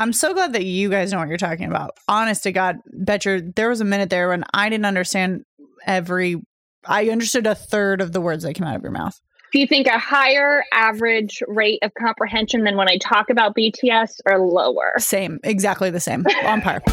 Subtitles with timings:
[0.00, 1.90] I'm so glad that you guys know what you're talking about.
[2.08, 5.42] Honest to God, Betcher, there was a minute there when I didn't understand
[5.86, 6.36] every.
[6.86, 9.20] I understood a third of the words that came out of your mouth.
[9.52, 14.20] Do you think a higher average rate of comprehension than when I talk about BTS
[14.24, 14.94] or lower?
[14.96, 16.24] Same, exactly the same.
[16.44, 16.80] On par.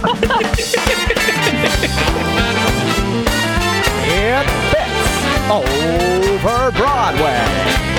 [4.10, 7.97] It fits over Broadway.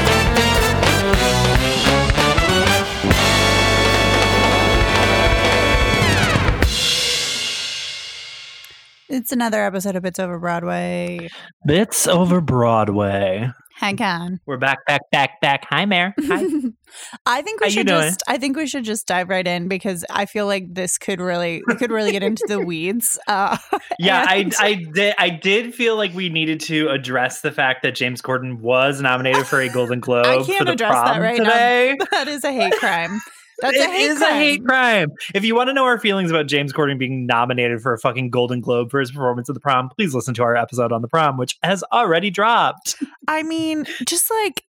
[9.08, 11.28] It's another episode of Bits Over Broadway.
[11.66, 13.50] Bits over Broadway.
[13.76, 14.40] Hang on.
[14.44, 15.64] We're back, back, back, back.
[15.70, 16.12] Hi, Mayor.
[16.26, 16.42] Hi.
[17.26, 20.04] I think we How should just I think we should just dive right in because
[20.10, 23.20] I feel like this could really we could really get into the weeds.
[23.28, 23.56] Uh
[24.00, 25.14] Yeah, I, and- I did.
[25.16, 29.46] I did feel like we needed to address the fact that James Corden was nominated
[29.46, 32.04] for a Golden Globe I can't the address that prom right now.
[32.10, 33.20] that is a hate crime.
[33.60, 34.30] That's It a hate is crime.
[34.32, 35.08] a hate crime.
[35.34, 38.30] If you want to know our feelings about James Corden being nominated for a fucking
[38.30, 41.08] Golden Globe for his performance of the prom, please listen to our episode on the
[41.08, 42.96] prom, which has already dropped.
[43.26, 44.64] I mean, just like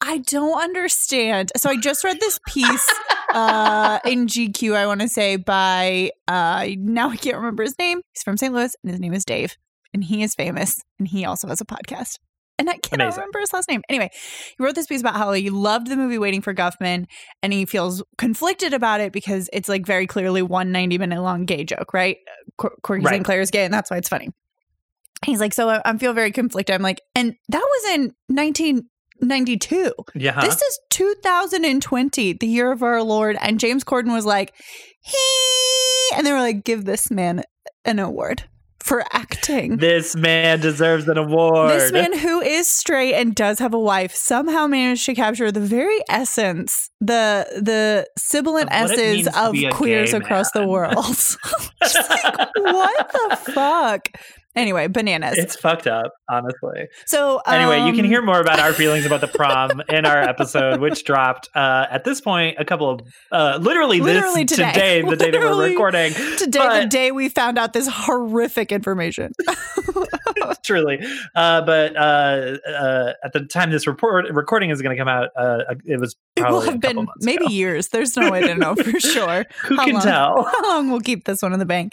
[0.00, 1.52] I don't understand.
[1.56, 2.86] So I just read this piece
[3.34, 8.00] uh in GQ, I want to say by uh now I can't remember his name.
[8.12, 8.52] He's from St.
[8.52, 9.56] Louis and his name is Dave.
[9.94, 12.18] And he is famous and he also has a podcast.
[12.62, 13.20] And I cannot Amazing.
[13.22, 13.82] remember his last name.
[13.88, 14.08] Anyway,
[14.56, 17.06] he wrote this piece about how he loved the movie Waiting for Guffman
[17.42, 21.44] and he feels conflicted about it because it's like very clearly one 90 minute long
[21.44, 22.18] gay joke, right?
[22.58, 23.14] Cor- Corky Right.
[23.14, 23.24] St.
[23.24, 24.28] Clair is gay and that's why it's funny.
[25.26, 26.72] He's like, so I, I feel very conflicted.
[26.72, 29.92] I'm like, and that was in 1992.
[30.14, 30.40] Yeah.
[30.40, 33.36] This is 2020, the year of our Lord.
[33.40, 34.54] And James Corden was like,
[35.00, 37.42] he, and they were like, give this man
[37.84, 38.44] an award
[38.82, 39.76] for acting.
[39.78, 41.70] this man deserves an award.
[41.70, 45.60] This man who is straight and does have a wife somehow managed to capture the
[45.60, 50.96] very essence, the the sibilant S's of queers across the world.
[51.82, 54.08] Just like, what the fuck?
[54.54, 55.38] Anyway, bananas.
[55.38, 56.88] It's fucked up, honestly.
[57.06, 60.18] so Anyway, you can um, hear more about our feelings about the prom in our
[60.18, 65.02] episode, which dropped uh, at this point a couple of uh, literally, Literally this today.
[65.02, 66.12] the day that we're recording.
[66.36, 69.32] today, the day we found out this horrific information.
[70.64, 70.98] truly.
[71.34, 75.30] Uh, but uh, uh, at the time this report recording is going to come out,
[75.36, 77.52] uh, it was It probably will have couple been months maybe ago.
[77.52, 77.88] years.
[77.88, 79.44] There's no way to know for sure.
[79.64, 80.42] Who how can long- tell?
[80.52, 81.92] How long we'll keep this one in the bank?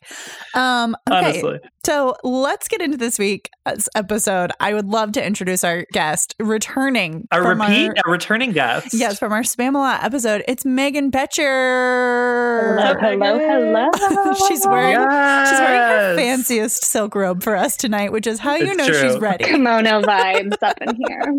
[0.53, 3.49] Um, okay, Honestly, so let's get into this week's
[3.95, 4.51] episode.
[4.59, 8.93] I would love to introduce our guest, returning a from repeat, Our, a returning guest.
[8.93, 10.43] yes, from our Spamalot episode.
[10.47, 12.77] It's Megan Betcher.
[12.79, 14.33] Hello, hello, hello.
[14.47, 18.67] She's wearing she's wearing her fanciest silk robe for us tonight, which is how you
[18.67, 18.99] It's know true.
[19.11, 19.43] she's ready.
[19.45, 21.35] kimono vibes up in here.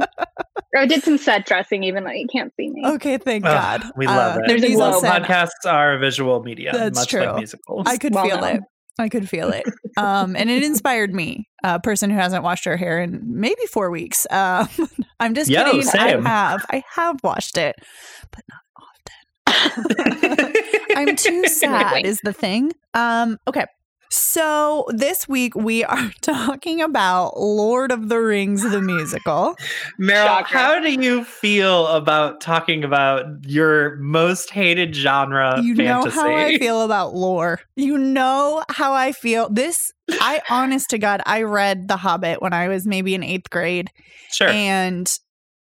[0.76, 2.82] I did some set dressing, even though you can't see me.
[2.86, 3.90] Okay, thank Ugh, God.
[3.96, 4.48] we love Uh, it.
[4.48, 5.00] There's a glow.
[5.00, 7.22] Podcasts are a visual medium, That's much true.
[7.24, 7.86] like musicals.
[7.86, 8.56] I could Well feel known.
[8.56, 8.60] it.
[8.98, 9.64] I could feel it.
[9.96, 13.90] Um, and it inspired me, a person who hasn't washed her hair in maybe four
[13.90, 14.26] weeks.
[14.30, 14.68] Um,
[15.18, 15.82] I'm just Yo, kidding.
[15.82, 16.26] same.
[16.26, 16.66] I have.
[16.70, 17.76] I have washed it,
[18.30, 18.60] but not
[19.46, 20.54] often.
[20.96, 22.72] I'm too sad, is the thing.
[22.94, 23.64] Um, okay.
[24.12, 29.56] So this week we are talking about Lord of the Rings, the musical.
[30.00, 30.58] Meryl, Shocker.
[30.58, 36.16] how do you feel about talking about your most hated genre you fantasy?
[36.16, 37.60] know how I feel about lore.
[37.76, 39.48] You know how I feel.
[39.48, 43.48] This, I honest to God, I read The Hobbit when I was maybe in eighth
[43.50, 43.90] grade
[44.32, 44.48] Sure.
[44.48, 45.08] and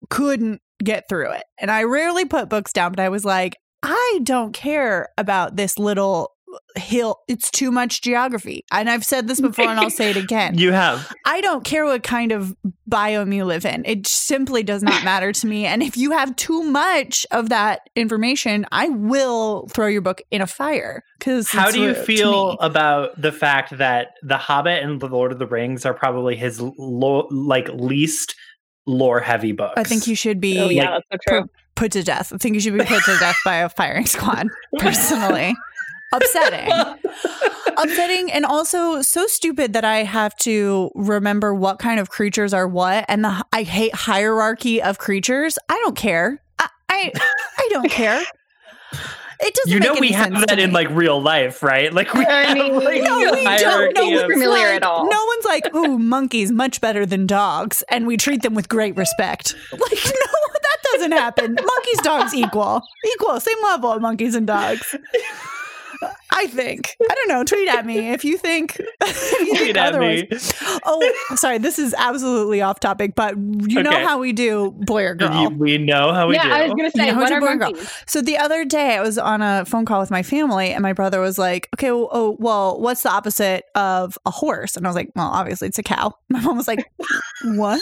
[0.10, 1.44] couldn't get through it.
[1.60, 5.78] And I rarely put books down, but I was like, I don't care about this
[5.78, 6.33] little
[6.76, 7.20] hill.
[7.28, 8.66] It's too much geography.
[8.72, 10.58] And I've said this before and I'll say it again.
[10.58, 11.12] you have.
[11.26, 12.56] I don't care what kind of
[12.90, 13.84] biome you live in.
[13.86, 15.66] It simply does not matter to me.
[15.66, 20.42] And if you have too much of that information, I will throw your book in
[20.42, 21.04] a fire.
[21.20, 25.40] Because How do you feel about the fact that The Hobbit and The Lord of
[25.40, 28.36] the Rings are probably his lo- like least
[28.86, 29.74] lore heavy books?
[29.78, 31.50] I think you should be Oh, yeah, that's so true.
[31.76, 32.34] put to death.
[32.34, 34.48] I think you should be put to death by a firing squad.
[34.80, 35.56] Personally,
[36.14, 36.72] upsetting.
[37.78, 42.68] upsetting and also so stupid that I have to remember what kind of creatures are
[42.68, 45.58] what and the I hate hierarchy of creatures.
[45.70, 46.42] I don't care.
[46.60, 47.12] I I,
[47.58, 48.24] I don't care.
[49.40, 51.92] It doesn't You know make we have that in like real life, right?
[51.92, 53.46] Like we I have mean, like no, we don't.
[53.46, 55.10] hierarchy No of- one's familiar like, at all.
[55.10, 58.96] No one's like, ooh, monkeys much better than dogs, and we treat them with great
[58.96, 59.56] respect.
[59.74, 61.56] Like, no, that doesn't happen.
[61.56, 62.84] monkeys, dogs equal,
[63.16, 64.96] equal, same level of monkeys and dogs.
[66.32, 66.96] I think.
[67.10, 67.44] I don't know.
[67.44, 70.24] Tweet at me if you think, if you think Tweet at otherwise.
[70.32, 70.80] me.
[70.86, 71.58] Oh, sorry.
[71.58, 75.44] This is absolutely off topic, but you know how we do boy or girl.
[75.44, 76.50] You- we know how we yeah, do.
[76.50, 77.86] Yeah, I was gonna say, Yeah, what are your boy girl?
[78.08, 80.94] So the other day, I was on a phone call with my family, and my
[80.94, 84.90] brother was like, "Okay, well, oh, well, what's the opposite of a horse?" And I
[84.90, 86.86] was like, "Well, obviously, it's a cow." My mom was like,
[87.44, 87.82] "What?"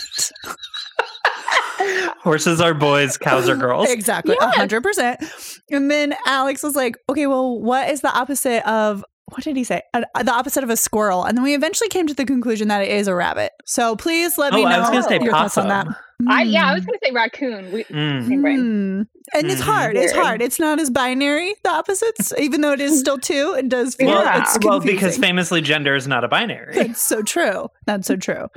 [2.21, 3.89] Horses are boys, cows are girls.
[4.01, 5.21] Exactly, a hundred percent.
[5.69, 9.63] And then Alex was like, "Okay, well, what is the opposite of?" What did he
[9.63, 9.81] say?
[9.93, 11.23] Uh, the opposite of a squirrel.
[11.23, 13.53] And then we eventually came to the conclusion that it is a rabbit.
[13.65, 15.87] So please let me Oh, know I was gonna say your thoughts on that.
[16.27, 16.87] I yeah, I was Mm.
[16.87, 17.71] gonna say raccoon.
[17.71, 18.27] We, Mm.
[18.27, 18.59] same brain.
[18.59, 19.01] Hmm.
[19.37, 19.65] And it's Mhm.
[19.65, 19.95] hard.
[19.95, 20.41] It's hard.
[20.41, 23.55] It's not as binary, the opposites, even though it is still two.
[23.57, 24.41] It does feel Well, Yeah.
[24.41, 26.73] it's well, because famously, gender is not a binary.
[26.75, 27.69] That's so true.
[27.85, 28.49] That's so true.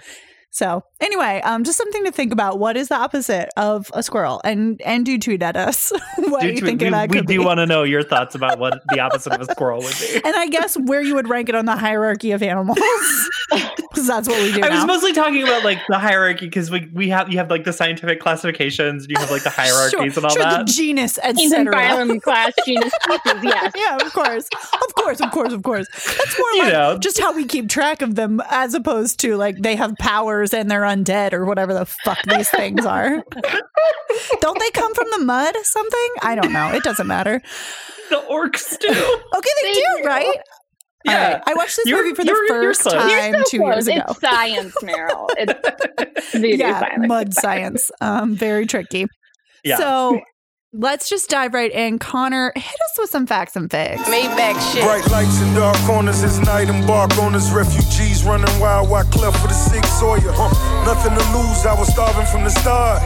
[0.54, 2.60] So anyway, um, just something to think about.
[2.60, 4.40] What is the opposite of a squirrel?
[4.44, 5.90] And and do tweet at us.
[6.16, 8.04] what Do do you tweet- think we that we could do want to know your
[8.04, 10.14] thoughts about what the opposite of a squirrel would be.
[10.24, 12.78] and I guess where you would rank it on the hierarchy of animals,
[13.94, 16.88] because that's what we do I was mostly talking about like the hierarchy because we,
[16.92, 20.02] we have you have like the scientific classifications and you have like the hierarchies sure,
[20.02, 20.66] and all sure, that.
[20.66, 21.74] the genus, Kingdom, etc.
[21.74, 23.42] phylum, class, genus, species.
[23.44, 23.72] Yes.
[23.76, 24.48] Yeah, of course,
[24.86, 25.86] of course, of course, of course.
[25.92, 26.98] That's more You like know.
[26.98, 30.70] just how we keep track of them, as opposed to like they have powers and
[30.70, 33.22] they're undead or whatever the fuck these things are.
[34.40, 35.54] don't they come from the mud?
[35.62, 36.72] Something I don't know.
[36.72, 37.40] It doesn't matter.
[38.10, 38.88] the orcs do.
[38.88, 40.04] Okay, they, They do, do.
[40.08, 40.36] right?
[41.06, 41.32] All Yeah.
[41.34, 41.42] right.
[41.46, 42.94] I watched this You're- movie for the you're- you're 1st close.
[42.94, 43.74] Time so two close.
[43.74, 44.02] years ago.
[44.08, 45.26] It's science, Meryl.
[45.36, 47.06] It's yeah, science.
[47.08, 47.90] mud science.
[48.00, 49.06] Um, very tricky.
[49.64, 49.76] Yeah.
[49.78, 50.20] So
[50.76, 51.98] let's just dive right in.
[51.98, 54.02] Connor, hit us with some facts and figs.
[54.02, 54.82] Maybach shit.
[54.82, 57.50] Bright lights in dark corners, it's night embark on us.
[57.52, 60.20] Refugees running wild, white cleft for the six Sawyer.
[60.34, 60.84] Huh.
[60.84, 63.02] Nothing to lose, I was starving from the start.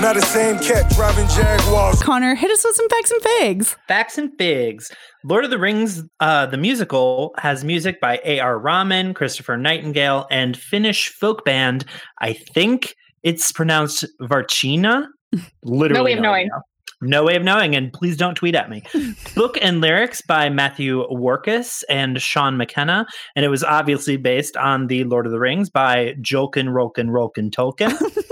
[0.00, 2.02] Now the same cat driving Jaguars.
[2.02, 3.76] Connor, hit us with some facts and figs.
[3.86, 4.90] Facts and Figs.
[5.22, 8.58] Lord of the Rings, uh, the musical, has music by A.R.
[8.58, 11.84] Rahman, Christopher Nightingale, and Finnish folk band.
[12.20, 15.06] I think it's pronounced Varchina.
[15.62, 16.46] Literally, No way of knowing.
[16.46, 16.60] idea.
[17.00, 18.82] No way of knowing, and please don't tweet at me.
[19.34, 23.06] Book and lyrics by Matthew Warchus and Shaun McKenna,
[23.36, 27.50] and it was obviously based on the Lord of the Rings by Jolkin Rolkin Rolkin
[27.50, 27.94] Tolkien.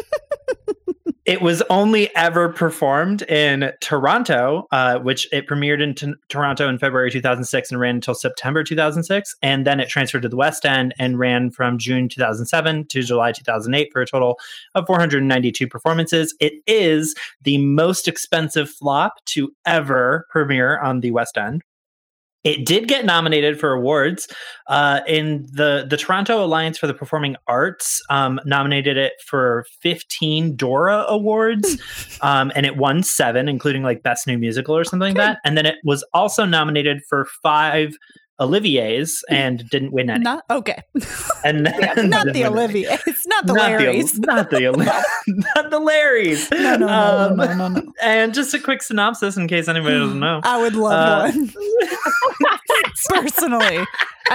[1.24, 6.78] It was only ever performed in Toronto, uh, which it premiered in T- Toronto in
[6.78, 9.36] February 2006 and ran until September 2006.
[9.40, 13.30] And then it transferred to the West End and ran from June 2007 to July
[13.30, 14.36] 2008 for a total
[14.74, 16.34] of 492 performances.
[16.40, 21.62] It is the most expensive flop to ever premiere on the West End.
[22.44, 24.28] It did get nominated for awards.
[24.66, 30.56] Uh, in the the Toronto Alliance for the Performing Arts um, nominated it for 15
[30.56, 31.78] Dora awards,
[32.20, 35.38] um, and it won seven, including like Best New Musical or something like that.
[35.44, 37.96] And then it was also nominated for five
[38.40, 40.24] Olivier's and didn't win any.
[40.24, 40.82] Not okay.
[41.44, 42.44] and not didn't the.
[42.46, 42.98] Olivier.
[43.06, 44.12] It's not the Not Larrys.
[44.14, 44.60] the, not the
[45.54, 46.50] not the Larrys.
[46.50, 47.92] No, no, Um, no, no, no, no.
[48.02, 50.40] And just a quick synopsis in case anybody doesn't know.
[50.42, 51.52] I would love Uh, one.
[53.08, 53.84] Personally,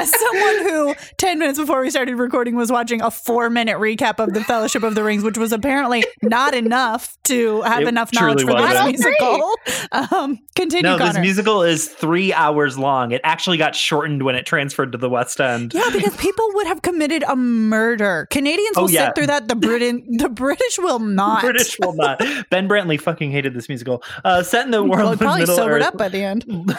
[0.02, 4.20] as someone who 10 minutes before we started recording was watching a four minute recap
[4.20, 8.14] of the Fellowship of the Rings, which was apparently not enough to have It enough
[8.14, 9.00] knowledge truly for this wasn't.
[9.00, 9.54] musical.
[9.92, 13.12] Um, continue, No, this musical is three hours long.
[13.12, 15.74] It actually got shortened when it transferred to the West End.
[15.74, 18.28] yeah, because people would have committed a murder.
[18.32, 19.08] Canadians Oh, will yeah.
[19.08, 19.48] sit through that.
[19.48, 21.42] The Britain, the British will not.
[21.42, 22.20] British will not.
[22.50, 24.04] Ben Brantley fucking hated this musical.
[24.24, 25.88] Uh, set in the world Well, of probably Middle sobered Earth.
[25.88, 26.46] up by the end.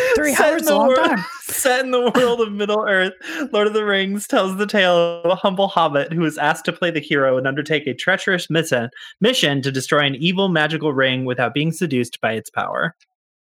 [0.14, 1.24] Three Set hours in is a the long wor- time.
[1.42, 3.12] Set in the world of Middle Earth,
[3.52, 6.72] Lord of the Rings tells the tale of a humble hobbit who is asked to
[6.72, 11.24] play the hero and undertake a treacherous mission, mission to destroy an evil magical ring
[11.24, 12.94] without being seduced by its power.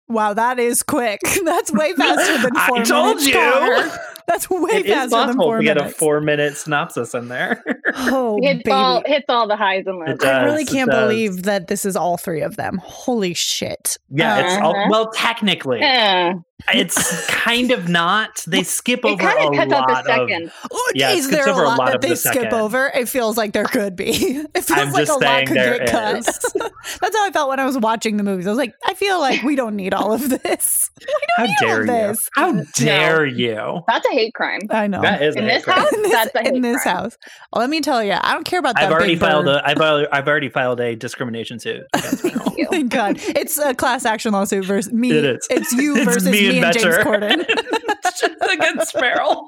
[0.09, 1.21] Wow, that is quick.
[1.45, 3.27] That's way faster than I four told minutes.
[3.27, 4.12] you.
[4.27, 4.37] Connor.
[4.39, 7.63] That's way It is faster than possible four to get a four-minute synopsis in there.
[7.95, 8.71] oh, hits baby.
[8.71, 10.09] all hits all the highs and lows.
[10.21, 11.03] It I really can't does.
[11.09, 12.79] believe that this is all three of them.
[12.83, 13.97] Holy shit.
[14.09, 14.87] yeah, it's all, Uh-huh.
[14.89, 16.33] well, technically, Eh,
[16.73, 18.43] it's kind of not.
[18.47, 20.29] They skip it over kind a of cuts out lot the of.
[20.29, 20.51] second.
[20.71, 22.33] Oh, Yeah, it is skips there over a a lot, lot that they the skip
[22.33, 22.53] second.
[22.53, 22.87] over?
[22.93, 24.43] It feels like there could be.
[24.55, 26.23] It feels I'm like just a lot could there get cut.
[27.01, 28.45] That's how I felt when I was watching the movies.
[28.45, 30.91] I was like, I feel like we don't need all of this.
[31.37, 31.87] How dare you?
[31.87, 32.29] this.
[32.35, 33.81] How dare you?
[33.87, 34.61] That's a hate crime.
[34.69, 35.01] I know.
[35.01, 35.79] That is In a this hate crime.
[35.79, 35.93] house?
[35.93, 36.95] in this, That's a in this crime.
[36.97, 37.17] house.
[37.51, 38.83] Well, let me tell you, I don't care about that.
[38.85, 39.55] I've already big filed bird.
[39.57, 39.67] a.
[39.67, 41.83] I've already, I've already filed a discrimination suit.
[41.95, 43.17] Thank God.
[43.19, 45.11] It's a class action lawsuit versus me.
[45.11, 45.47] It is.
[45.49, 46.95] It's you versus me me, and and, James.
[46.97, 47.39] Corden.
[48.53, 49.47] against Meryl.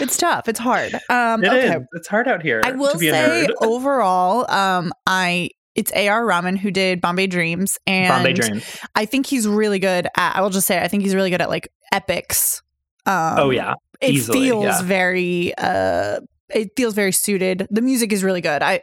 [0.00, 0.48] it's tough.
[0.48, 0.94] It's hard.
[1.08, 1.70] Um, It is.
[1.70, 1.84] okay.
[1.94, 2.62] It's hard out here.
[2.64, 6.24] I will to be a say overall, um, I it's A.R.
[6.24, 8.80] Rahman who did Bombay Dreams, and Bombay Dreams.
[8.94, 10.36] I think he's really good at.
[10.36, 12.62] I will just say, I think he's really good at like epics.
[13.06, 14.82] Um, oh yeah, it easily, feels yeah.
[14.82, 15.52] very.
[15.58, 17.66] uh It feels very suited.
[17.70, 18.62] The music is really good.
[18.62, 18.82] I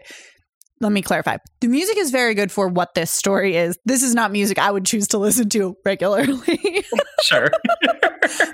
[0.81, 1.37] let me clarify.
[1.61, 3.77] The music is very good for what this story is.
[3.85, 6.83] This is not music I would choose to listen to regularly.
[7.23, 7.49] sure.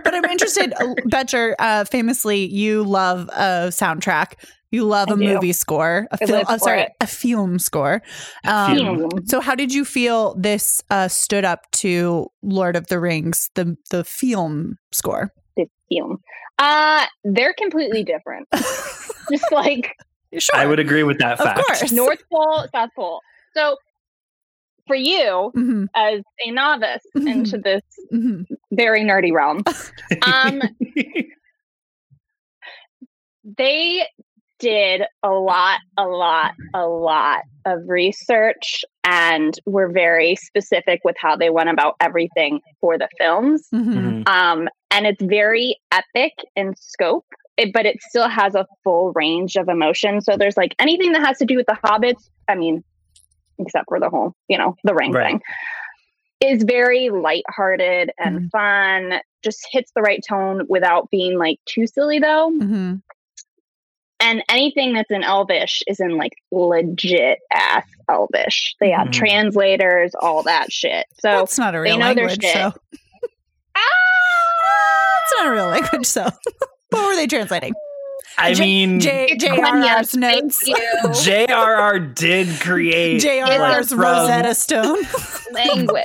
[0.04, 1.56] but I'm interested, uh, Betcher.
[1.60, 4.34] Uh, famously, you love a soundtrack.
[4.70, 5.24] You love I a do.
[5.24, 6.32] movie score, a I film.
[6.40, 6.92] live Uh, sorry, it.
[7.00, 8.02] a film score.
[8.46, 9.10] Um, Film.
[9.26, 13.78] so, how did you feel this uh, stood up to Lord of the Rings, the
[13.92, 15.32] the film score?
[15.56, 16.18] The film.
[16.60, 18.48] Uh, they're completely different.
[19.32, 19.94] Just like
[20.34, 21.66] Sure, I would agree with that of fact.
[21.66, 21.92] course.
[21.92, 23.22] North Pole, South Pole.
[23.54, 23.78] So
[24.88, 27.28] for you, Mhm, as a novice Mhm.
[27.32, 27.82] into this
[28.14, 28.46] mhm.
[28.72, 29.64] very nerdy realm,
[30.22, 30.62] um,
[33.58, 34.08] they
[34.60, 41.36] did a lot, a lot, a lot of research and were very specific with how
[41.36, 43.68] they went about everything for the films.
[43.74, 44.24] Mhm.
[44.26, 44.28] Mhm.
[44.28, 47.26] Um, and it's very epic in scope,
[47.58, 50.22] it, but it still has a full range of emotion.
[50.22, 52.30] So there's like anything that has to do with the hobbits.
[52.48, 52.84] I mean,
[53.60, 55.32] except for the whole, you know, the ring Right.
[55.32, 55.42] thing,
[56.40, 59.20] is very lighthearted and fun.
[59.44, 62.52] Just hits the right tone without being like too silly though.
[62.52, 63.02] Mhm.
[64.20, 68.76] And anything that's in Elvish is in like legit ass Elvish.
[68.80, 69.14] They have Mhm.
[69.14, 71.06] translators, all that shit.
[71.20, 72.54] So That's not a they real their language, shit.
[72.54, 72.74] so
[73.76, 76.06] it's not a real language.
[76.06, 76.28] So,
[76.89, 77.74] what were they translating?
[78.39, 80.44] I J- mean, J- It's JRR's Quenya, thank
[81.03, 81.24] notes.
[81.25, 82.00] J.R.R.
[82.00, 85.00] did create JRR's from- Rosetta Stone.
[85.53, 86.03] language.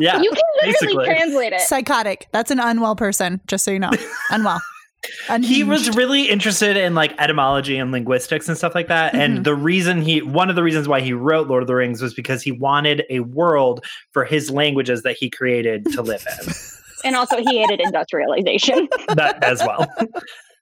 [0.00, 1.04] Yeah, you can literally basically.
[1.06, 1.60] translate it.
[1.62, 2.28] Psychotic.
[2.32, 3.90] That's an unwell person, just so you know.
[4.30, 4.60] Unwell.
[5.42, 9.12] he was really interested in like etymology and linguistics and stuff like that.
[9.12, 9.18] Mhm.
[9.18, 12.00] And the reason he, one of the reasons why he wrote Lord of the Rings
[12.00, 16.52] was because he wanted a world for his languages that he created to live in.
[17.04, 18.88] And also, he hated industrialization.
[19.14, 19.86] that as well.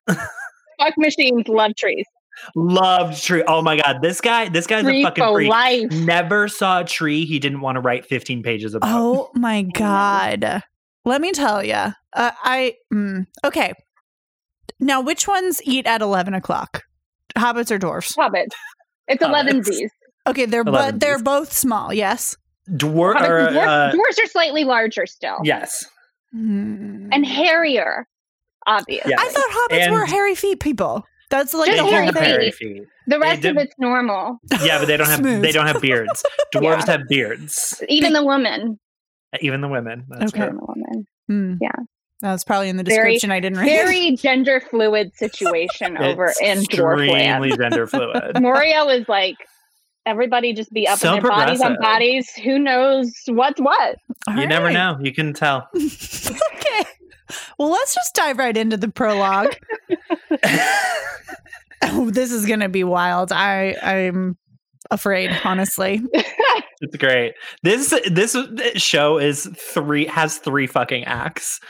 [0.78, 2.06] Fuck machines, love trees.
[2.56, 3.44] Loved tree.
[3.46, 5.50] Oh my god, this guy, this guy's Tree a fucking for freak.
[5.50, 5.90] life.
[5.92, 8.88] Never saw a tree he didn't want to write 15 pages about.
[8.90, 10.62] Oh my God.
[11.04, 11.74] Let me tell you.
[11.74, 11.92] Uh,
[12.42, 13.74] I, mm, okay.
[14.80, 16.84] Now, which ones eat at 11 o'clock?
[17.36, 18.16] Hobbits or dwarfs?
[18.16, 18.52] Hobbits.
[19.08, 19.28] It's Hobbits.
[19.28, 19.90] 11 Z's.
[20.26, 22.36] Okay, they're but 11 they're both small, yes.
[22.70, 25.38] Dwar- Hobbits or, and uh, dwarfs are slightly larger still.
[25.44, 25.84] yes.
[26.32, 27.08] Hmm.
[27.12, 28.06] And hairier,
[28.66, 29.10] obviously.
[29.10, 29.16] Yeah.
[29.20, 31.04] I thought hobbits were hairy feet people.
[31.30, 32.22] That's like the whole hairy thing.
[32.22, 32.76] hairy feet.
[32.78, 32.82] feet.
[33.06, 34.38] The rest of it's normal.
[34.62, 36.22] Yeah, but they don't have they don't have beards.
[36.54, 36.92] Dwarves Yeah.
[36.98, 37.82] have beards.
[37.88, 38.78] Even the woman.
[39.40, 40.04] Even the women.
[40.08, 40.42] That's Okay.
[40.44, 41.06] Even the woman.
[41.28, 41.54] Hmm.
[41.60, 41.70] Yeah.
[42.20, 43.66] That was probably in the Very- description I didn't read.
[43.66, 47.58] Very gender fluid situation over It's in extremely Dwarfland.
[47.58, 48.40] gender fluid.
[48.40, 49.36] Moria was like,
[50.06, 52.30] everybody just be up So in their bodies on bodies.
[52.42, 53.96] Who knows what's what?
[54.28, 54.98] All you never know.
[55.00, 55.68] You can tell.
[55.76, 56.84] okay.
[57.58, 59.56] Well, let's just dive right into the prologue.
[61.82, 63.32] oh, this is going to be wild.
[63.32, 64.36] I I'm
[64.90, 66.02] afraid, honestly.
[66.84, 67.34] It's great.
[67.62, 68.36] This this
[68.74, 71.60] show is three has three fucking acts.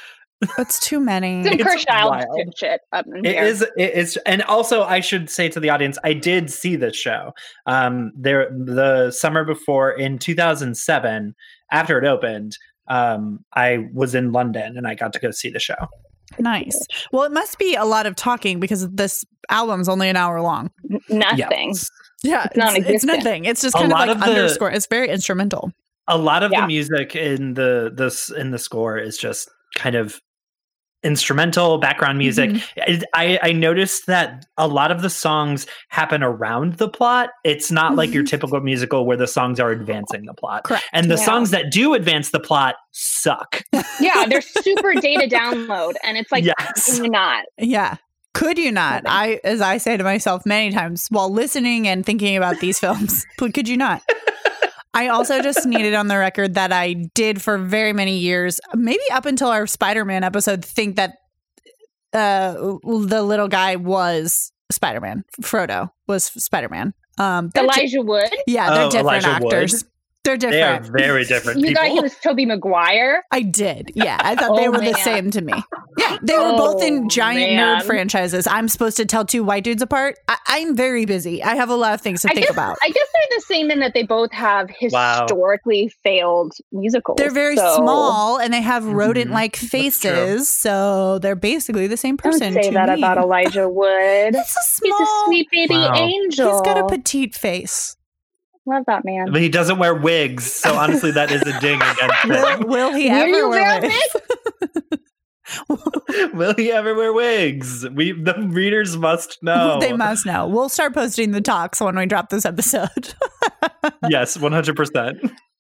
[0.57, 1.45] That's too many.
[1.45, 2.55] Some It's Kurt Childs wild.
[2.57, 3.45] shit up in It here.
[3.45, 3.63] is.
[3.77, 4.17] It is.
[4.27, 7.33] And also, I should say to the audience, I did see this show.
[7.67, 11.35] Um, there the summer before in 2007,
[11.71, 12.57] after it opened.
[12.89, 15.77] Um, I was in London and I got to go see the show.
[16.39, 16.79] Nice.
[17.13, 20.71] Well, it must be a lot of talking because this album's only an hour long.
[21.09, 21.69] Nothing.
[21.69, 21.91] Yes.
[22.25, 23.05] Yeah, it's, it's non-existent.
[23.25, 23.45] nothing.
[23.45, 24.71] It's just A kind of like of the- underscore.
[24.71, 25.73] It's very instrumental.
[26.09, 26.63] a lot of Yeah.
[26.63, 30.21] the music in the this in the score is just kind of
[31.05, 33.03] instrumental background music Mhm.
[33.15, 37.97] I, I noticed that a lot of the songs happen around the plot it's not
[37.97, 38.29] like your Mhm.
[38.29, 40.85] typical musical where the songs are advancing the plot Correct.
[40.93, 41.25] and the Yeah.
[41.25, 43.63] songs that do advance the plot suck
[44.01, 47.45] yeah, they're super data download, and it's like, yes not?
[47.59, 47.97] Yeah.
[48.35, 49.03] Could you not?
[49.07, 53.27] I, as I say to myself many times while listening and thinking about these films,
[53.39, 54.03] could you not?
[54.95, 59.03] I also just needed on the record that I did for very many years, maybe
[59.11, 61.15] up until our Spider-Man episode, think that
[62.13, 65.25] uh, the little guy was Spider-Man.
[65.41, 66.93] Frodo was Spider-Man.
[67.19, 68.31] Um, they're di- Elijah Wood.
[68.47, 69.73] yeah, they're Oh, different Elijah Wood.
[70.25, 70.41] Actors.
[70.41, 70.93] They're different.
[70.95, 73.25] they are very different You people thought he was Tobey Maguire.
[73.31, 73.91] I did.
[73.95, 75.53] Yeah, I thought they Oh, were the same to me.
[75.99, 77.81] Yeah, they were both in Oh, giant man.
[77.81, 78.47] nerd franchises.
[78.47, 80.17] I'm supposed to tell two white dudes apart.
[80.29, 81.43] I- I'm very busy.
[81.43, 82.77] I have a lot of things to I think guess, about.
[82.83, 85.23] I guess they're the same in that they both have Wow.
[85.23, 87.17] historically failed musicals.
[87.19, 88.95] They're very so- small and they have Mhm.
[88.95, 89.69] rodent-like true.
[89.69, 92.53] faces, so they're basically the same Don't person.
[92.55, 92.95] say to that me.
[93.01, 94.35] about Elijah Wood.
[94.37, 95.03] It's a He's small.
[95.03, 95.95] a sweet baby Wow.
[95.95, 96.53] angel.
[96.53, 97.97] He's got a petite face.
[98.67, 99.33] Love that man.
[99.33, 102.69] But he doesn't wear wigs, so honestly, that is a ding against Will, him.
[102.69, 104.17] will he Will ever wear wear wigs?
[106.33, 107.87] Will he ever wear wigs?
[107.91, 109.79] We the readers must know.
[109.81, 110.47] They must know.
[110.47, 112.89] We'll start posting the talks when we drop this episode.
[114.09, 115.19] Yes, one hundred percent.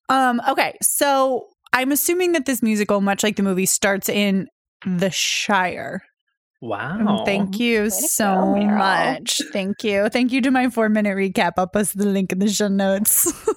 [0.08, 4.46] um, okay, so I'm assuming that this musical, much like the movie, starts in
[4.86, 6.02] the Shire.
[6.62, 7.18] Wow.
[7.18, 9.40] Um, Thank you to so go, much.
[9.52, 10.08] Thank you.
[10.08, 11.54] Thank you to my four minute recap.
[11.56, 13.26] I'll post the link in the show notes.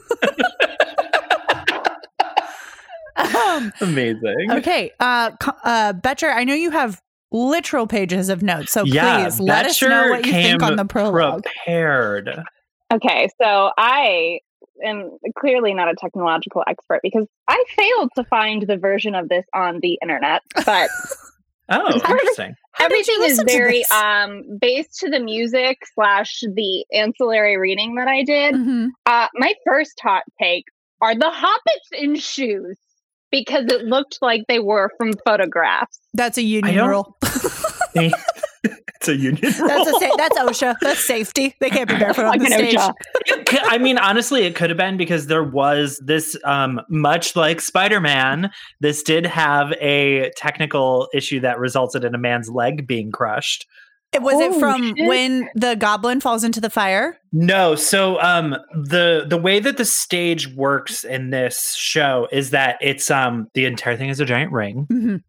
[3.15, 4.47] um, Amazing.
[4.49, 5.29] okay, uh,
[5.63, 6.99] uh, Betcher, I know you have
[7.31, 10.85] literal pages of notes, so yeah, please let us know what you think on the
[10.85, 11.43] prologue.
[11.43, 12.43] Prepared.
[12.91, 14.39] Okay, so I
[14.83, 19.45] am clearly not a technological expert because I failed to find the version of this
[19.53, 20.89] on the internet, but
[21.69, 22.55] Oh, interesting.
[22.73, 28.23] How everything is very um based to the music slash the ancillary reading that I
[28.23, 28.55] did.
[28.55, 28.89] Mhm.
[29.05, 30.65] Uh my first hot take
[31.01, 32.77] are the hobbits in shoes
[33.31, 35.99] because it looked like they were from photographs.
[36.13, 37.17] That's a union don't- rule.
[38.95, 39.67] it's a union rule.
[39.67, 40.75] That's a sa- that's OSHA.
[40.81, 41.55] That's safety.
[41.59, 42.75] They can't be barefoot on the stage.
[42.75, 43.59] OSHA.
[43.63, 47.99] I mean, honestly, it could have been because there was this, um, much like Spider
[47.99, 53.65] Man, this did have a technical issue that resulted in a man's leg being crushed.
[54.13, 55.07] It, Was it Oh, from shit.
[55.07, 57.17] when the goblin falls into the fire?
[57.33, 62.77] No, so um the the way that the stage works in this show is that
[62.79, 64.87] it's um the entire thing is a giant ring.
[64.89, 65.21] Mhm.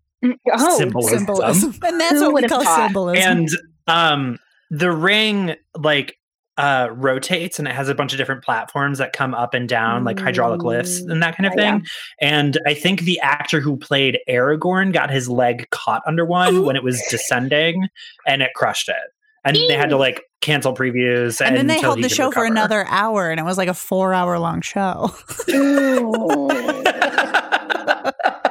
[0.52, 1.18] Oh, Symbolism.
[1.18, 1.74] Symbolism.
[1.84, 2.86] And that's Who what we call thought?
[2.86, 3.30] symbolism.
[3.30, 3.48] And
[3.86, 4.38] um
[4.70, 6.16] the ring like
[6.58, 10.04] uh rotates and it has a bunch of different platforms that come up and down
[10.04, 11.56] like hydraulic lifts and that kind of Mm.
[11.58, 11.86] Yeah, thing.
[12.20, 16.74] And I think the actor who played Aragorn got his leg caught under one when
[16.74, 17.88] it was descending
[18.26, 18.96] and it crushed it.
[19.44, 22.44] And they had to like cancel previews and then they held the could show for
[22.44, 25.14] another hour and it was like a four hour long show.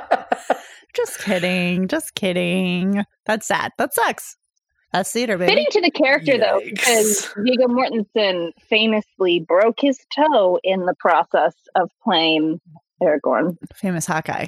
[0.96, 1.88] just kidding.
[1.88, 3.04] Just kidding.
[3.26, 3.72] That's sad.
[3.78, 4.38] That sucks.
[4.94, 5.52] That's theater, baby.
[5.52, 11.54] Fitting to the character though, because Viggo Mortensen famously broke his toe in the process
[11.76, 12.62] of playing
[13.04, 13.58] Aragorn.
[13.74, 14.48] Famous Hawkeye.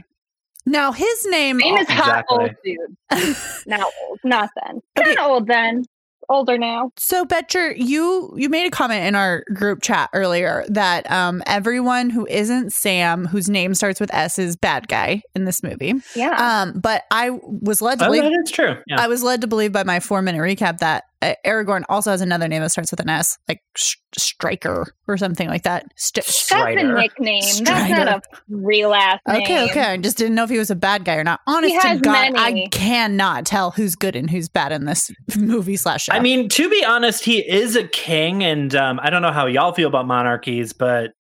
[0.65, 2.37] Now his name Famous oh, hot Exactly.
[2.37, 3.37] old dude.
[3.67, 4.81] Not old, not then.
[5.15, 5.85] Not old then.
[6.29, 6.91] Older now.
[6.97, 12.09] So Betcher, you you made a comment in our group chat earlier that um everyone
[12.09, 15.93] who isn't Sam, whose name starts with S, is bad guy in this movie.
[16.15, 16.61] Yeah.
[16.61, 18.75] Um, but I was led to Oh, believe that is true.
[18.87, 18.99] Yeah.
[19.01, 21.05] I was led to believe by my four minute recap that
[21.45, 25.47] Aragorn also has another name that starts with an S, like Sh- Striker or something
[25.47, 25.85] like that.
[25.95, 26.95] St- That's a Strider.
[26.95, 27.41] nickname.
[27.63, 29.41] That's not a real last name.
[29.41, 29.81] okay, okay.
[29.81, 31.39] I just didn't know if he was a bad guy or not.
[31.47, 32.65] Honest to has God, many.
[32.65, 36.13] I cannot tell who's good and who's bad in this movie slash show.
[36.13, 39.47] I mean, to be honest, he is a king, and um, I don't know how
[39.47, 41.11] y'all feel about monarchies, but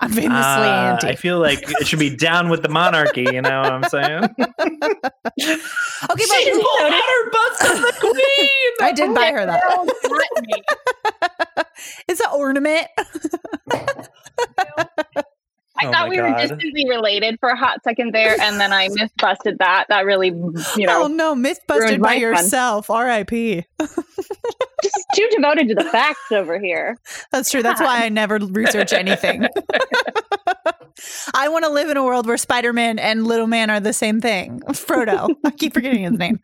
[0.00, 0.30] I'm famously
[0.68, 1.08] uh, anti.
[1.08, 3.22] I feel like it should be down with the monarchy.
[3.22, 4.24] You know what I'm saying?
[4.38, 4.56] okay,
[5.38, 8.48] but she who- pulled out her bust of the queen.
[8.80, 9.62] I did buy her that.
[9.62, 10.62] Got me.
[12.08, 12.86] It's an ornament.
[15.76, 18.72] I Oh thought my we were distantly related for a hot second there, and then
[18.72, 19.86] I misbusted that.
[19.88, 20.28] That really,
[20.76, 22.20] you know, oh no, myth busted by my fun.
[22.20, 22.90] yourself.
[22.90, 23.64] R.I.P.
[23.80, 26.96] just too devoted to the facts over here.
[27.32, 27.62] That's true.
[27.62, 29.46] That's why I never research anything.
[31.34, 34.20] I want to live in a world where Spider-Man and Little Man are the same
[34.20, 34.60] thing.
[34.68, 35.34] Frodo.
[35.44, 36.38] I keep forgetting his name.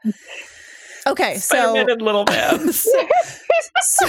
[1.07, 2.73] Okay, so Spider-Man and Little Man.
[2.73, 4.07] so-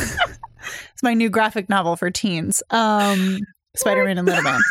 [0.93, 2.61] it's my new graphic novel for teens.
[2.69, 3.39] Um,
[3.75, 4.59] Spider-Man and Little Man.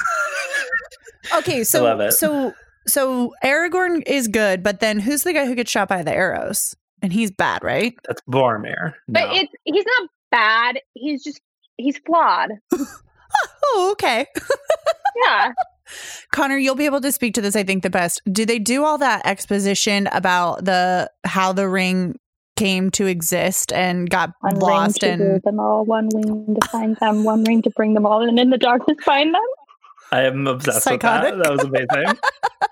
[1.36, 2.12] Okay, so love it.
[2.12, 2.52] so
[2.88, 6.74] so Aragorn is good, but then who's the guy who gets shot by the arrows?
[7.02, 7.94] And he's bad, right?
[8.08, 8.94] That's Boromir.
[9.06, 10.80] But it's he's not bad.
[10.94, 11.40] He's just
[11.76, 12.50] he's flawed.
[13.62, 14.26] Oh, okay.
[15.24, 15.52] Yeah.
[16.32, 18.22] Connor, you'll be able to speak to this, I think, the best.
[18.32, 22.16] Do they do all that exposition about the how the ring
[22.60, 26.68] came to exist and got One lost ring to and them all, one wing to
[26.68, 29.40] find them, one ring to bring them all, and in the darkness find them.
[30.12, 31.32] I am obsessed Psychotic.
[31.32, 31.44] with that.
[31.48, 32.18] That was amazing.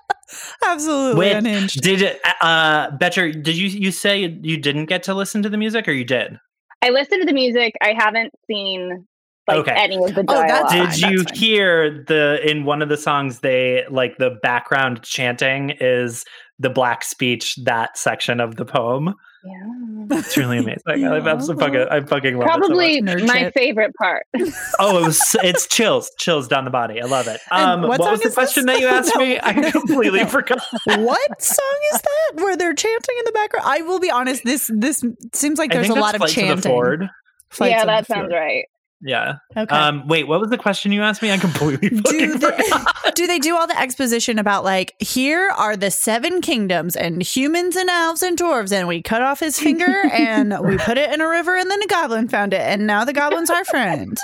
[0.67, 1.81] absolutely Wait, unhinged?
[1.81, 3.33] did it, uh, Betcher?
[3.33, 6.39] Did you you say you didn't get to listen to the music, or you did?
[6.83, 7.73] I listened to the music.
[7.81, 9.07] I haven't seen
[9.47, 9.73] like Okay.
[9.73, 10.69] any of the Oh, dialogue.
[10.69, 15.03] fine, Did that's you hear the in one of the songs they like the background
[15.03, 16.25] chanting is
[16.59, 19.15] the black speech that section of the poem?
[19.45, 20.19] Yeah.
[20.19, 20.83] It's really amazing.
[20.89, 23.55] I, I'm so fucking I fucking love Probably it Nerd my shit.
[23.55, 24.27] favorite part.
[24.81, 27.01] Oh, it was it's chills, chills down the body.
[27.01, 27.41] I love it.
[27.51, 28.77] Um, what what, song was the is question this?
[28.77, 29.21] that you asked No.
[29.21, 29.39] me?
[29.43, 30.61] I completely forgot.
[30.87, 33.67] what song is that where they're chanting in the background?
[33.69, 36.71] I will be honest, this this seems like there's a lot of Flight the chanting.
[36.73, 37.09] Ford.
[37.61, 38.33] Yeah, that sounds Fjord.
[38.33, 38.65] right.
[39.01, 39.37] Yeah.
[39.57, 39.75] Okay.
[39.75, 40.07] Um.
[40.09, 40.27] Wait.
[40.27, 41.31] What was the question you asked me?
[41.31, 42.95] I completely do fucking they, forgot.
[43.15, 47.77] do they do all the exposition about like here are the seven kingdoms and humans
[47.77, 51.21] and elves and dwarves and we cut off his finger and we put it in
[51.21, 54.19] a river and then a goblin found it and now the goblin's our friend.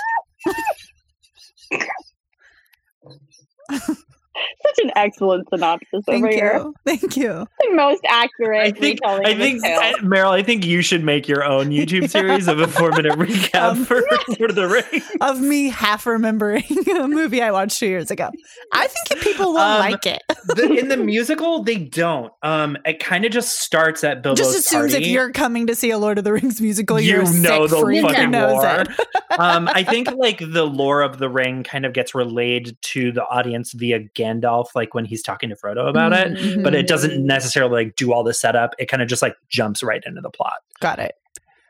[3.71, 6.71] Such an excellent synopsis Thank over here.
[6.85, 7.47] Thank you.
[7.75, 8.99] The most accurate I think.
[9.03, 9.61] I think.
[9.63, 9.79] tale.
[9.79, 10.31] I- Meryl.
[10.31, 14.01] I think you should make your own YouTube series of a four-minute recap Um, for
[14.39, 15.03] Lord of the Rings.
[15.21, 16.63] Of me half remembering
[16.95, 18.29] a movie I watched two years ago.
[18.73, 20.21] I think people will Um, like it.
[20.47, 22.31] The, in the musical, they don't.
[22.43, 22.77] Um.
[22.85, 25.05] It kind of just starts at Bilbo's Just assumes party.
[25.05, 27.67] if you're coming to see a Lord of the Rings musical, You you're a know
[27.67, 28.81] sick the freak fucking lore.
[28.81, 28.87] it.
[29.39, 33.23] um, I think like the lore of the ring kind of gets relayed to the
[33.25, 36.37] audience via Gandalf, like when he's talking to Frodo about it.
[36.37, 36.63] Mhm.
[36.63, 38.75] But it doesn't necessarily like do all the setup.
[38.79, 41.15] It kind of just like jumps right into the plot Got it.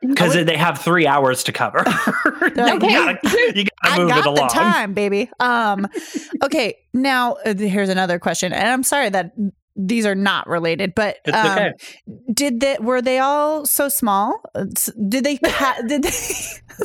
[0.10, 1.84] Because they have three hours to cover.
[2.56, 3.20] They're like, you gotta,
[3.56, 5.30] you gotta I move got it the time, baby.
[5.40, 5.88] Um,
[6.44, 9.34] okay, now uh, here's another question, and I'm sorry that
[9.78, 11.72] these are not related, but It's um, okay.
[12.34, 14.40] did they were they all so small?
[14.56, 14.66] Uh,
[15.10, 15.38] Did they?
[15.44, 16.10] Ha- did they?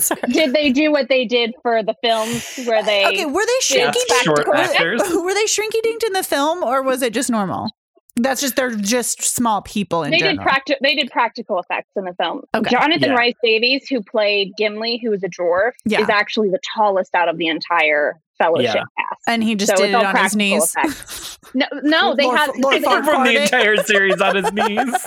[0.01, 0.21] sorry.
[0.33, 3.93] Did they do what they did for the films where they Okay, were they Yeah,
[3.93, 4.75] shrinky short dinked?
[4.75, 5.03] actors.
[5.15, 7.71] Were they shrinky dinked in the film, or was it just normal?
[8.17, 10.47] That's just they're just small people in they did general.
[10.47, 12.43] practi- they did practical effects in the film.
[12.55, 12.71] Okay.
[12.71, 13.17] Jonathan Yeah.
[13.17, 16.01] Rhys-Davies, who played Gimli, who was a dwarf, Yeah.
[16.03, 18.83] is actually the tallest out of the entire fellowship Yeah.
[18.99, 19.21] cast.
[19.29, 20.75] and he just So did it all on his practical knees.
[20.77, 21.39] effects.
[21.55, 22.51] No, no, they Lord- had.
[22.59, 23.05] Lord they- Farquaad.
[23.05, 25.07] From the entire series on his knees.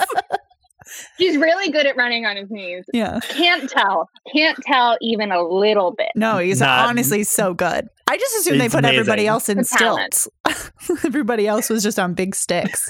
[1.18, 2.84] he's really good at running on his knees.
[2.92, 3.20] yeah.
[3.28, 4.08] Can't tell.
[4.34, 6.10] Can't tell even a little bit.
[6.14, 7.88] No, he's Not- honestly so good.
[8.06, 10.28] I just assume they It's put everybody else in stilts.
[11.04, 12.88] everybody else was just on big sticks.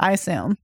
[0.00, 0.58] I assume.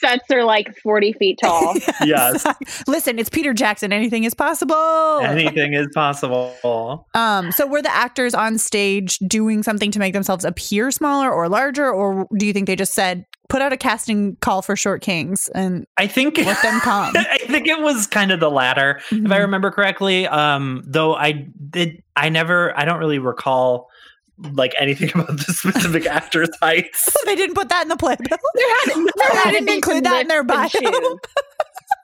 [0.00, 1.74] Sets are like forty feet tall.
[2.04, 2.44] Yes.
[2.88, 3.92] Listen, it's Peter Jackson.
[3.92, 5.20] Anything is possible.
[5.22, 7.06] Anything is possible.
[7.14, 11.48] Um, so were the actors on stage doing something to make themselves appear smaller or
[11.48, 15.02] larger, or do you think they just said put out a casting call for short
[15.02, 17.14] kings and I think let them come?
[17.16, 19.38] I think it was kind of the latter, if I Mhm.
[19.40, 20.26] remember correctly.
[20.26, 23.90] Um, though I did, I never, I don't really recall
[24.54, 27.08] like anything about the specific actor's heights.
[27.26, 28.26] they didn't put that in the playbill.
[28.54, 31.18] There had, there They had to didn't include that in their lifts bio.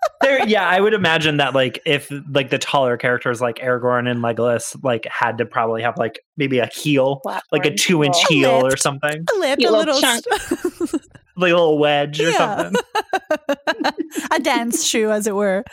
[0.02, 0.11] Shoes.
[0.20, 4.20] There, yeah, I would imagine that like if like the taller characters like Aragorn and
[4.22, 7.20] Legolas like had to probably have like maybe a heel,
[7.52, 8.37] like a two inch Cool.
[8.37, 10.24] heel or something, A lip, Cute a little little, chunk.
[11.37, 12.37] like a little wedge or Yeah.
[12.70, 12.82] something.
[14.32, 15.64] a dance shoe, as it were.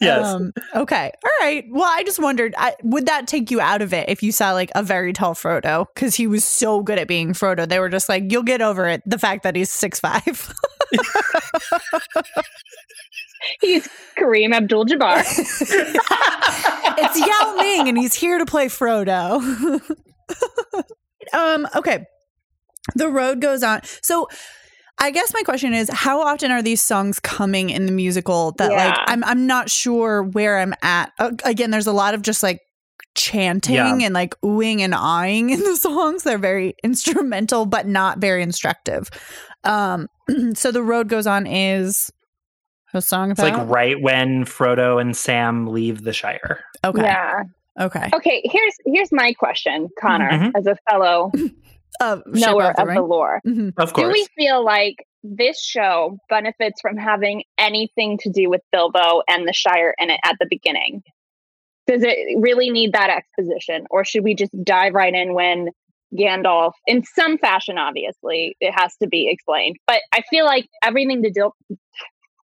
[0.00, 0.26] Yes.
[0.26, 1.12] Um, okay.
[1.24, 1.64] All right.
[1.70, 4.52] Well, I just wondered, I, would that take you out of it if you saw
[4.52, 5.86] like a very tall Frodo?
[5.94, 7.68] Because he was so good at being Frodo.
[7.68, 9.02] They were just like, you'll get over it.
[9.06, 10.52] The fact that he's six five.
[13.60, 15.20] He's Kareem Abdul-Jabbar.
[16.98, 19.40] it's Yao Ming, and he's here to play Frodo.
[21.32, 21.68] um.
[21.74, 22.04] Okay.
[22.94, 23.80] The road goes on.
[24.02, 24.28] So.
[24.98, 28.72] I guess my question is how often are these songs coming in the musical that
[28.72, 31.12] like I'm I'm not sure where I'm at.
[31.18, 32.62] Uh, again, there's a lot of just like
[33.14, 33.94] chanting Yeah.
[33.94, 36.22] and like oohing and eyeing in the songs.
[36.22, 39.10] They're very instrumental but not very instructive.
[39.64, 40.08] Um
[40.54, 42.10] so the road goes on is
[42.94, 46.64] a song It's like right when Frodo and Sam leave the Shire.
[46.84, 47.02] okay.
[47.02, 47.42] Yeah.
[47.78, 48.08] Okay.
[48.14, 48.40] Okay.
[48.44, 50.52] Here's here's my question, Connor, Mhm.
[50.56, 51.30] as a fellow
[52.00, 53.08] Uh, knower of the of the Ring.
[53.08, 53.40] lore.
[53.46, 53.72] Mhm.
[53.78, 59.22] Of Do we feel like this show benefits from having anything to do with Bilbo
[59.28, 61.02] and the Shire in it at the beginning?
[61.86, 65.70] Does it really need that exposition, or should we just dive right in when
[66.14, 69.76] Gandalf, in some fashion, obviously, it has to be explained?
[69.86, 71.50] But I feel like everything to do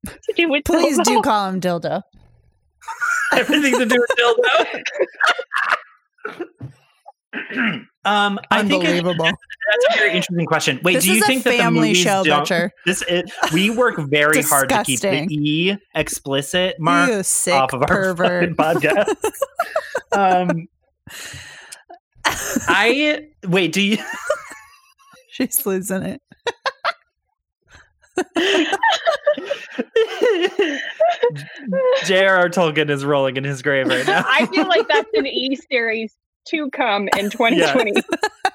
[0.06, 2.02] to do with Please Bilbo- do call him dildo.
[3.34, 4.82] Everything to do with dildo.
[8.06, 9.26] um, I think it- Unbelievable.
[9.26, 10.80] that's a very interesting question.
[10.84, 12.39] Wait, this do you is think a that the family movies show, don't?
[12.39, 12.72] Betcher.
[12.86, 17.88] This is, we work very hard to keep the e explicit mark off of our
[17.88, 18.56] pervert.
[18.56, 19.15] fucking podcast.
[20.12, 20.67] um,
[22.68, 23.72] I wait.
[23.74, 23.98] Do you?
[25.32, 26.22] She's losing it.
[32.06, 32.50] J.R.R.
[32.50, 34.24] Tolkien is rolling in his grave right now.
[34.28, 36.15] I feel like that's an E series
[36.48, 38.04] to come in 2021.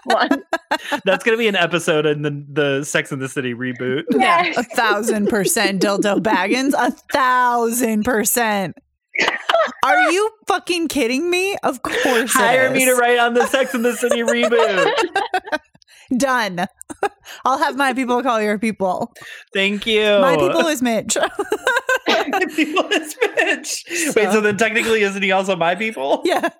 [1.04, 4.02] That's going to be an episode in the the Sex and the City reboot.
[4.10, 4.56] Yeah, Yes.
[4.58, 6.72] a thousand percent dildo baggins.
[6.76, 8.76] A thousand percent.
[9.84, 11.56] Are you fucking kidding me?
[11.62, 12.32] Of course.
[12.32, 14.92] Hire me to write on the Sex and the City reboot.
[16.16, 16.66] Done.
[17.44, 19.12] I'll have my people call your people.
[19.52, 20.18] Thank you.
[20.20, 21.16] My people is Mitch.
[22.06, 23.84] My people is Mitch.
[24.14, 26.20] Wait, so then technically isn't he also my people?
[26.24, 26.50] yeah.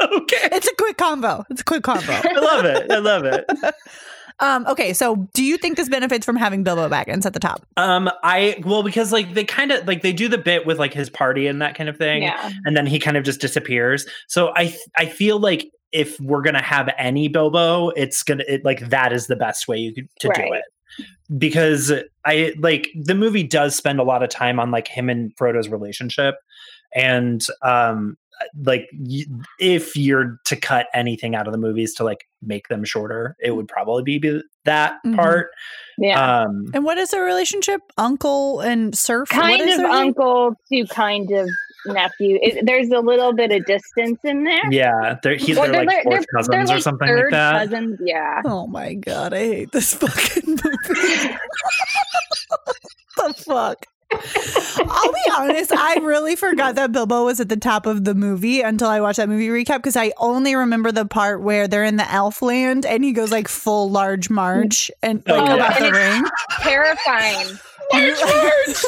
[0.00, 0.48] okay.
[0.52, 1.44] It's a quick combo.
[1.50, 2.12] It's a quick combo.
[2.12, 2.90] I love it.
[2.90, 3.44] I love it.
[4.40, 7.64] Um, okay, so do you think this benefits from having Bilbo Baggins at the top?
[7.76, 10.94] Um, I well because like they kind of like they do the bit with like
[10.94, 12.50] his party and that kind of thing, Yeah.
[12.64, 14.06] and then he kind of just disappears.
[14.28, 18.88] So I I feel like if we're gonna have any Bilbo, it's gonna it, like
[18.90, 20.64] that is the best way you could, to do it
[21.36, 21.92] because
[22.24, 25.68] I like the movie does spend a lot of time on like him and Frodo's
[25.68, 26.36] relationship,
[26.94, 28.16] and um
[28.64, 29.24] like y-
[29.58, 33.52] if you're to cut anything out of the movies to like make them shorter, it
[33.52, 35.16] would probably be be that Mhm.
[35.16, 35.50] part.
[35.98, 36.42] Yeah.
[36.42, 37.80] Um, And what is their relationship?
[37.96, 39.28] Uncle and Surf?
[39.32, 39.96] What kind is of their name?
[40.08, 41.48] uncle to kind of
[41.86, 42.38] nephew.
[42.42, 44.70] It, there's a little bit of distance in there.
[44.70, 47.52] Yeah, they're, he, Or they're, like fourth cousins they're or like something like third that.
[47.68, 48.42] Cousins, yeah.
[48.44, 50.58] Oh my god, I hate this fucking movie.
[53.16, 53.86] the fuck?
[54.10, 58.60] I'll be honest, I really forgot that Bilbo was at the top of the movie
[58.62, 61.96] until I watched that movie recap because I only remember the part where they're in
[61.96, 65.54] the elf land and he goes like full large Marge and Oh, like yeah.
[65.54, 66.24] about the And ring.
[66.62, 67.58] Terrifying.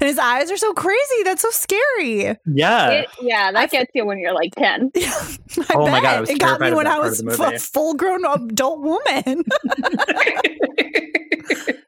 [0.00, 1.22] And his eyes are so crazy.
[1.24, 2.36] That's so scary.
[2.46, 4.92] Yeah, It, yeah, that gets you when you're like 10.
[4.96, 6.00] I Oh my.
[6.00, 9.44] God, I it got me when I was a full grown adult woman.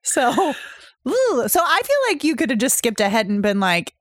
[0.03, 0.55] So,
[1.09, 3.95] ooh, so I feel like you could have just skipped ahead and been like,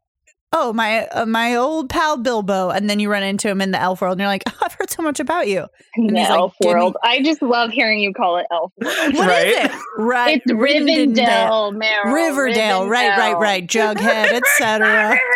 [0.53, 3.79] "Oh, my uh, my old pal Bilbo," and then you run into him in the
[3.79, 6.19] elf world, and you're like, oh, "I've heard so much about you." In And the
[6.21, 6.97] he's like, elf me- world.
[7.03, 8.95] I just love hearing you call it elf world.
[8.97, 9.47] What is Right?
[9.65, 9.71] it?
[9.97, 12.13] Right, It's Rivendell, Meryl.
[12.13, 15.19] Riverdale, right, right, right, Jughead, etc.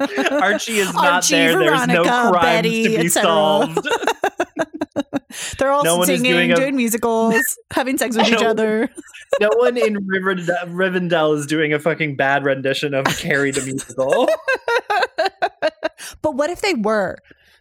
[0.00, 0.40] Riverdale.
[0.42, 1.58] Archie is not Archie, there.
[1.58, 3.88] There's no Veronica, crimes Betty, to be et solved.
[5.58, 8.48] They're all No singing, doing doing, a- musicals, having sex with each No.
[8.50, 8.90] other.
[9.40, 14.28] no one in Riverdale, Rivendell is doing a fucking bad rendition of Carrie the musical.
[16.22, 17.16] but what if they were?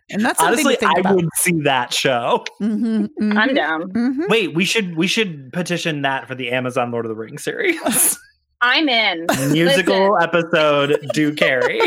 [0.10, 1.16] And that's something Honestly, to think I about.
[1.16, 2.44] would see that show.
[2.62, 3.92] Mhm, mhm, I'm down.
[3.94, 4.28] mhm.
[4.28, 8.20] Wait, we should we should petition that for the Amazon Lord of the Rings series.
[8.62, 9.26] I'm in.
[9.52, 11.82] Musical episode do Carrie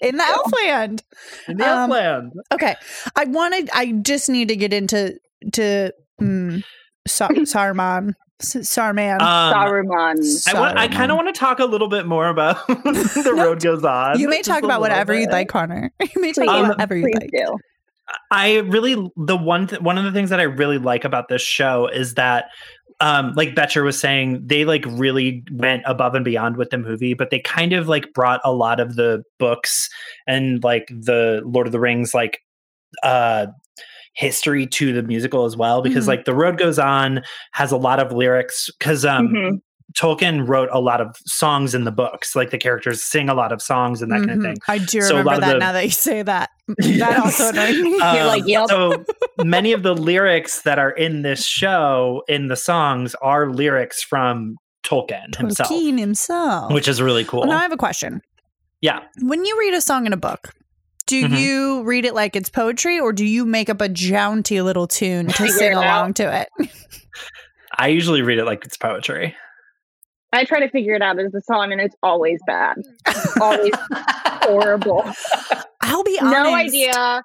[0.00, 1.02] in the Elfland.
[1.48, 2.30] in the Um, Elfland.
[2.52, 2.74] Okay,
[3.14, 3.70] I wanted.
[3.72, 5.18] I just need to get into
[5.52, 6.62] to mm,
[7.06, 9.20] Sar- Sarman, Sarman.
[9.20, 10.48] Um, Saruman.
[10.54, 13.62] I, want, I kind of want to talk a little bit more about the road
[13.62, 14.18] goes on.
[14.18, 15.92] you may talk about little whatever you'd like, Connor.
[16.00, 17.30] You may talk Please, about whatever you'd like.
[17.30, 17.56] do.
[18.30, 21.42] I really the one th- one of the things that I really like about this
[21.42, 22.46] show is that
[23.00, 27.14] um like Betcher was saying they like really went above and beyond with the movie
[27.14, 29.88] but they kind of like brought a lot of the books
[30.26, 32.40] and like the Lord of the Rings like
[33.02, 33.46] uh
[34.14, 36.08] history to the musical as well because Mhm.
[36.08, 39.60] like the road goes on has a lot of lyrics cuz um Mhm.
[39.94, 43.52] Tolkien wrote a lot of songs in the books like the characters sing a lot
[43.52, 44.42] of songs and that kind of Mhm.
[44.42, 46.50] thing I do So remember that the- now that you say that.
[46.78, 47.90] That also annoyed me.
[47.92, 48.68] You're like, yep.
[48.68, 49.04] So
[49.44, 54.56] many of the lyrics that are in this show in the songs are lyrics from
[54.84, 56.72] Tolkien himself, Tolkien himself.
[56.72, 57.40] which is really cool.
[57.40, 58.20] Well, now I have a question.
[58.80, 59.00] yeah.
[59.22, 60.52] When you read a song in a book,
[61.06, 61.38] do Mhm.
[61.38, 65.28] you read it like it's poetry, or do you make up a jaunty little tune
[65.28, 66.48] to sing along to it?
[67.78, 69.36] I usually read it like it's poetry.
[70.32, 72.76] I try to figure it out as a song, and it's always bad.
[73.40, 73.72] always
[74.42, 75.04] horrible.
[75.80, 76.32] I'll be honest.
[76.32, 77.22] No idea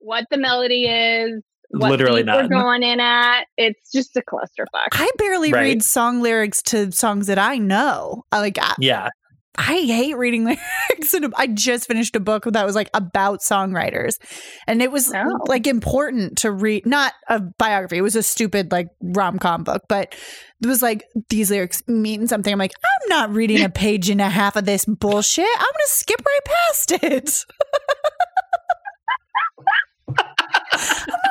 [0.00, 1.42] what the melody is.
[1.70, 3.44] What Literally beat we're going in at.
[3.56, 4.88] It's just a clusterfuck.
[4.92, 5.62] I barely Right.
[5.62, 8.24] read song lyrics to songs that I know.
[8.30, 9.08] I like I, Yeah.
[9.56, 11.12] I hate reading lyrics.
[11.14, 14.18] And I just finished a book that was like about songwriters,
[14.66, 15.38] and it was Oh.
[15.46, 16.86] like important to read.
[16.86, 20.14] Not a biography; it was a stupid like rom com book, but
[20.62, 22.50] it was like these lyrics mean something.
[22.52, 25.44] I'm like, I'm not reading a page and a half of this bullshit.
[25.44, 27.44] I'm gonna skip right past it.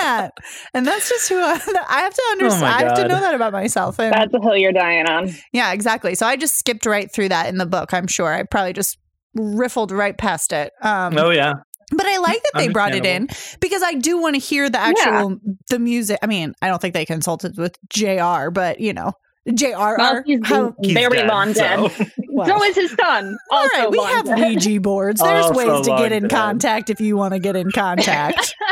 [0.00, 0.32] I'm not doing that,
[0.74, 2.62] and that's just who I, I have to understand.
[2.62, 3.98] my I have to know that about myself.
[3.98, 5.30] And That's a hill you're dying on.
[5.52, 6.14] yeah, exactly.
[6.14, 7.92] So I just skipped right through that in the book.
[7.94, 8.98] I'm sure I probably just
[9.36, 10.72] riffled right past it.
[10.82, 11.54] Um, Oh yeah.
[11.92, 13.28] but I like that they brought it in
[13.60, 16.18] because I do want to hear the actual the music.
[16.22, 18.50] I mean, I don't think they consulted with Jr.
[18.50, 19.12] But you know,
[19.54, 19.66] Jr.
[19.98, 21.90] Well, he's how, He's very dead, long dead.
[21.92, 23.36] so- well, So is his son.
[23.50, 24.38] All right, we have dead.
[24.38, 25.20] Ouija boards.
[25.20, 26.30] There's Also ways to get in dead.
[26.30, 28.54] contact if you want to get in contact.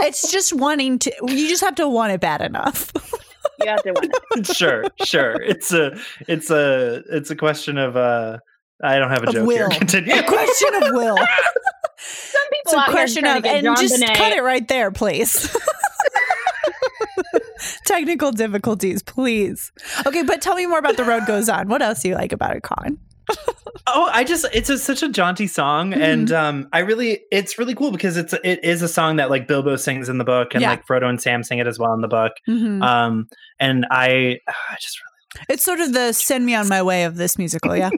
[0.00, 1.12] it's just wanting to.
[1.26, 2.92] You just have to want it bad enough.
[3.60, 4.46] You have to win it.
[4.56, 5.40] sure, sure.
[5.40, 8.38] It's a it's a it's a question of uh
[8.82, 9.68] I don't have a Of joke here.
[9.68, 9.78] will.
[9.78, 10.12] Continue.
[10.12, 11.16] a question of will.
[11.16, 14.16] Some people It's a question of, and John just Bonet.
[14.16, 15.56] cut it right there, please.
[17.86, 19.72] Technical difficulties, please.
[20.06, 21.68] Okay, but tell me more about The Road Goes On.
[21.68, 22.98] What else do you like about it, Con?
[23.86, 26.00] Oh, I just it's a, such a jaunty song, Mhm.
[26.00, 29.46] and um, I really it's really cool because it's it is a song that like
[29.46, 30.70] Bilbo sings in the book, and Yeah.
[30.70, 32.32] like Frodo and Sam sing it as well in the book.
[32.48, 32.82] Mhm.
[32.82, 33.28] Um,
[33.60, 37.16] and I, I just really it's sort of the "Send Me on My Way" of
[37.16, 37.76] this musical.
[37.76, 37.90] Yeah,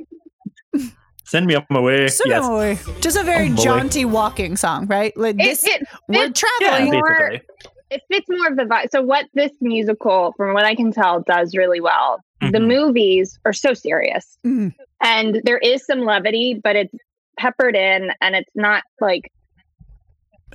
[1.24, 2.08] send me up my way.
[2.08, 2.78] Send Me on My Way.
[3.00, 5.16] Just a very Oh, jaunty walking song, right?
[5.16, 6.92] Like It, this, it, we're fits yeah, traveling.
[6.94, 7.48] more- basically.
[7.90, 8.90] it fits more of the vibe.
[8.90, 12.20] So what this musical, from what I can tell, does really well.
[12.40, 12.66] The Mhm.
[12.66, 14.74] movies are so serious, Mhm.
[15.02, 16.94] And there is some levity, but it's
[17.38, 19.30] peppered in, and it's not like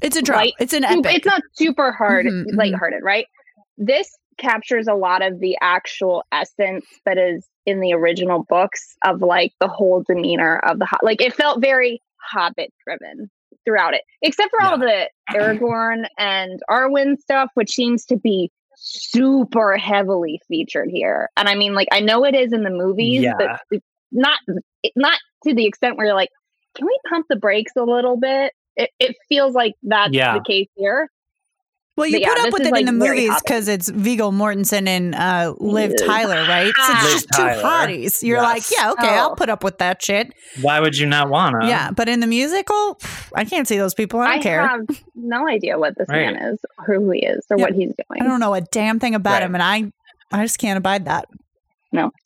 [0.02, 0.48] It's a drop.
[0.60, 1.14] It's an epic.
[1.16, 2.56] it's not super hard, Mhm, mhm.
[2.58, 3.26] lighthearted, right?
[3.78, 9.22] This captures a lot of the actual essence that is in the original books of
[9.22, 13.30] like the whole demeanor of the ho- like it felt very hobbit driven
[13.66, 19.78] throughout it except for all the aragorn and arwen stuff which seems to be super
[19.78, 23.34] heavily featured here and i mean like i know it is in the movies Yeah.
[23.38, 23.60] but
[24.12, 24.40] not
[24.96, 26.30] not to the extent where you're like
[26.76, 30.34] can we pump the brakes a little bit it, it feels like that's Yeah.
[30.38, 31.08] the case here
[31.98, 34.32] well, you but yeah, put up with is, it in the movies because it's Viggo
[34.32, 36.74] Mortensen and uh, Liv Tyler, right?
[36.74, 38.24] So it's Liv just two hotties.
[38.24, 39.36] You're like, yeah, okay, I'll Oh.
[39.36, 40.34] put up with that shit.
[40.62, 41.68] Why would you not wanna?
[41.68, 42.98] Yeah, but in the musical,
[43.36, 44.22] I can't see those people.
[44.22, 44.66] I don't care.
[44.66, 44.82] have
[45.16, 46.34] no idea what this Right.
[46.34, 47.66] man is, or who he is, or Yeah.
[47.66, 48.22] what he's doing.
[48.22, 49.44] I don't know a damn thing about Right.
[49.44, 49.92] him, and I,
[50.32, 51.26] I just can't abide that.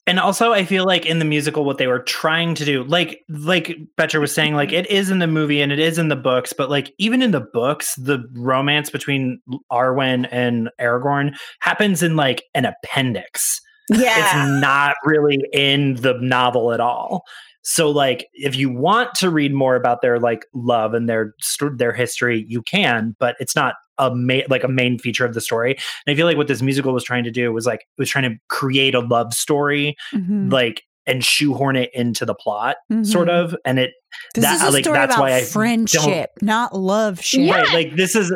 [0.06, 3.23] And also, I feel like in the musical, what they were trying to do, like
[3.30, 4.86] like Betcher was saying, like mm-hmm.
[4.86, 7.32] it is in the movie and it is in the books, but like even in
[7.32, 13.60] the books, the romance between Arwen and Aragorn happens in like an appendix.
[13.89, 17.23] Yeah, It's not really in the novel at all.
[17.62, 21.34] So, like, if you want to read more about their like love and their
[21.75, 25.42] their history, you can, but it's not a ma- like a main feature of the
[25.42, 25.72] story.
[26.06, 28.10] And I feel like what this musical was trying to do was like it was
[28.10, 33.06] trying to create a love story Mhm, like and shoehorn it into the plot mhm.
[33.06, 33.92] sort of and it
[34.34, 37.42] This that- is a like, story that's about why I friendship, not love shit.
[37.42, 37.62] Yeah.
[37.62, 38.36] right like this is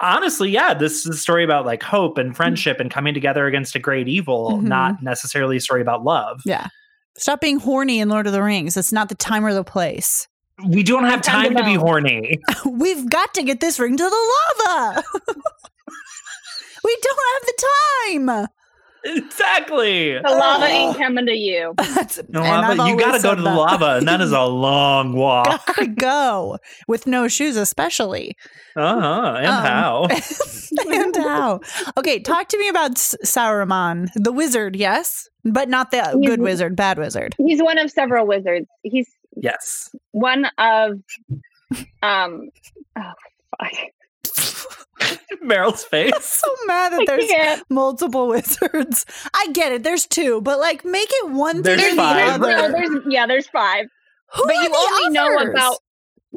[0.00, 3.74] honestly yeah this is a story about like hope and friendship and coming together against
[3.74, 6.68] a great evil not necessarily a story about love Yeah.
[7.18, 8.74] Stop being horny in Lord of the Rings.
[8.76, 10.26] It's not the time or the place.
[10.68, 13.96] We don't have Time to time to be horny We've got to get this ring
[13.96, 14.10] to the
[14.68, 15.02] lava.
[16.84, 17.64] we don't have the
[18.26, 18.46] time.
[19.04, 20.66] exactly the lava Oh.
[20.66, 21.74] ain't coming to you.
[21.94, 23.56] That's, The lava- you gotta go to the that.
[23.56, 28.36] lava and that is a long walk gotta go with no shoes, especially.
[28.76, 30.06] uh-huh and Um, how
[30.88, 31.60] and how?
[31.96, 34.76] Okay, talk to me about S- Sauron, the wizard.
[34.76, 37.34] Yes, but not the He's- good wizard, bad wizard.
[37.38, 38.66] He's one of several wizards.
[38.82, 41.00] He's yes one of
[42.02, 42.48] um.
[42.96, 43.12] Oh
[43.60, 43.72] fuck!
[45.44, 49.04] meryl's face I'm So mad that there's multiple wizards.
[49.34, 49.82] I get it.
[49.82, 52.40] There's two, but like make it one There's thing five.
[52.40, 52.68] the There's, other.
[52.72, 53.86] no, there's yeah, there's five,
[54.34, 55.76] Who but are you the only know about.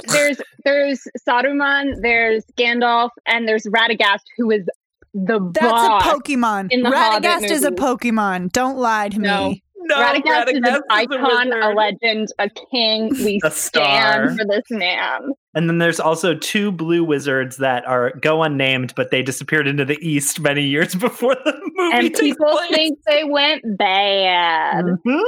[0.08, 4.66] There's there's Saruman, there's Gandalf, and there's Radagast, who is
[5.14, 6.04] the That's boss.
[6.04, 6.68] a Pokemon.
[6.72, 7.72] in the Hobbit Radagast is a.
[7.72, 8.52] Pokemon.
[8.52, 9.50] Don't lie to No.
[9.50, 9.64] me.
[9.86, 11.76] No Radagast, is Radagast an icon, a wizard.
[11.76, 13.10] legend, a king.
[13.26, 15.32] We A stand for this man.
[15.54, 19.86] And then there's also two blue wizards that are go unnamed, but they disappeared into
[19.86, 21.98] the east many years before the movie.
[21.98, 22.70] And people place.
[22.72, 24.86] think they went bad.
[25.06, 25.22] Mhm.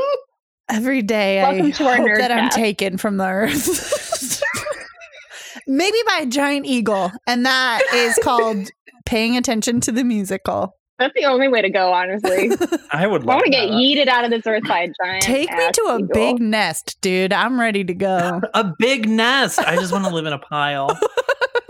[0.69, 2.57] Every day Welcome I to our hope nerd that I'm cast.
[2.57, 4.43] taken from the earth.
[5.67, 8.69] Maybe by a giant eagle, and that is called
[9.05, 10.76] paying attention to the musical.
[10.99, 12.49] That's the only way to go, honestly.
[12.91, 15.21] I would I want to get yeeted out of this earth by a giant.
[15.23, 16.07] Take me ass to a eagle.
[16.13, 17.31] big nest, dude.
[17.33, 18.41] I'm ready to go.
[18.53, 19.59] a big nest.
[19.59, 20.97] I just want to live in a pile.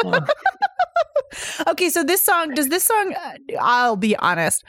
[1.68, 4.64] Okay, so this song, does this song, uh, I'll be honest,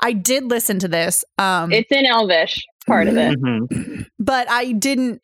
[0.00, 3.40] I did listen to this, um, It's in Elvish, part of it.
[3.40, 4.06] Mhm.
[4.18, 5.22] but I didn't.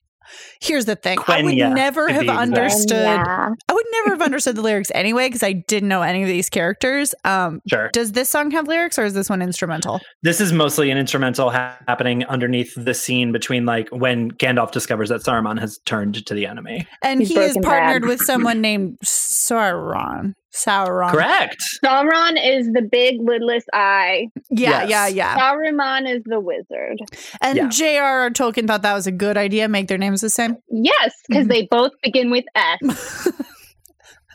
[0.61, 2.91] Here's the thing I would never have understood.
[3.05, 3.49] Yeah.
[3.69, 6.49] I would never have understood the lyrics anyway because I didn't know any of these
[6.49, 7.14] characters.
[7.25, 7.91] Um, Sure.
[7.93, 10.01] does this song have lyrics or is this one instrumental?
[10.23, 15.09] This is mostly an instrumental ha- happening underneath the scene between like when Gandalf discovers
[15.11, 16.87] that Saruman has turned to the enemy.
[17.03, 18.09] And He's he is partnered Bad.
[18.09, 20.33] with someone named Sauron.
[20.55, 21.11] Sauron.
[21.11, 21.57] Correct.
[21.85, 24.29] Sauron is the big lidless eye.
[24.51, 24.91] Yeah, Yes.
[24.91, 25.39] yeah, yeah.
[25.39, 26.99] Saruman is the wizard.
[27.41, 27.69] And Yeah.
[27.69, 28.31] J.R.R.
[28.31, 29.68] Tolkien thought that was a good idea.
[29.68, 30.57] Make their names the same.
[30.70, 31.51] Yes, because Mhm.
[31.51, 33.29] they both begin with S.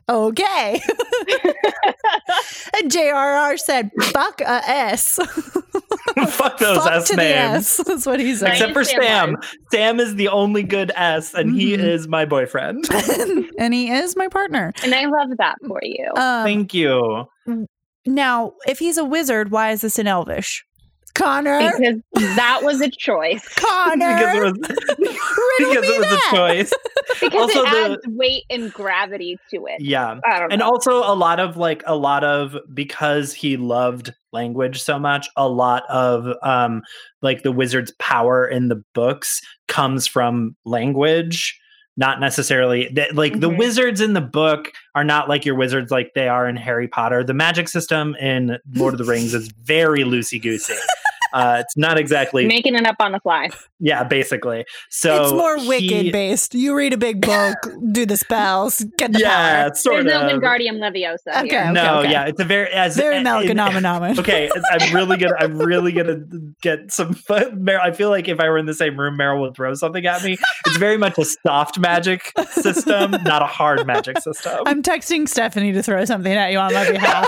[0.10, 0.82] Okay.
[2.76, 3.58] and J.R.R.
[3.58, 5.16] said, "Fuck a S."
[6.28, 7.80] Fuck those Fuck S to the names.
[7.80, 7.82] S.
[7.88, 8.49] That's what he said.
[8.51, 9.36] Except for Sam Sam.
[9.72, 11.84] Sam is the only good S, and he Mhm.
[11.84, 12.86] is my boyfriend.
[13.58, 14.74] and he is my partner.
[14.84, 16.08] and I love that for you.
[16.16, 17.26] Um, Thank you.
[18.06, 20.66] now, if he's a wizard, why is this in Elvish?
[21.16, 21.72] Connor.
[21.78, 22.01] because
[22.36, 23.47] that was a choice.
[23.55, 24.16] Connor.
[24.18, 24.53] because it was
[25.57, 26.30] because it was that.
[26.32, 26.74] a choice.
[27.22, 29.80] Because Also it the- adds weight and gravity to it.
[29.82, 30.20] Yeah.
[30.26, 30.53] I don't know.
[30.53, 35.30] And also a lot of like a lot of because he loved language so much,
[35.38, 36.82] a lot of um
[37.22, 41.59] like the wizard's power in the books comes from language.
[41.96, 43.58] Not necessarily that like the Mhm.
[43.58, 47.24] wizards in the book are not like your wizards like they are in Harry Potter.
[47.24, 50.74] The magic system in Lord of the Rings is very loosey goosey.
[51.34, 53.50] Uh, it's not exactly Making it up on the fly.
[53.80, 54.66] yeah, basically.
[54.90, 56.54] So it's more he- wicked based.
[56.54, 57.58] You read a big book,
[57.92, 59.76] do the spells, get the yeah, power.
[59.76, 60.42] sort There's no of.
[60.42, 61.50] Wingardium Leviosa Okay.
[61.50, 61.72] here.
[61.72, 62.12] no, okay.
[62.12, 63.60] yeah, it's a very as Very in- Malcolm
[64.20, 65.34] Okay, I'm really gonna.
[65.40, 66.20] I'm really gonna
[66.62, 67.16] get some.
[67.56, 70.06] Mer- I feel like if I were in the same room, Meryl would throw something
[70.06, 70.38] at me.
[70.68, 74.60] It's very much a soft magic system, not a hard magic system.
[74.66, 77.28] I'm texting Stephanie to throw something at you on my behalf.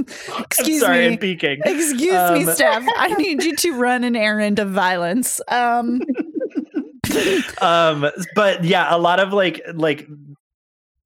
[0.38, 1.12] Excuse I'm sorry, me.
[1.14, 1.60] I'm peeking.
[1.64, 2.84] Excuse me, Um, Steph.
[2.96, 5.40] I need you to run an errand of violence.
[5.48, 6.00] Um,
[7.60, 10.06] um, but yeah, a lot of like like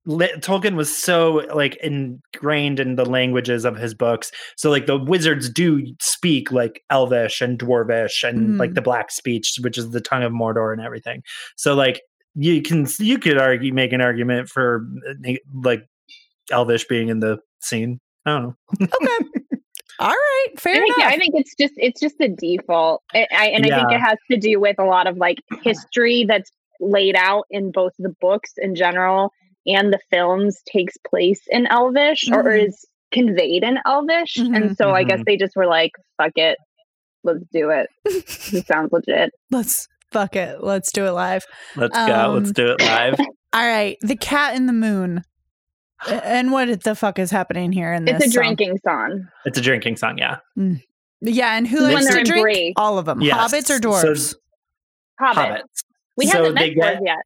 [0.07, 4.31] li- Tolkien was so like ingrained in the languages of his books.
[4.57, 8.59] So like the wizards do speak like Elvish and Dwarvish and Mhm.
[8.59, 11.23] like the Black speech, which is the tongue of Mordor and everything.
[11.57, 12.03] So like
[12.35, 15.33] you can you could argue make an argument for uh,
[15.63, 15.85] like
[16.51, 18.01] Elvish being in the scene.
[18.27, 18.55] I don't know.
[18.81, 19.29] okay.
[20.01, 20.47] All right.
[20.59, 21.13] Fair I think, enough.
[21.13, 24.19] I think it's just it's just the default, I, I, and I think it has
[24.31, 26.51] to do with a lot of like history that's
[26.81, 29.31] laid out in both the books in general
[29.67, 32.67] and the films takes place in Elvish or Mhm.
[32.69, 34.57] is conveyed in Elvish, Mhm.
[34.57, 35.25] and so I guess Mhm.
[35.27, 36.59] they just were like, "Fuck it,
[37.23, 39.31] let's do it." This sounds legit.
[39.53, 40.63] Let's fuck it.
[40.63, 41.45] Let's do it live.
[41.77, 42.33] Let's go.
[42.37, 43.15] Let's Um, do it live.
[43.53, 43.97] All right.
[44.01, 45.23] The cat in the moon.
[46.09, 48.23] A- And what the fuck is happening here in this?
[48.23, 49.27] It's a drinking song.
[49.45, 50.19] It's a drinking song.
[50.19, 50.39] Yeah.
[51.21, 52.43] Yeah, and who When likes to drink?
[52.43, 52.75] Bree.
[52.77, 53.21] All of them.
[53.23, 53.53] Yes.
[53.53, 54.35] Hobbits or dwarves?
[55.21, 55.63] Hobbit.
[55.63, 55.85] Hobbits.
[56.17, 57.19] We So haven't met they get- dwarves yet.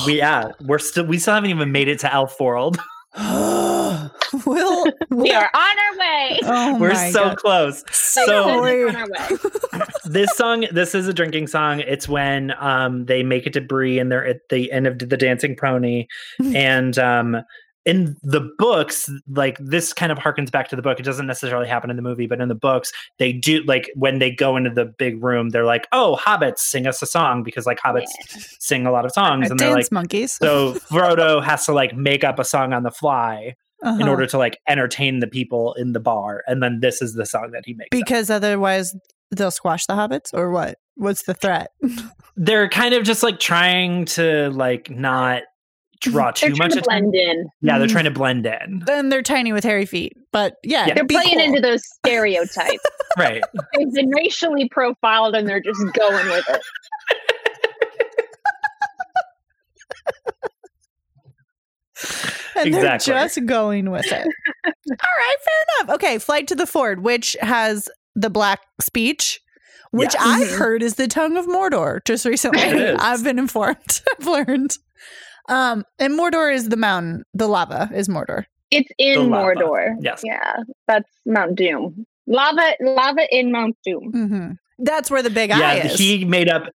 [0.06, 2.78] we yeah, we're still we still haven't even made it to Elf World.
[4.46, 6.38] Will We are on our way.
[6.44, 7.36] Oh we're so God.
[7.36, 7.84] close.
[7.90, 9.36] So So on our way.
[10.04, 11.80] this song, this is a drinking song.
[11.80, 15.16] It's when um they make it to Bree and they're at the end of the
[15.16, 16.06] Dancing Pony,
[16.54, 17.42] and um
[17.90, 21.00] in the books, like this kind of harkens back to the book.
[21.00, 24.18] It doesn't necessarily happen in the movie, but in the books, they do like when
[24.18, 27.66] they go into the big room, they're like, "Oh, hobbits, sing us a song," because
[27.66, 28.08] like hobbits
[28.60, 30.32] sing a lot of songs, and they're dance like, monkeys.
[30.32, 34.10] so Frodo has to like make up a song on the fly in Uh-huh.
[34.10, 37.50] order to like entertain the people in the bar, and then this is the song
[37.52, 37.86] that he makes.
[37.86, 37.90] up.
[37.92, 38.94] because otherwise
[39.30, 40.78] they'll squash the hobbits, or what?
[40.96, 41.70] What's the threat?
[42.36, 45.42] they're kind of just like trying to like not
[46.00, 47.10] draw too They're trying much to attention.
[47.10, 47.48] blend in.
[47.62, 47.92] Yeah, they're Mm.
[47.92, 48.82] trying to blend in.
[48.86, 50.94] then they're tiny with hairy feet, but yeah, Yeah.
[50.94, 51.44] They're playing cool.
[51.46, 52.84] into those stereotypes.
[53.18, 53.42] Right.
[53.76, 56.62] They've been racially profiled and they're just going with it.
[62.56, 63.12] and Exactly.
[63.12, 64.26] they're just going with it.
[64.66, 65.94] All right, fair enough.
[65.96, 69.40] Okay, Flight to the Ford, which has the black speech,
[69.90, 70.22] which Yes.
[70.24, 70.58] I Mhm.
[70.58, 72.62] heard is the tongue of Mordor just recently.
[72.62, 74.00] I've been informed.
[74.18, 74.76] I've learned.
[75.50, 77.24] Um, and Mordor is the mountain.
[77.34, 78.44] The lava is Mordor.
[78.70, 79.28] It's in.
[79.28, 79.96] Mordor.
[80.00, 80.22] Yes.
[80.24, 82.06] Yeah, that's Mount Doom.
[82.26, 84.12] Lava, lava in Mount Doom.
[84.12, 85.98] hmm That's where the big eye yeah, is.
[85.98, 86.68] he made up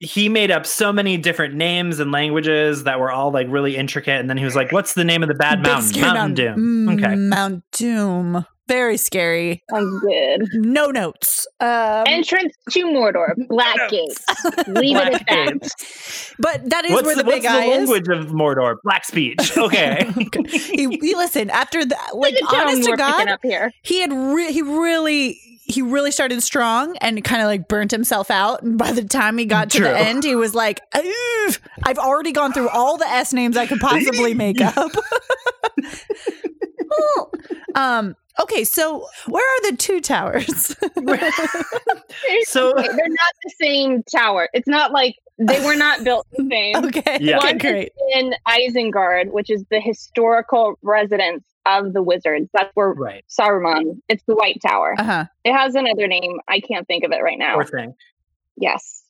[0.00, 4.20] he made up so many different names and languages that were all like really intricate
[4.20, 6.86] and then he was like what's the name of the bad Big mountain mountain doom
[6.88, 8.44] Mm, okay Mount Doom.
[8.66, 9.62] Very scary.
[9.70, 10.48] Sounds good.
[10.54, 11.46] No notes.
[11.60, 13.34] Um, Entrance to Mordor.
[13.48, 14.18] Black Gate.
[14.68, 15.60] Leave it at that.
[15.60, 16.34] Gate.
[16.38, 17.88] but that is what's where the, the big what's the eye is.
[17.90, 20.08] language of mordor black speech okay
[20.48, 22.10] he, he listen after that.
[22.14, 23.72] Like Look at Joan honest to God, up here.
[23.82, 28.30] he had re- he really he really started strong and kind of like burnt himself
[28.30, 28.62] out.
[28.62, 30.80] And by the time he got to the end, he was like,
[31.82, 34.92] I've already gone through all the S names I could possibly make up.
[37.74, 38.16] um.
[38.40, 40.74] Okay, so where are the two towers?
[42.44, 44.48] So- they're not the same tower.
[44.52, 46.76] It's not like they were not built the same.
[46.84, 47.38] okay, Yeah.
[47.38, 47.92] okay, One great.
[48.12, 52.48] in Isengard, which is the historical residence of the wizards.
[52.52, 54.00] That's where right Saruman.
[54.08, 54.94] It's the White Tower.
[54.98, 55.24] Uh huh.
[55.44, 56.38] It has another name.
[56.48, 57.54] I can't think of it right now.
[57.54, 57.94] poor thing
[58.56, 59.02] Yes.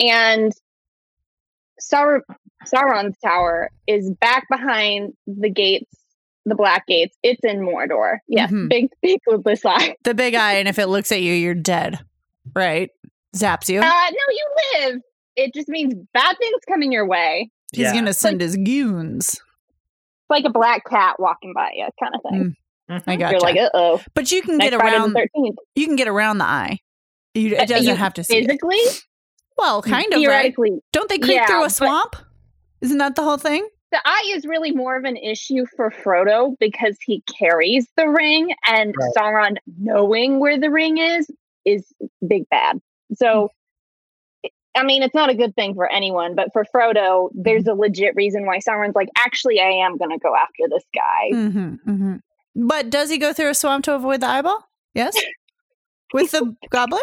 [0.00, 0.52] And
[1.80, 2.24] Saur-
[2.66, 5.92] Sauron's tower is back behind the gates,
[6.48, 7.16] the black gates.
[7.22, 8.18] It's in Mordor.
[8.28, 8.68] Yes, Mhm.
[8.68, 9.96] big big with eye.
[10.04, 11.98] The big eye, and if it looks at you, you're dead.
[12.54, 12.90] Right?
[13.36, 13.80] Zaps you.
[13.80, 14.46] Uh no, you
[14.80, 15.00] live.
[15.36, 17.50] It just means bad things coming your way.
[17.72, 17.92] He's Yeah.
[17.94, 19.28] gonna send his goons.
[19.34, 19.42] It's
[20.30, 22.56] like a black cat walking by you, kind of thing.
[23.06, 24.00] I got You're like, uh oh.
[24.14, 25.12] but you can Next get around.
[25.12, 25.56] the 13th.
[25.74, 26.78] You can get around the eye.
[27.34, 28.38] You, Uh, it doesn't you have to see.
[28.38, 28.46] It.
[28.46, 28.80] Physically?
[29.58, 30.22] Well, kind of.
[30.24, 30.54] Right?
[30.92, 32.16] Don't they creep Yeah, through a but- swamp?
[32.80, 33.68] Isn't that the whole thing?
[33.90, 38.54] The eye is really more of an issue for Frodo because he carries the ring
[38.66, 39.10] and Right.
[39.16, 41.30] Sauron knowing where the ring is
[41.64, 41.86] is
[42.26, 42.80] big bad.
[43.14, 43.50] So
[44.76, 48.14] I mean, it's not a good thing for anyone, but for Frodo, there's a legit
[48.14, 51.30] reason why Sauron's like, actually, I am going to go after this guy.
[51.32, 52.66] Mm-hmm, mm-hmm.
[52.66, 54.68] But does he go through a swamp to avoid the eyeball?
[54.94, 55.16] Yes.
[56.12, 57.02] With the goblin?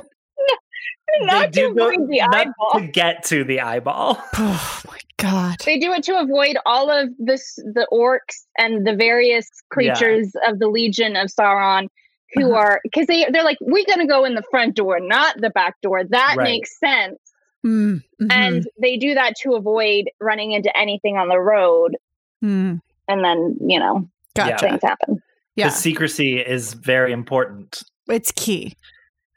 [1.22, 2.80] Not to avoid the not eyeball.
[2.80, 4.22] to get to the eyeball.
[4.38, 5.58] Oh my god.
[5.66, 10.60] They do it to avoid all of this, the orcs and the various creatures of
[10.60, 11.88] the Legion of Sauron,
[12.34, 12.60] who Uh-huh.
[12.60, 15.76] are because they they're like, we're gonna go in the front door, not the back
[15.82, 16.04] door.
[16.04, 16.44] That Right.
[16.44, 17.18] makes sense.
[17.66, 21.96] Mm, mhm, And they do that to avoid running into anything on the road,
[22.44, 22.80] mm.
[23.08, 24.58] and then you know Gotcha.
[24.68, 25.22] things happen.
[25.56, 25.70] Yeah.
[25.70, 27.82] The secrecy is very important.
[28.10, 28.76] It's key.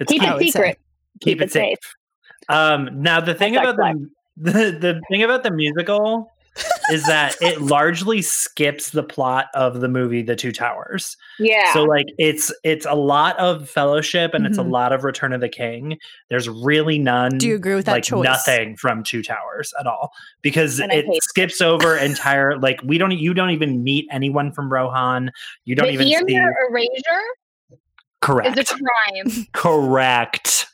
[0.00, 0.46] It's Keep I it would say.
[0.50, 0.78] secret.
[1.20, 1.78] Keep, it safe.
[2.48, 3.94] Um, now the thing That's about
[4.36, 6.30] the, the the thing about the musical
[6.90, 11.16] is that it largely skips the plot of the movie The Two Towers.
[11.38, 11.72] Yeah.
[11.72, 14.70] So like it's it's a lot of Fellowship and it's a Mhm.
[14.70, 15.98] lot of Return of the King.
[16.30, 17.38] There's really none.
[17.38, 18.24] Do you agree with that like choice?
[18.24, 20.10] nothing from Two Towers at all
[20.42, 24.50] because And I it skips over entire like we don't you don't even meet anyone
[24.52, 25.30] from Rohan.
[25.64, 27.22] You don't the even see Eomer erasure
[28.20, 29.46] correct is a crime.
[29.52, 30.66] correct.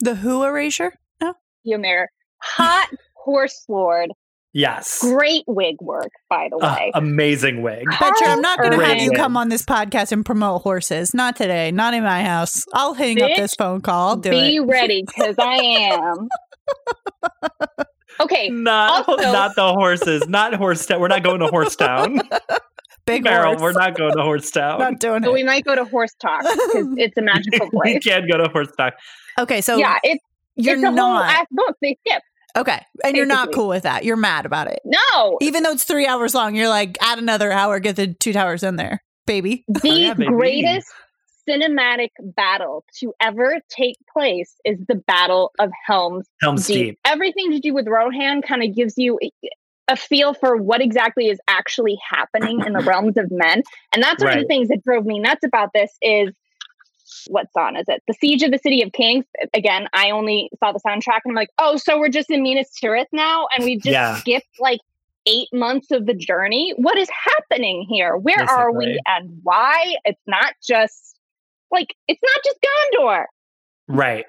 [0.00, 0.92] The Who erasure?
[1.20, 1.34] No.
[1.66, 2.06] Eomer,
[2.42, 4.10] hot horse lord,
[4.52, 4.98] Yes.
[5.00, 6.90] great wig work, by the Uh, way.
[6.94, 7.84] amazing wig.
[8.00, 11.12] Betcher, I'm not going to have you come on this podcast and promote horses.
[11.14, 11.70] Not today.
[11.70, 12.64] Not in my house.
[12.72, 14.08] I'll hang up this phone call.
[14.08, 14.60] I'll do Be it.
[14.62, 16.28] ready, because I am.
[18.20, 20.28] Okay, Not Also- not the horses.
[20.28, 21.00] Not horse town.
[21.00, 22.20] We're not going to Horsetown.
[23.06, 23.60] Big Meryl, horse.
[23.62, 24.78] we're not going to Horsetown.
[24.78, 25.32] Not doing so it.
[25.32, 27.94] we might go to horse talk because it's a magical place.
[27.94, 28.92] we can't go to Horsestock.
[29.38, 30.24] Okay, so yeah, it's
[30.56, 32.22] you're it's a whole not ass book they skip.
[32.56, 34.04] okay, and you're not cool with that.
[34.04, 36.54] You're mad about it, No, even though it's three hours long.
[36.54, 39.64] You're like, add another hour, get the two towers in there, baby.
[39.74, 40.30] Oh, the Oh, yeah, baby.
[40.32, 40.88] greatest
[41.48, 46.76] cinematic battle to ever take place is the Battle of Helm's Helm's Deep.
[46.76, 46.98] Deep.
[47.04, 49.18] Everything to do with Rohan kind of gives you
[49.88, 53.62] a feel for what exactly is actually happening in the realms of men.
[53.92, 56.30] And that's one of the things that drove me nuts about this is
[57.28, 58.02] what song is it?
[58.06, 59.24] The Siege of the City of Kings.
[59.54, 62.70] Again, I only saw the soundtrack and I'm like, oh, so we're just in Minas
[62.82, 64.16] Tirith now and we just Yeah.
[64.16, 64.80] skipped like
[65.26, 66.72] eight months of the journey.
[66.76, 68.16] What is happening here?
[68.16, 69.96] Where are we and why?
[70.04, 71.16] It's not just
[71.70, 72.58] like it's not just
[72.98, 73.24] Gondor.
[73.88, 74.24] Right.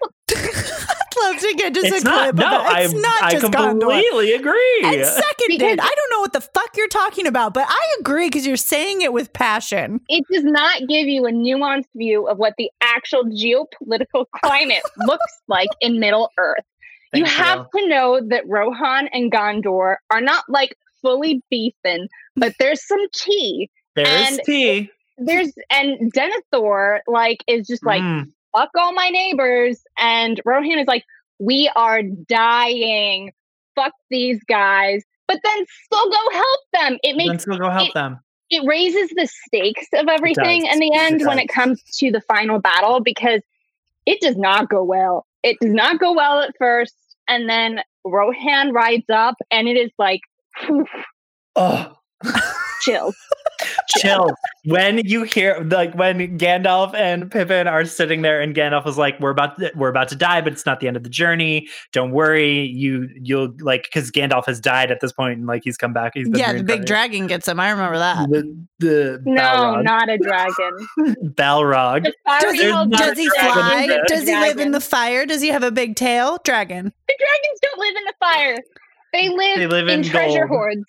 [1.24, 2.24] I'd love to get just it's a not.
[2.24, 2.86] clip No, of it.
[2.86, 3.70] It's I not I just Gondor.
[3.80, 4.82] completely agree.
[4.84, 8.28] And seconded, Because- I don't know what the fuck you're talking about, but I agree
[8.28, 10.02] because you're saying it with passion.
[10.10, 15.42] it does not give you a nuanced view of what the actual geopolitical climate looks
[15.48, 16.64] like in Middle Earth.
[17.14, 22.54] you Thank have to know that Rohan and Gondor are not like fully beefing, but
[22.60, 23.70] there's some tea.
[23.96, 24.90] There's and- tea.
[25.18, 30.88] There's and Denethor like is just like Mm, fuck all my neighbors, and Rohan is
[30.88, 31.04] like
[31.40, 33.34] we are dying.
[33.76, 36.98] Fuck these guys, but then still go help them.
[37.04, 38.20] It makes then still go help it- them.
[38.50, 42.22] it raises the stakes of everything in the end It when it comes to the
[42.22, 43.42] final battle because
[44.06, 45.26] it does not go well.
[45.44, 46.96] It does not go well at first,
[47.28, 50.22] and then Rohan rides up, and it is like
[51.56, 51.98] Oh,
[52.82, 53.16] chills.
[54.00, 54.30] chill.
[54.66, 59.20] When you hear like when Gandalf and Pippin are sitting there, and Gandalf is like,
[59.20, 61.68] "We're about to, we're about to die, but it's not the end of the journey.
[61.94, 62.62] Don't worry.
[62.66, 66.12] You you'll like because Gandalf has died at this point, and like he's come back.
[66.16, 67.60] He's been Yeah, the big dragon gets him.
[67.60, 68.30] I remember that.
[68.30, 69.84] The the No, Balrog.
[69.84, 70.88] not a dragon.
[71.36, 72.04] Balrog.
[72.04, 73.82] The Does he, There's hell not does he a dragon fly?
[73.84, 74.04] in there.
[74.08, 75.26] Does he live in the fire?
[75.26, 76.40] Does he have a big tail?
[76.44, 76.92] Dragon.
[77.08, 78.58] The dragons don't live in the fire.
[79.14, 80.50] They live, They live in, in treasure gold.
[80.50, 80.84] hoards.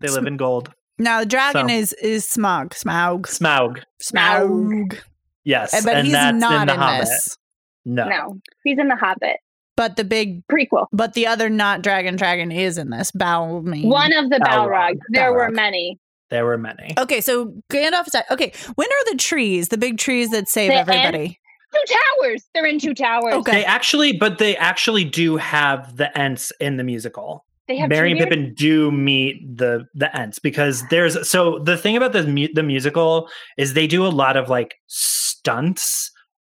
[0.00, 0.72] They live in gold.
[0.98, 2.74] Now the dragon So- is is Smog.
[2.74, 3.22] Smaug.
[3.26, 3.82] Smaug.
[4.02, 4.98] Smaug.
[5.44, 7.00] Yes, Eh, But and he's that's not in the in Hobbit.
[7.08, 7.36] this.
[7.84, 8.08] No.
[8.08, 9.36] No, he's in the Hobbit
[9.76, 10.86] But the big prequel.
[10.92, 13.10] but the other not dragon dragon is in this.
[13.12, 13.86] Balmy.
[13.86, 14.68] One of the Balrog.
[14.68, 14.98] Balrog.
[15.10, 15.98] There were many.
[16.30, 16.92] there were many.
[16.98, 18.52] Okay, so Gandalf is at, okay.
[18.74, 21.38] When are the trees, the big trees that save The everybody?
[21.74, 22.42] Two towers.
[22.52, 23.32] They're in two towers.
[23.34, 23.52] Okay.
[23.52, 27.44] They actually, but they actually do have the Ents in the musical.
[27.68, 28.20] They have Merry and?
[28.20, 32.62] Pippin do meet the the Ents because there's so the thing about the mu- the
[32.62, 36.10] musical is they do a lot of like stunts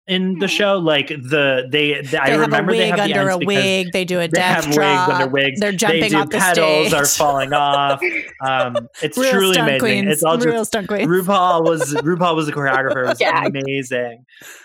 [0.07, 0.51] in the Hmm.
[0.51, 0.79] show.
[0.79, 3.39] Like the they, the- I they have a remember wig they have the under a
[3.39, 3.89] wig.
[3.93, 5.09] They do a They have drop.
[5.09, 5.61] wigs under wigs.
[5.61, 6.93] They're jumping they do off the pedals stage.
[7.01, 8.01] are falling off.
[8.47, 9.79] Um, it's Real truly amazing.
[9.79, 10.09] queens.
[10.11, 10.89] It's all just stunt.
[10.89, 13.05] RuPaul was RuPaul was the choreographer.
[13.05, 13.57] It was Gagged.
[13.57, 14.25] amazing,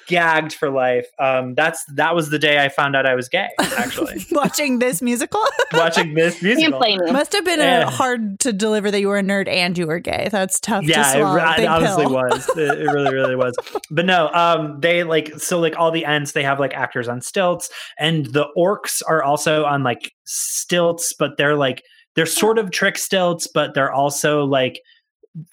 [0.09, 1.05] gagged for life.
[1.19, 3.47] Um, that's that was the day I found out I was gay.
[3.77, 5.41] Actually, Watching this musical
[5.73, 6.79] watching this musical.
[6.79, 7.13] blame you.
[7.13, 7.87] must have been Yeah.
[7.87, 10.27] uh hard to deliver that you were a nerd and you were gay.
[10.31, 11.35] That's tough to Yeah, it, swallow.
[11.35, 12.49] re- it Big honestly was.
[12.57, 13.55] It, it really, really was.
[13.91, 17.21] But no, um, they like so like all the Ents they have like actors on
[17.21, 21.83] stilts, and the orcs are also on like stilts, but they're like
[22.15, 24.79] they're sort of trick stilts, but they're also like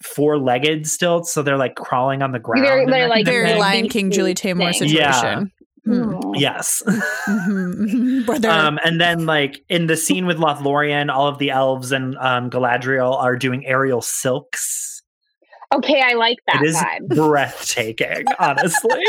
[0.01, 2.65] four legged stilts, so they're like crawling on the ground.
[2.65, 3.59] They're- they're, like, Very thing.
[3.59, 4.95] Lion King, Julie Taymor situation.
[4.95, 5.43] Yeah.
[5.85, 6.33] Hmm.
[6.35, 6.83] Yes.
[7.27, 8.45] Mhm.
[8.45, 12.49] Um, and then, like in the scene with Lothlorien, all of the elves and um,
[12.49, 14.96] Galadriel are doing aerial silks.
[15.75, 17.07] Okay, I like that it is vibe.
[17.15, 19.03] breathtaking, honestly.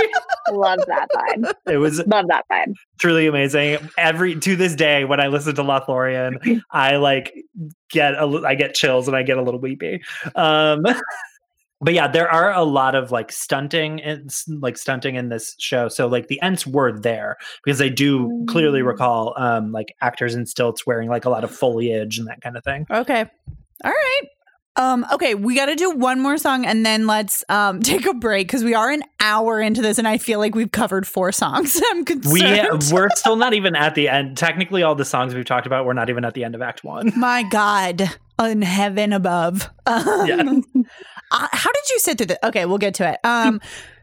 [0.51, 1.55] Love that vibe.
[1.67, 2.75] It was Love that vibe.
[2.99, 3.79] truly amazing.
[3.97, 7.33] Every to this day, when I listen to Lothlorien, I like
[7.91, 10.03] get a, I get chills and I get a little weepy.
[10.35, 10.83] Um,
[11.81, 15.87] but yeah, there are a lot of like stunting and like stunting in this show.
[15.87, 18.87] So like the Ents were there because they do clearly Mm.
[18.87, 22.57] recall um like actors in stilts wearing like a lot of foliage and that kind
[22.57, 22.85] of thing.
[22.91, 23.25] Okay.
[23.85, 24.23] All right.
[24.79, 28.15] Um, okay, we got to do one more song and then let's um, take a
[28.15, 31.33] break because we are an hour into this and I feel like we've covered four
[31.33, 31.83] songs.
[31.91, 32.33] I'm concerned.
[32.33, 34.37] We we're still not even at the end.
[34.37, 36.85] Technically, all the songs we've talked about, we're not even at the end of Act
[36.85, 37.13] One.
[37.17, 38.09] My God,
[38.41, 39.69] in heaven above.
[39.87, 40.43] Um, Yeah.
[41.33, 42.39] uh, how did you sit through this?
[42.45, 43.19] Okay, we'll get to it.
[43.25, 43.61] Um,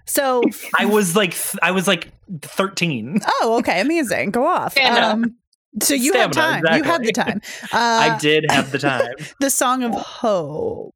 [0.08, 0.44] so,
[0.78, 2.12] I was like, th- I was like
[2.42, 3.22] thirteen.
[3.42, 4.32] oh, okay, amazing.
[4.32, 4.74] Go off.
[4.74, 5.08] Stamina.
[5.08, 5.36] Um,
[5.82, 6.62] so you had time.
[6.64, 7.42] Stamina, You had the time.
[7.74, 9.14] Uh, I did have the time.
[9.40, 10.94] The song of hope.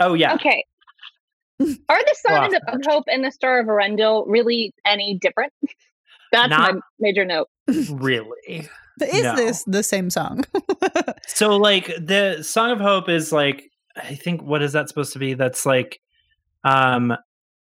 [0.00, 0.64] Oh yeah, Okay.
[1.60, 1.66] Are
[1.98, 5.52] the Song Well, of of Hope and the Star of Eärendil really any different?
[6.30, 7.48] That's Not- my major note.
[7.66, 8.68] really.
[9.00, 9.34] Is No.
[9.34, 10.44] this the same song?
[11.26, 15.18] So like the Song of Hope is like I think what is that supposed to
[15.18, 15.34] be?
[15.34, 16.00] That's like
[16.64, 17.16] um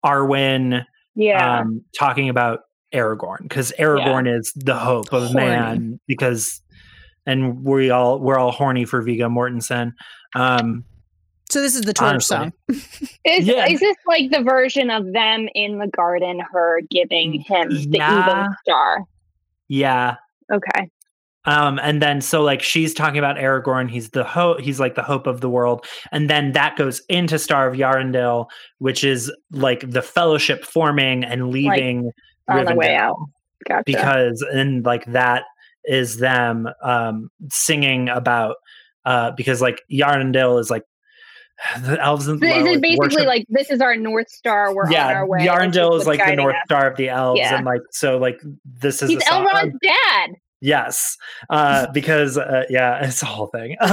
[0.04, 0.84] Arwen
[1.14, 1.60] Yeah.
[1.60, 2.60] um talking about
[2.92, 5.34] Aragorn because Aragorn is the hope of Horny.
[5.34, 6.62] man because
[7.26, 9.92] and we all we're all horny for Viggo Mortensen.
[10.34, 10.84] Um
[11.50, 12.52] so this is the torch song.
[12.68, 13.66] is, yeah.
[13.66, 18.22] is this like the version of them in the garden, her giving him the Yeah.
[18.40, 19.04] even star?
[19.68, 20.16] yeah.
[20.52, 20.90] Okay.
[21.44, 25.02] Um, and then so like she's talking about Aragorn, he's the hope, he's like the
[25.02, 28.46] hope of the world, and then that goes into Star of Eärendil,
[28.78, 32.10] which is like the Fellowship forming and leaving
[32.48, 33.16] On the way out.
[33.66, 33.82] Gotcha.
[33.84, 35.42] because and like that
[35.84, 38.56] is them um singing about
[39.04, 40.84] uh because like Eärendil is like
[41.80, 44.74] the elves and So is like, it basically worship- like this is our North Star?
[44.74, 45.40] We're on yeah, our way.
[45.46, 46.62] Eärendil is like the North us.
[46.66, 47.56] Star of the elves, Yeah.
[47.56, 49.22] and like so, like this is He's.
[49.24, 50.30] Elrond's dad.
[50.60, 51.16] Yes,
[51.50, 53.76] uh, because uh, yeah, it's a whole thing.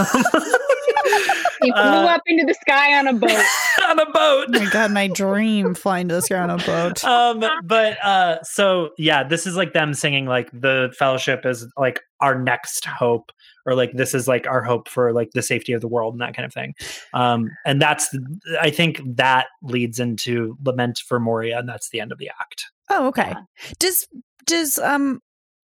[1.76, 3.30] He flew Uh, up into the sky on a boat.
[3.89, 4.45] on a boat.
[4.49, 7.03] Oh my God, my dream flying to the sky on a boat.
[7.05, 11.99] um but uh so yeah this is like them singing like the fellowship is like
[12.21, 13.32] our next hope
[13.65, 16.21] or like this is like our hope for like the safety of the world and
[16.21, 16.73] that kind of thing
[17.13, 18.15] um and that's
[18.61, 22.65] i think that leads into lament for moria and that's the end of the act
[22.89, 23.34] Oh, okay.
[23.80, 24.07] Does
[24.45, 25.19] does um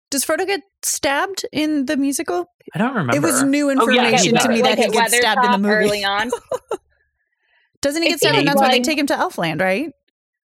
[0.10, 2.45] does Frodo get stabbed in the musical?
[2.74, 4.47] i don't remember It was new Oh, yeah, information to does.
[4.47, 5.74] me that he at gets stabbed in the movie.
[5.74, 6.30] early on.
[7.82, 8.38] Doesn't he It get stabbed?
[8.39, 9.91] And that's why they take him to Elfland, right?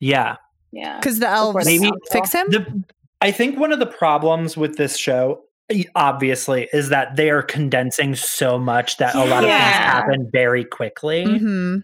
[0.01, 0.37] yeah
[0.73, 0.99] Yeah.
[0.99, 2.47] Because the elves Maybe- fix him.
[2.51, 2.85] the
[3.21, 5.41] i think one of the problems with this show
[5.95, 10.65] obviously is that they are condensing so much that a lot of things happen very
[10.65, 11.77] quickly hmm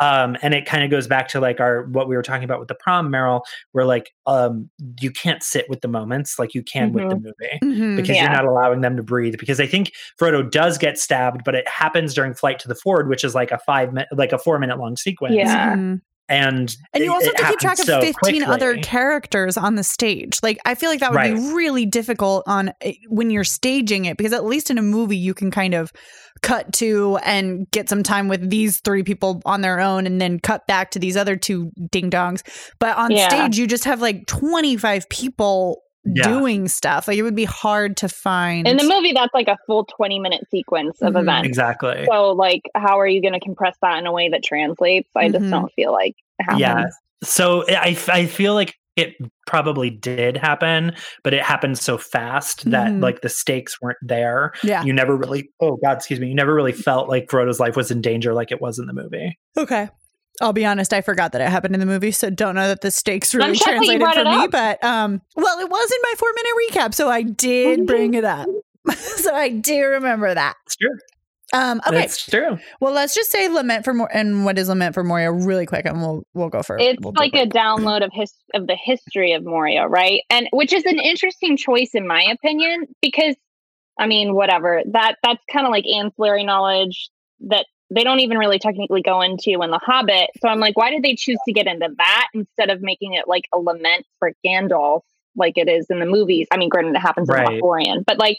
[0.00, 2.58] um and it kind of goes back to like our what we were talking about
[2.58, 3.42] with the prom meryl
[3.72, 4.68] where like um
[5.00, 8.22] you can't sit with the moments like you can with the movie hmm because Yeah.
[8.24, 11.68] you're not allowing them to breathe because i think frodo does get stabbed but it
[11.68, 14.58] happens during flight to the ford which is like a five minute like a four
[14.58, 15.76] minute long sequence Yeah.
[15.76, 16.00] Mhm.
[16.30, 19.74] And And you it- also have to keep track of so 15 other characters on
[19.74, 20.38] the stage.
[20.42, 21.34] Like, I feel like that would Right.
[21.34, 25.16] be really difficult on eh, when you're staging it because at least in a movie,
[25.16, 25.92] you can kind of
[26.42, 30.38] cut to and get some time with these three people on their own and then
[30.38, 32.42] cut back to these other two ding dongs.
[32.78, 33.28] But on Yeah.
[33.28, 36.22] stage, you just have like 25 people Yeah.
[36.28, 37.06] doing stuff.
[37.06, 38.66] Like, it would be hard to find.
[38.66, 41.20] In the movie, that's like a full 20 minute sequence of Mhm.
[41.22, 41.48] events.
[41.48, 45.08] exactly So, like, how are you going to compress that in a way that translates?
[45.16, 45.50] I just Mhm.
[45.50, 46.60] don't feel like happens.
[46.60, 46.84] yeah
[47.22, 49.14] so i i feel like it
[49.46, 53.02] probably did happen but it happened so fast that Mhm.
[53.02, 54.82] like the stakes weren't there yeah.
[54.84, 57.90] you never really oh god excuse me you never really felt like frodo's life was
[57.90, 59.90] in danger like it was in the movie Okay.
[60.40, 62.80] I'll be honest, I forgot that it happened in the movie, so don't know that
[62.80, 64.30] the stakes really translated for me.
[64.30, 64.50] up.
[64.50, 68.24] But um, well, it was in my four minute recap, so I did bring it
[68.24, 68.48] up.
[68.94, 70.56] so I do remember that.
[70.66, 70.90] It's true.
[71.52, 72.58] Um, okay, It's true.
[72.80, 75.84] well, let's just say lament for more and what is lament for Moria really quick,
[75.84, 79.32] and we'll we'll go for It's we'll like a download of his of the history
[79.32, 80.20] of Moria, right?
[80.30, 83.34] And which is an interesting choice in my opinion, because
[83.98, 87.10] I mean, whatever that that's kind of like ancillary knowledge
[87.40, 90.30] that they don't even really technically go into in The Hobbit.
[90.40, 93.26] So I'm like, why did they choose to get into that instead of making it
[93.26, 95.02] like a lament for Gandalf,
[95.36, 96.46] like it is in the movies?
[96.52, 97.60] I mean, granted, it happens in Right.
[97.60, 98.38] Lothlorien, but like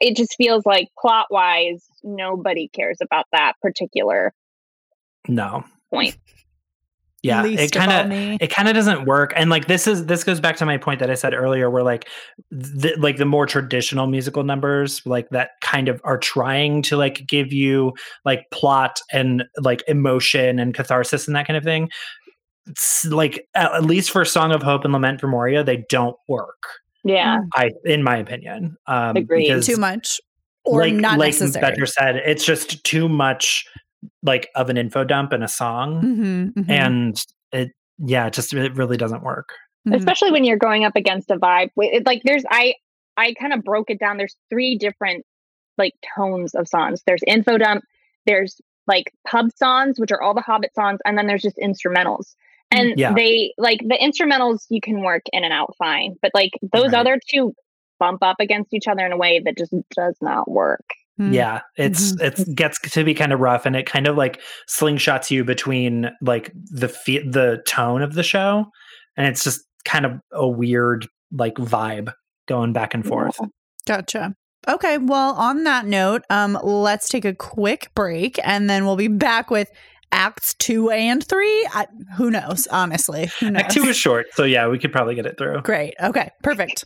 [0.00, 4.34] it just feels like plot wise, nobody cares about that particular
[5.26, 5.64] No.
[5.92, 6.16] point.
[7.22, 7.42] Yeah.
[7.42, 10.40] Least it kind of it kind of doesn't work and like this is this goes
[10.40, 12.08] back to my point that i said earlier where like
[12.50, 17.26] the, like the more traditional musical numbers like that kind of are trying to like
[17.26, 17.92] give you
[18.24, 21.90] like plot and like emotion and catharsis and that kind of thing
[22.66, 26.16] it's like at, at least for song of hope and lament for moria they don't
[26.26, 26.62] work
[27.04, 27.40] Yeah.
[27.54, 29.62] i in my opinion um Agreed.
[29.62, 30.20] too much
[30.64, 31.60] or like, not like necessary.
[31.72, 33.66] Betcher said it's just too much
[34.22, 37.22] like of an info dump and a song Mhm, mhm, and
[37.52, 39.54] it yeah it just it really doesn't work
[39.88, 39.94] mhm.
[39.96, 42.74] especially when you're going up against a vibe it- like there's i
[43.16, 45.24] i kind of broke it down there's three different
[45.78, 47.84] like tones of songs there's info dump
[48.26, 52.34] there's like pub songs which are all the hobbit songs and then there's just instrumentals
[52.70, 53.12] and Yeah.
[53.14, 57.00] they like the instrumentals you can work in and out fine but like those Right.
[57.00, 57.54] other two
[57.98, 60.84] bump up against each other in a way that just does not work
[61.20, 61.34] Mhm.
[61.34, 62.50] yeah it's Mm-hmm.
[62.50, 66.10] it gets to be kind of rough and it kind of like slingshots you between
[66.22, 68.64] like the fe- the tone of the show
[69.16, 72.12] and it's just kind of a weird like vibe
[72.48, 73.38] going back and forth
[73.86, 74.34] Gotcha.
[74.68, 79.08] Okay, well, on that note, um, let's take a quick break and then we'll be
[79.08, 79.70] back with
[80.12, 81.66] acts two and three.
[81.72, 82.66] I, who knows?
[82.70, 83.62] Honestly, who knows?
[83.62, 85.94] act two is short so yeah we could probably get it through Great.
[86.02, 86.84] Okay, perfect.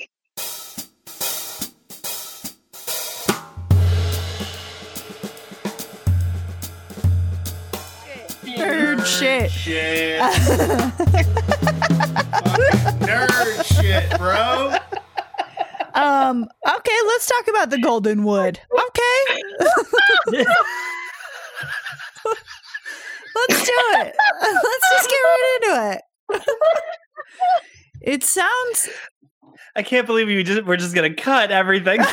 [9.24, 9.50] Shit.
[9.50, 10.20] Shit.
[13.00, 14.74] Nerd shit, bro.
[15.94, 16.48] um.
[16.66, 18.60] Okay, let's talk about the Golden Wood.
[18.72, 19.42] Okay,
[23.34, 24.14] let's do it.
[24.42, 26.02] Let's just get right into it.
[28.02, 28.88] It sounds
[29.76, 32.00] i can't believe you just we're just gonna cut everything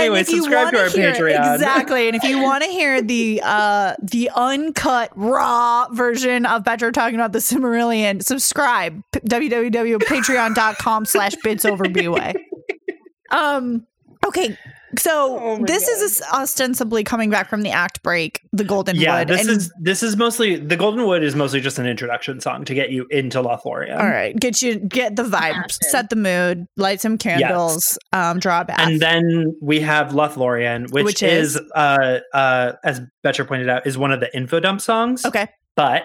[0.00, 2.06] anyway if you subscribe to our hear- patreon Exactly.
[2.08, 7.14] And if you want to hear the uh the uncut raw version of Betcher talking
[7.16, 9.02] about the Silmarillion, subscribe.
[9.12, 12.34] P- www.patreon.com slash bits over bway.
[13.30, 13.84] Um
[14.24, 14.56] okay.
[14.98, 19.18] So Oh my this is ostensibly coming back from the act break, the Golden yeah
[19.20, 19.28] Wood.
[19.28, 22.64] this and, is this is mostly the golden wood is mostly just an introduction song
[22.64, 24.34] to get you into lothlorien all right.
[24.38, 28.78] Get you get the vibe, set the mood, light some candles, um, draw a bath.
[28.78, 31.62] and then we have Lothlorien, which, Which is, is?
[31.74, 35.24] uh uh as Betcher pointed out, is one of the info dump songs.
[35.24, 35.48] okay.
[35.74, 36.04] But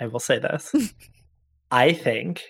[0.00, 0.74] I will say this.
[1.70, 2.42] I think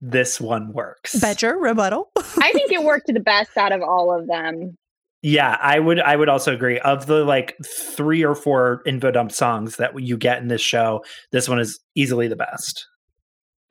[0.00, 1.18] this one works.
[1.20, 2.10] Betcher, rebuttal.
[2.16, 4.76] i think it worked the best out of all of them
[5.22, 6.78] Yeah, I would I would also agree.
[6.78, 11.04] Of the like three or four info dump songs that you get in this show,
[11.30, 12.86] this one is easily the best.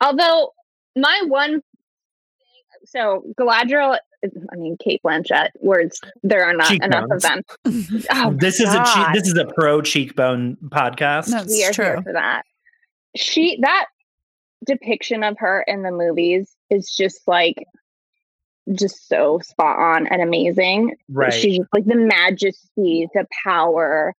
[0.00, 0.52] Although
[0.96, 1.60] my one thing,
[2.84, 7.42] so Galadriel, I mean Cate Blanchett, words there are not enough of them.
[8.12, 11.26] Oh, this is a che- this is a pro cheekbone podcast.
[11.32, 11.84] That's we are true.
[11.86, 12.42] here for that.
[13.16, 13.86] She that
[14.66, 17.56] depiction of her in the movies is just like
[18.74, 20.94] just so spot on and amazing.
[21.08, 21.32] right.
[21.32, 24.14] She's just like the majesty, the power,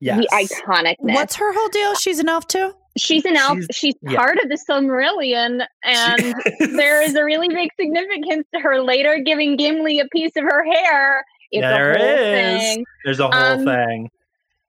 [0.00, 0.18] yes.
[0.18, 0.96] the iconicness.
[1.14, 1.94] What's her whole deal?
[1.96, 2.72] She's an elf too?
[2.96, 3.58] she's an elf.
[3.58, 4.16] She's- She's, yeah.
[4.16, 6.34] part of the Silmarillion, and
[6.78, 10.64] there is a really big significance to her later giving Gimli a piece of her
[10.64, 11.22] hair.
[11.50, 12.60] It's There a whole is.
[12.62, 12.84] thing.
[13.04, 14.10] There's a whole Um, thing.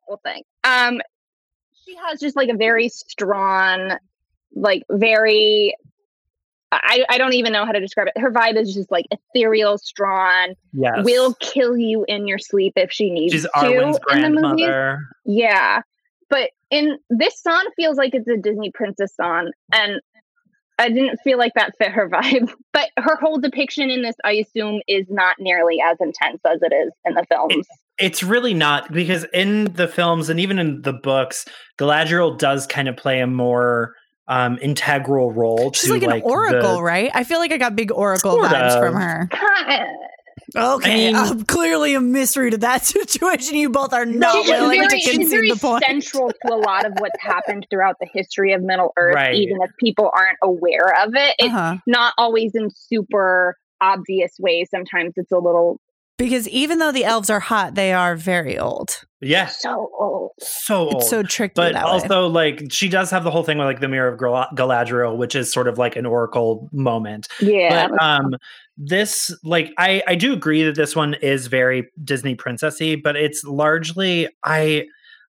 [0.01, 0.43] Whole thing.
[0.65, 0.99] Um,
[1.85, 3.97] she has just like a very strong,
[4.55, 5.75] like very.
[6.69, 8.19] I, I don't even know how to describe it.
[8.19, 10.53] Her vibe is just like ethereal, strong.
[10.73, 11.05] Yes.
[11.05, 13.49] Will kill you in your sleep if she needs She's to.
[13.55, 14.65] Arwen's in the movies.
[14.65, 14.99] grandmother.
[15.25, 15.81] Yeah.
[16.29, 20.01] But in this song feels like it's a Disney princess song and
[20.77, 22.51] I didn't feel like that fit her vibe.
[22.73, 26.73] But her whole depiction in this I assume is not nearly as intense as it
[26.73, 27.65] is in the films.
[27.97, 31.45] It's really not because in the films and even in the books,
[31.79, 33.95] Galadriel does kind of play a more
[34.27, 37.09] um integral role She's to like an like oracle, the- right?
[37.13, 38.83] I feel like I got big oracle Sort vibes of.
[38.83, 39.29] from her.
[40.55, 43.55] Okay, I mean- um, clearly a mystery to that situation.
[43.57, 45.83] You both are not she's willing very, to she's concede very the point.
[45.85, 49.35] central to a lot of what's happened throughout the history of Middle Earth, Right.
[49.35, 51.35] even if people aren't aware of it.
[51.39, 51.77] It's Uh-huh.
[51.85, 54.69] not always in super obvious ways.
[54.71, 55.79] Sometimes it's a little
[56.17, 59.03] Because even though the elves are hot, they are very old.
[59.21, 60.31] Yeah, so old.
[60.39, 60.95] so old.
[60.97, 61.89] It's so tricky but that way.
[61.91, 65.17] also like she does have the whole thing with like the mirror of Gal- galadriel
[65.17, 67.87] which is sort of like an oracle moment Yeah.
[67.87, 68.35] but um
[68.77, 73.43] this like i i do agree that this one is very disney princessy but it's
[73.43, 74.85] largely i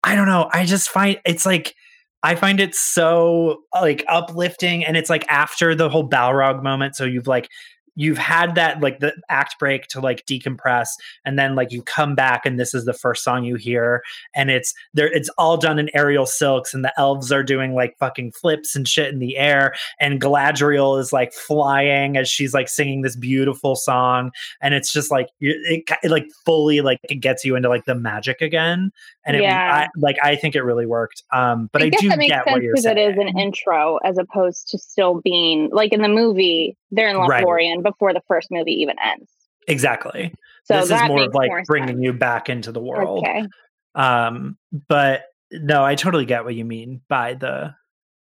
[0.03, 1.73] i don't know i just find it's like
[2.21, 7.05] I find it so like uplifting and it's like after the whole Balrog moment so
[7.05, 7.47] you've like
[7.95, 10.89] you've had that like the act break to like decompress
[11.25, 14.03] and then like you come back and this is the first song you hear
[14.35, 17.97] and it's there it's all done in aerial silks and the elves are doing like
[17.97, 22.69] fucking flips and shit in the air and Galadriel is like flying as she's like
[22.69, 24.31] singing this beautiful song
[24.61, 27.85] and it's just like you- it, it like fully like it gets you into like
[27.85, 28.91] the magic again
[29.29, 29.85] and it, Yeah.
[29.85, 32.45] I, like I think it really worked um but I, guess do that makes get
[32.45, 35.93] what sense you're saying because it is an intro as opposed to still being like
[35.93, 37.43] in the movie, they're in Right.
[37.43, 39.31] Lothlorien before the first movie even ends.
[39.67, 40.33] exactly
[40.65, 42.03] So this is more of like more bringing sense.
[42.03, 43.47] you back into the world Okay.
[43.95, 44.57] um
[44.87, 47.73] but no i totally get what you mean by the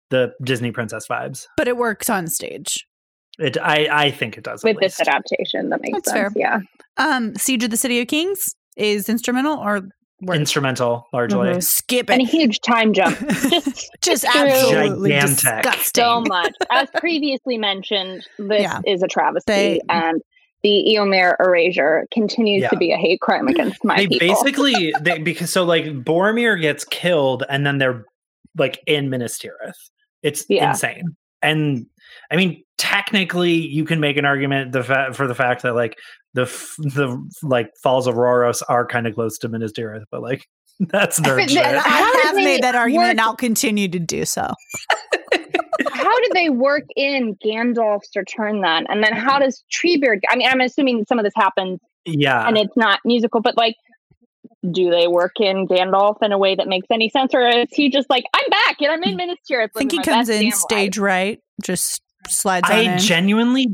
[0.09, 2.85] the disney princess vibes but it works on stage.
[3.39, 6.33] it i i think it does at With this adaptation, that makes That's sense.
[6.33, 6.41] fair.
[6.41, 6.59] Yeah.
[6.97, 9.81] Um, Siege of the City of Kings is instrumental or
[10.21, 10.39] works?
[10.39, 11.63] instrumental largely Mhm.
[11.63, 13.17] skip And a huge time jump.
[13.29, 15.35] Just Just absolutely Gigantic.
[15.63, 16.03] disgusting.
[16.03, 16.53] so much.
[16.71, 18.79] As previously mentioned, this Yeah.
[18.85, 19.51] is a travesty.
[19.51, 20.21] They- and
[20.63, 22.69] the Eomer erasure continues Yeah.
[22.69, 24.27] to be a hate crime against my they people.
[24.27, 28.05] basically they because so like boromir gets killed and then they're
[28.57, 29.75] like in Minas Tirith.
[30.23, 30.71] it's Yeah.
[30.71, 31.85] insane and
[32.31, 35.97] i mean technically you can make an argument the fa- for the fact that like
[36.37, 40.21] the f- the like falls of Rauros are kind of close to Minas Tirith, but
[40.21, 40.45] like
[40.79, 41.65] that's nerd But shit.
[41.65, 44.47] I How did have they made that argument work- and I'll continue to do so.
[45.91, 48.85] how did they work in Gandalf's return then?
[48.87, 50.19] And then how does Treebeard?
[50.29, 53.75] I mean, I'm assuming some of this happens yeah and it's not musical, but like,
[54.71, 57.89] do they work in Gandalf in a way that makes any sense, or is he
[57.89, 59.17] just like, I'm back and I'm in hmm.
[59.17, 59.69] Minas Tirith?
[59.75, 62.99] I think he comes in damn stage right, just slides I in.
[62.99, 63.67] genuinely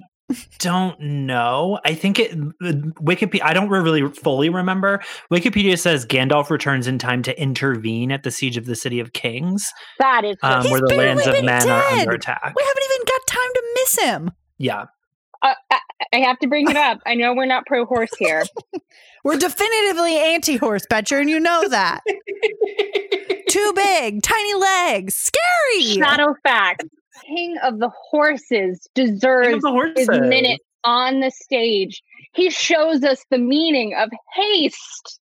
[0.59, 1.79] don't know.
[1.85, 2.31] I think it
[2.61, 3.41] Wikipedia.
[3.43, 5.01] I don't really fully remember.
[5.31, 9.13] Wikipedia says Gandalf returns in time to intervene at the siege of the city of
[9.13, 9.71] Kings.
[9.99, 12.53] That is um, where the lands of been men are under attack.
[12.55, 14.31] we haven't even got time to miss him.
[14.57, 14.85] Yeah,
[15.43, 15.79] uh, I,
[16.13, 16.99] I have to bring it up.
[17.05, 18.43] I know we're not pro horse here.
[19.25, 22.01] We're definitively anti-horse, Betcher, and you know that.
[23.49, 25.95] Too big, tiny legs, scary.
[25.95, 26.89] Shadowfax:
[27.21, 32.01] King of the Horses deserves of the his minute on the stage.
[32.33, 35.19] He shows us the meaning of haste.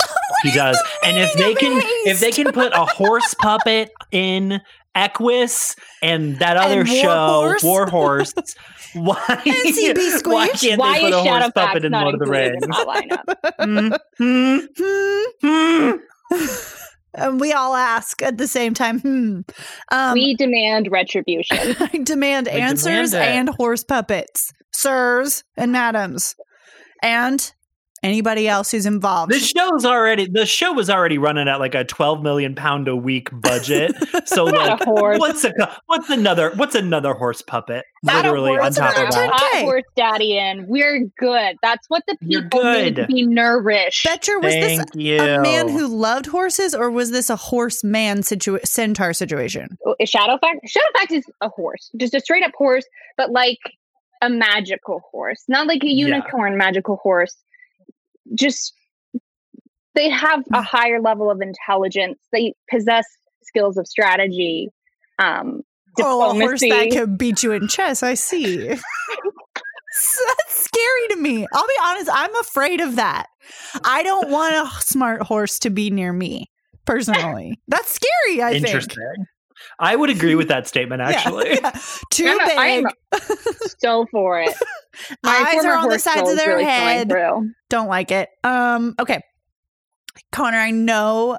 [0.42, 0.78] He does.
[1.04, 4.60] And if they can of if they can put a horse puppet in
[4.94, 7.62] Equus and that other And show, Warhorse?
[7.62, 8.32] Warhorse,
[8.94, 9.42] why, why
[10.48, 12.54] can't Why they put is a horse Shadow puppet in not Lord of the included
[12.54, 12.76] in Rings?
[12.76, 12.86] that
[13.58, 13.98] lineup?
[14.18, 14.66] Hmm.
[15.42, 15.96] Hmm.
[16.32, 16.69] Hmm.
[17.20, 19.00] And we all ask at the same time.
[19.00, 19.40] Hmm.
[19.92, 21.58] Um, we demand retribution.
[21.80, 26.34] I demand We answers demand and horse puppets, sirs and madams,
[27.02, 27.52] and
[28.02, 29.32] anybody else who's involved.
[29.32, 32.96] The show's already the show was already running at like a 12 million pound a
[32.96, 33.92] week budget.
[34.26, 35.52] So Not like a what's a
[35.86, 37.84] what's another what's another horse puppet?
[38.08, 39.14] Add a Literally on top of that.
[39.14, 39.26] Okay.
[39.28, 40.66] hot horse daddy in.
[40.68, 41.56] We're good.
[41.62, 44.04] That's what the people need to be nourished.
[44.04, 45.18] Betcher, was this you.
[45.20, 49.76] a man who loved horses, or was this a horse man situa- centaur situation?
[49.86, 50.40] Oh, is Shadowfax?
[50.66, 52.84] Shadowfax is a horse, just a straight up horse,
[53.16, 53.58] but like
[54.22, 56.06] a magical horse, not like a Yeah.
[56.06, 57.34] unicorn magical horse.
[58.34, 58.72] Just
[59.94, 60.58] they have Mm.
[60.58, 62.18] a higher level of intelligence.
[62.32, 63.04] They possess
[63.42, 64.68] skills of strategy.
[65.18, 65.62] Um,
[66.00, 66.96] Oh, a horse that diplomacy.
[66.96, 68.02] could beat you in chess.
[68.04, 68.56] I see.
[68.68, 68.80] That's
[70.64, 71.46] scary to me.
[71.52, 72.08] I'll be honest.
[72.12, 73.26] I'm afraid of that.
[73.84, 76.46] I don't want a smart horse to be near me
[76.86, 77.58] personally.
[77.66, 78.42] That's scary.
[78.42, 78.92] I think.
[79.60, 79.76] Interesting.
[79.78, 81.50] I would agree with that statement actually.
[81.54, 81.78] yeah.
[82.12, 82.58] Too I'm big.
[82.58, 83.20] I'm
[83.78, 84.54] so for it.
[85.22, 87.12] My Eyes are on the sides of their really head.
[87.68, 88.28] Don't like it.
[88.44, 88.94] Um.
[88.98, 89.20] Okay,
[90.32, 90.58] Connor.
[90.58, 91.38] I know.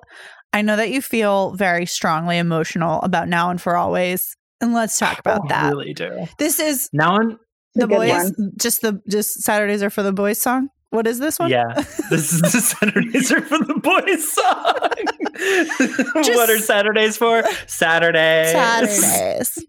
[0.54, 4.98] I know that you feel very strongly emotional about now and for always, and let's
[5.00, 5.74] talk about I that.
[5.74, 6.28] really do.
[6.38, 7.38] This is Now and
[7.76, 8.10] the boys.
[8.38, 8.52] one.
[8.60, 10.70] Just the just Saturdays are for the boys song.
[10.90, 11.50] What is this one?
[11.50, 11.74] Yeah,
[12.10, 15.21] this is the Saturdays are for the boys song.
[16.36, 17.44] what are Saturdays for?
[17.68, 18.52] Saturdays.
[18.52, 19.66] Saturdays.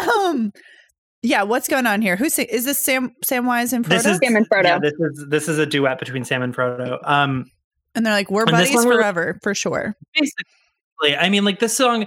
[0.00, 0.52] um,
[1.22, 2.16] Yeah, what's going on here?
[2.16, 3.88] Who's is this Sam Samwise and Frodo?
[3.88, 4.64] This is Sam and Frodo.
[4.64, 6.98] Yeah, this is this is a duet between Sam and Frodo.
[7.08, 7.46] Um,
[7.94, 9.96] and they're like, we're buddies one really- forever, for sure.
[10.14, 12.06] basically, I mean, like this song.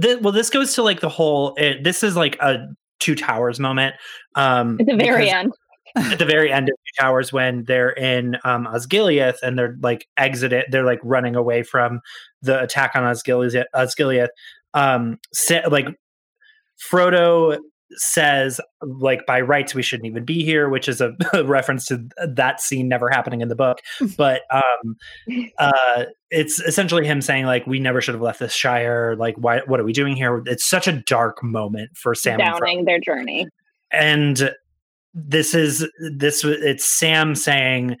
[0.00, 1.54] Th- well, this goes to like the whole.
[1.56, 2.66] It, this is like a
[2.98, 3.94] Two Towers moment.
[4.34, 5.52] Um, At the very because end.
[6.12, 10.06] at the very end of Two Towers when they're in um, Osgiliath and they're like
[10.16, 12.00] exited, they're like running away from
[12.42, 13.64] the attack on Osgiliath.
[13.74, 14.28] Osgiliath
[14.74, 15.86] um, sa- like
[16.80, 17.58] Frodo
[17.92, 22.06] says, like by rights we shouldn't even be here, which is a, a reference to
[22.34, 23.80] that scene never happening in the book.
[24.16, 24.96] But um,
[25.58, 29.16] uh, it's essentially him saying like we never should have left this Shire.
[29.16, 29.60] Like why?
[29.66, 30.42] What are we doing here?
[30.46, 33.48] It's such a dark moment for Sam Downing their journey.
[33.90, 34.52] and
[35.14, 37.96] this is this it's sam saying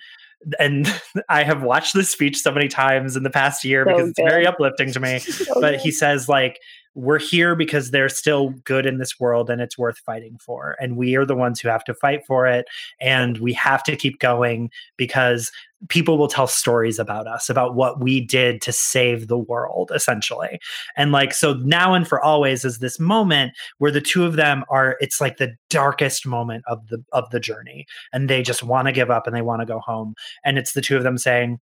[0.58, 0.92] and
[1.28, 4.20] i have watched this speech so many times in the past year So because it's
[4.20, 5.20] very uplifting to me
[5.60, 6.58] but he says like
[6.94, 10.96] we're here because there's still good in this world and it's worth fighting for and
[10.96, 12.66] we are the ones who have to fight for it
[13.00, 15.52] and we have to keep going because
[15.88, 20.58] people will tell stories about us about what we did to save the world essentially.
[20.96, 24.64] And like so now and for always is this moment where the two of them
[24.68, 28.86] are it's like the darkest moment of the of the journey and they just want
[28.88, 30.14] to give up and they want to go home.
[30.44, 31.58] And it's the two of them saying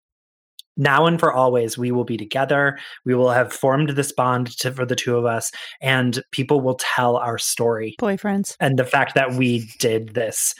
[0.76, 2.78] now and for always we will be together.
[3.06, 5.52] We will have formed this bond to, for the two of us
[5.82, 7.96] and people will tell our story.
[8.00, 8.56] Boyfriends.
[8.60, 10.54] and the fact that we did this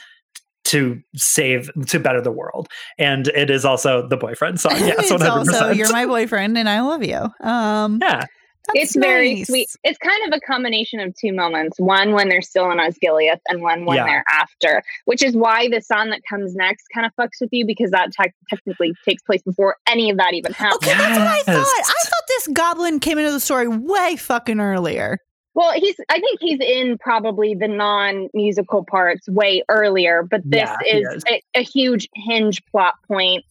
[0.64, 5.12] to save to better the world and it is also the boyfriend song yes it's
[5.12, 7.28] 100% also you're my boyfriend and I love you.
[7.46, 8.24] Um, yeah
[8.72, 9.68] it's that's very sweet.
[9.84, 11.78] It's kind of a combination of two moments.
[11.78, 14.04] One when they're still in Osgiliath, and one when Yeah.
[14.06, 14.82] they're after.
[15.04, 18.12] Which is why the song that comes next kind of fucks with you because that
[18.12, 20.82] tec- technically takes place before any of that even happens.
[20.82, 21.66] Okay, that's what I thought.
[21.66, 25.18] I thought this goblin came into the story way fucking earlier.
[25.54, 25.94] Well, he's.
[26.08, 31.24] I think he's in probably the non-musical parts way earlier, but this Yeah, is is.
[31.28, 33.44] a, a huge hinge plot point.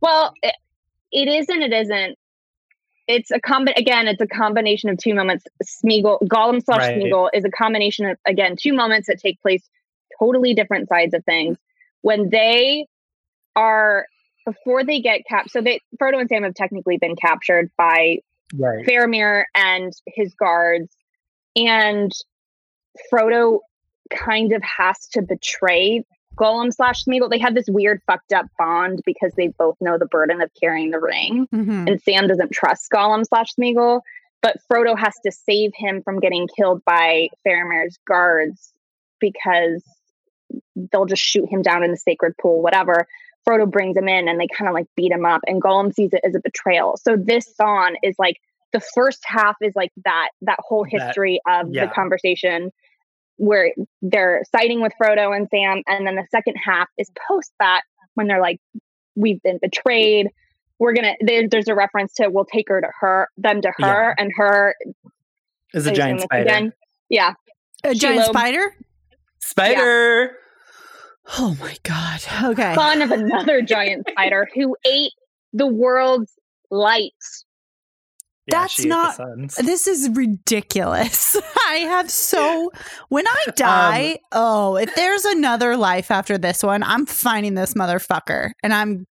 [0.00, 0.54] Well, it,
[1.10, 2.18] it is and it isn't.
[3.06, 4.06] It's a combi- again.
[4.06, 5.46] It's a combination of two moments.
[5.64, 6.96] Smeagol, Gollum slash Right.
[6.96, 9.66] Smeagol is a combination of again two moments that take place
[10.18, 11.56] totally different sides of things.
[12.02, 12.86] When they
[13.56, 14.06] are
[14.44, 18.18] before they get captured, so they Frodo and Sam have technically been captured by
[18.54, 20.94] right Faramir and his guards,
[21.66, 22.12] and
[23.12, 23.60] Frodo
[24.10, 26.04] kind of has to betray
[26.36, 27.30] Gollum slash Smeagol.
[27.30, 30.90] They have this weird fucked up bond because they both know the burden of carrying
[30.90, 31.90] the ring, Mhm.
[31.90, 34.02] and Sam doesn't trust Gollum slash Smeagol,
[34.40, 38.72] but Frodo has to save him from getting killed by Faramir's guards
[39.20, 39.82] because
[40.76, 43.06] they'll just shoot him down in the sacred pool, whatever.
[43.46, 46.12] Frodo brings him in and they kind of like beat him up, and Gollum sees
[46.12, 46.96] it as a betrayal.
[46.98, 48.36] So this song is like
[48.72, 51.86] the first half is like that that whole That- history of yeah.
[51.86, 52.70] the conversation
[53.36, 57.82] where they're siding with Frodo and Sam, and then the second half is post that
[58.14, 58.60] when they're like,
[59.14, 60.28] "We've been betrayed."
[60.80, 61.14] We're gonna.
[61.20, 64.74] There, there's a reference to we'll take her to her, them to her, and her
[65.74, 66.72] is a is giant spider again.
[67.08, 67.34] Yeah,
[67.84, 68.28] A giant Shelob.
[68.30, 68.76] spider?
[69.40, 70.36] spider
[71.38, 72.20] Oh my god.
[72.44, 72.74] Okay.
[72.74, 75.12] son of another giant spider who ate
[75.52, 76.32] the world's
[76.70, 77.44] lights.
[78.48, 78.88] Yeah, That's she ate the
[79.36, 81.36] not- This is ridiculous.
[81.68, 82.72] I have so
[83.10, 88.52] when I die, oh, if there's another life after this one, I'm finding this motherfucker
[88.62, 89.06] and I'm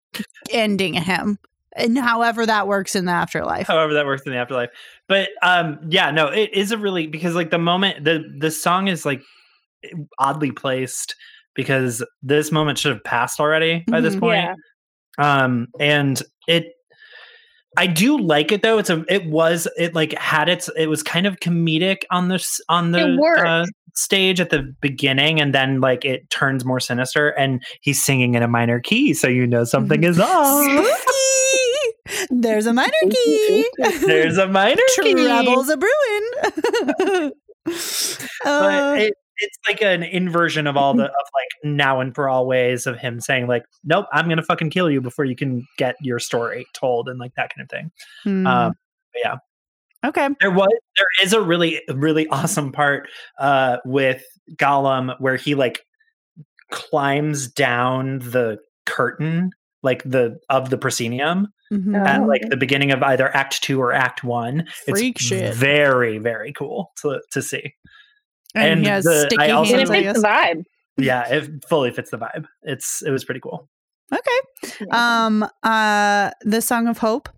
[0.50, 1.38] ending him.
[1.74, 3.66] And however that works in the afterlife.
[3.66, 4.68] however that works in the afterlife
[5.08, 8.88] but um yeah no it is a really because like the moment the the song
[8.88, 9.22] is like
[10.18, 11.16] oddly placed
[11.54, 14.20] because this moment should have passed already by this Mhm.
[14.20, 14.58] point
[15.18, 15.44] Yeah.
[15.44, 16.74] um and it
[17.76, 18.78] i do like it though.
[18.78, 22.60] It's a it was it like had its it was kind of comedic on this
[22.68, 27.62] on the uh, stage at the beginning and then like it turns more sinister and
[27.80, 30.98] he's singing in a minor key so you know something is off.
[32.30, 33.68] There's a minor key.
[34.06, 35.14] there's a minor key.
[35.14, 37.32] Trouble's a brewing.
[37.64, 42.28] but Uh, it, it's like an inversion of all the of like now and for
[42.28, 45.96] always of him saying like nope i'm gonna fucking kill you before you can get
[46.00, 47.90] your story told and like that kind of thing
[48.22, 48.46] hmm.
[48.46, 48.72] um
[49.22, 49.36] yeah
[50.04, 50.28] okay.
[50.40, 54.24] there was there is a really really awesome part uh with
[54.54, 55.80] gollum where he like
[56.70, 59.50] climbs down the curtain
[59.82, 61.98] like the of the proscenium Mhm.
[61.98, 62.04] Oh.
[62.04, 65.54] at like the beginning of either act two or act one Freak it's shit.
[65.54, 67.74] very very cool to to see
[68.54, 70.22] and, and he has the- sticky I also- And hands, it I fits guess.
[70.22, 70.64] the vibe.
[70.98, 73.68] yeah it fully fits the vibe it's it was pretty cool
[74.12, 74.86] Okay.
[74.90, 77.30] Um uh the Song of Hope.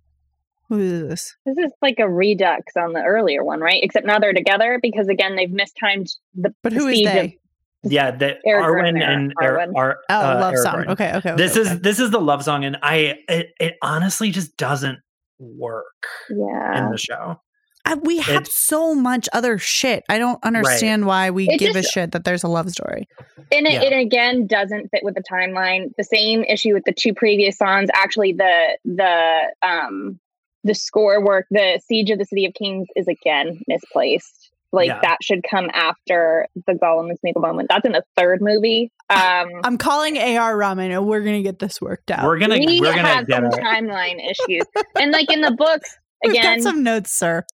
[0.67, 1.35] Who is this?
[1.45, 3.79] This is like a redux on the earlier one, right?
[3.81, 7.37] Except now they're together because again they've mistimed the But who is siege they?
[7.83, 9.71] Yeah, the Aragorn Arwen and Arwen.
[9.75, 10.73] Ar- Oh, uh, love song.
[10.75, 10.87] Aragorn.
[10.89, 11.29] Okay, okay.
[11.31, 11.69] okay, This okay.
[11.69, 14.99] is this is the love song, and I it, it honestly just doesn't
[15.39, 16.83] work Yeah.
[16.83, 17.39] in the show.
[17.85, 20.03] I, we have it- so much other shit.
[20.09, 23.07] I don't understand why we It give a shit that there's a love story.
[23.51, 23.81] And it, Yeah.
[23.83, 25.91] it again doesn't fit with the timeline.
[25.97, 27.89] The same issue with the two previous songs.
[27.93, 30.19] Actually, the the um
[30.63, 34.49] the score work, the Siege of the City of Kings, is again misplaced.
[34.71, 34.99] Like Yeah.
[35.03, 37.69] that should come after the Gollum and Smeagol moment.
[37.69, 38.91] That's in the third movie.
[39.11, 42.25] Um, I'm calling AR Rahman and we're going to get this worked out.
[42.25, 43.53] We're gonna we we're gonna have get some it.
[43.63, 44.63] timeline issues,
[44.99, 47.45] and like in the books, We've again, got some notes, sir.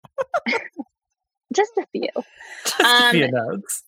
[1.53, 2.09] just a few.
[2.65, 3.83] Just a few um, notes.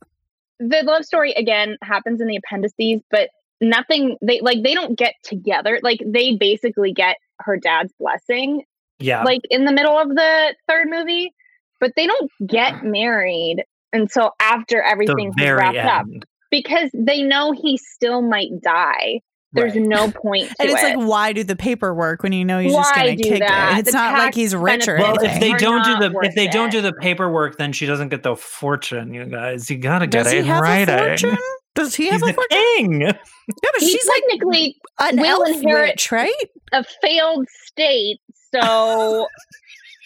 [0.60, 3.30] the love story again happens in the appendices, but
[3.62, 5.80] nothing they like they don't get together.
[5.84, 8.64] Like they basically get her dad's blessing
[9.00, 11.34] Yeah, like in the middle of the third movie,
[11.80, 16.08] but they don't get married until after everything's very wrapped up
[16.50, 19.22] because they know he still might die.
[19.54, 19.84] There's Right.
[19.84, 20.98] no point to And it's it.
[20.98, 23.40] like, why do the paperwork when you know he's just Why going to do kick
[23.40, 23.74] that?
[23.78, 23.80] it?
[23.82, 26.12] It's The not like he's rich or benefits Well, if they don't do the if
[26.14, 29.14] worth they don't do the paperwork, then she doesn't get the fortune.
[29.14, 31.38] You guys, you gotta get Does it he in have a fortune?
[31.76, 32.58] Does he He's have a the fortune?
[32.78, 33.02] king.
[33.46, 36.34] Yeah, but he she's like technically an will elf inherit- witch, right?
[36.72, 38.20] a failed state,
[38.54, 39.28] so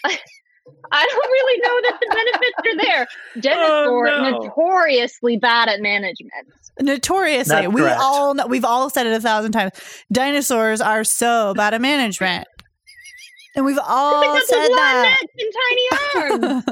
[0.92, 3.08] I don't really know that the benefits are there.
[3.56, 4.40] Denethor Oh, no.
[4.40, 6.32] notoriously bad at management.
[6.80, 8.00] Notoriously, That's we correct.
[8.02, 9.72] all know, we've all said it a thousand times.
[10.12, 12.48] Dinosaurs are so bad at management,
[13.56, 15.18] and we've all because said that.
[15.20, 16.64] necks and tiny arms.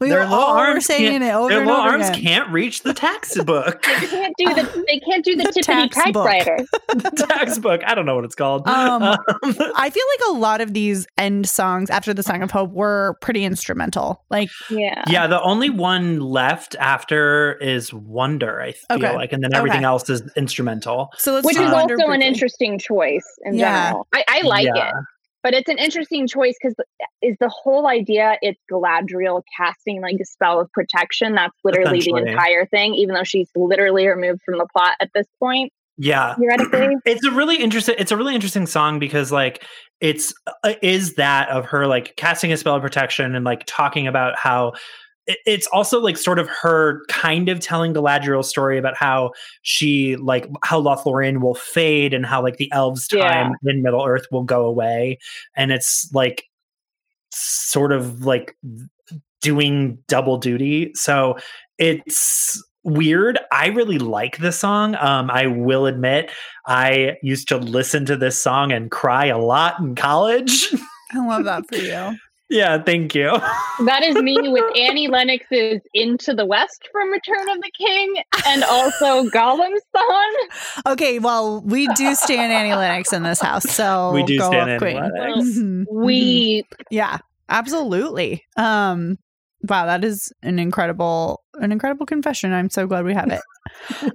[0.00, 2.08] We Their were little all arms saying can't- it over Their and little over arms
[2.10, 2.22] again.
[2.22, 3.82] can't reach the tax book.
[3.82, 6.26] They can't do the they can't do the, The tippity tax book.
[6.26, 6.58] typewriter.
[6.88, 7.80] the tax book.
[7.86, 8.66] I don't know what it's called.
[8.68, 9.16] Um, Um,
[9.76, 13.16] I feel like a lot of these end songs after the Song of Hope were
[13.20, 14.24] pretty instrumental.
[14.30, 15.02] Like, Yeah.
[15.08, 18.60] yeah, the only one left after is Wonder.
[18.60, 19.14] I feel Okay.
[19.16, 19.86] like, and then everything Okay.
[19.86, 21.10] else is instrumental.
[21.16, 23.86] so let's Which is Wonder also an interesting choice in Yeah.
[23.88, 24.06] general.
[24.14, 24.88] I, I like Yeah.
[24.88, 24.94] it.
[25.48, 26.74] But it's an interesting choice because
[27.22, 31.36] is the whole idea it's Galadriel casting like a spell of protection.
[31.36, 35.26] That's literally the entire thing, even though she's literally removed from the plot at this
[35.40, 36.96] point, Yeah, theoretically.
[37.06, 39.64] it's a really interesting it's a really interesting song because like
[40.02, 40.34] it's
[40.64, 44.38] uh, is that of her like casting a spell of protection and like talking about
[44.38, 44.74] how
[45.44, 50.48] it's also like sort of her kind of telling Galadriel's story about how she like
[50.64, 54.64] how Lothlorien will fade and how like the elves time in Middle Earth will go
[54.64, 55.18] away.
[55.54, 56.44] And it's like
[57.30, 58.56] sort of like
[59.42, 60.92] doing double duty.
[60.94, 61.36] So
[61.76, 63.38] it's weird.
[63.52, 64.94] I really like this song.
[64.94, 66.30] Um i will admit
[66.66, 70.68] i used to listen to this song and cry a lot in college.
[71.12, 72.16] I love that for you.
[72.50, 73.30] Yeah thank you
[73.84, 78.14] that is me with Annie Lennox's Into the West from Return of the King
[78.46, 80.46] and also Gollum's song.
[80.86, 84.78] Okay, well, we do stand Annie Lennox in this house, so We do stand Annie
[84.78, 84.96] Queen.
[84.96, 85.48] Lennox.
[85.58, 85.84] Mhm.
[85.90, 87.18] We Yeah,
[87.48, 88.44] absolutely.
[88.56, 89.18] Um,
[89.62, 92.52] wow, that is an incredible, an incredible confession.
[92.52, 93.40] I'm so glad we have it.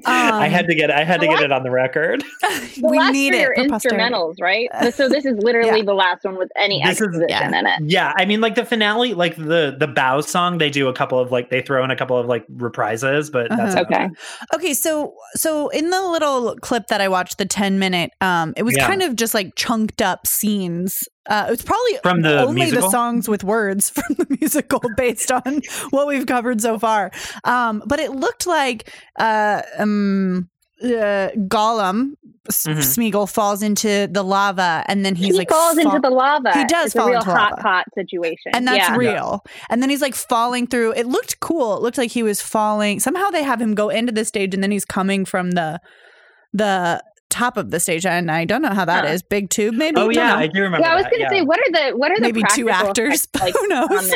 [0.05, 1.43] I had to get i had to get what?
[1.43, 4.03] it on the record the we last need it are for posterity.
[4.13, 4.69] instrumentals, right?
[4.93, 7.47] So this is literally the last one with any This is- yeah.
[7.47, 7.81] in it.
[7.91, 11.19] yeah i mean like the finale like the the bow song they do a couple
[11.19, 13.81] of like they throw in a couple of like reprises but that's Uh-huh.
[13.81, 14.09] about Okay.
[14.55, 18.63] Okay, so so in the little clip that I watched, the 10 minute, um, it
[18.63, 18.87] was Yeah.
[18.87, 21.03] kind of just like chunked up scenes.
[21.29, 22.87] Uh, it's probably From the only musical?
[22.87, 27.11] the songs with words from the musical based on what we've covered so far.
[27.45, 28.89] Um, but it looked like
[29.19, 29.23] uh,
[29.79, 30.49] um,
[30.83, 32.13] uh, Gollum,
[32.49, 32.77] S- Mhm.
[32.79, 36.51] Smeagol falls into the lava, and then he's he like falls fa- into the lava.
[36.53, 37.61] He does it's fall a real into hot lava.
[37.61, 38.51] pot situation.
[38.53, 38.97] and that's yeah.
[38.97, 39.45] real.
[39.69, 40.91] And then he's like falling through.
[40.93, 41.77] It looked cool.
[41.77, 42.99] It looked like he was falling.
[42.99, 45.79] Somehow they have him go into the stage, and then he's coming from the
[46.53, 48.05] the top of the stage.
[48.05, 49.21] And I don't know how that is.
[49.21, 49.27] Huh.
[49.29, 49.95] Big tube, maybe.
[49.97, 50.35] oh Don't yeah know.
[50.37, 51.29] i do remember Yeah, I was gonna yeah.
[51.29, 53.25] say, what are the what are the maybe two actors.
[53.25, 54.13] effects, But like who knows?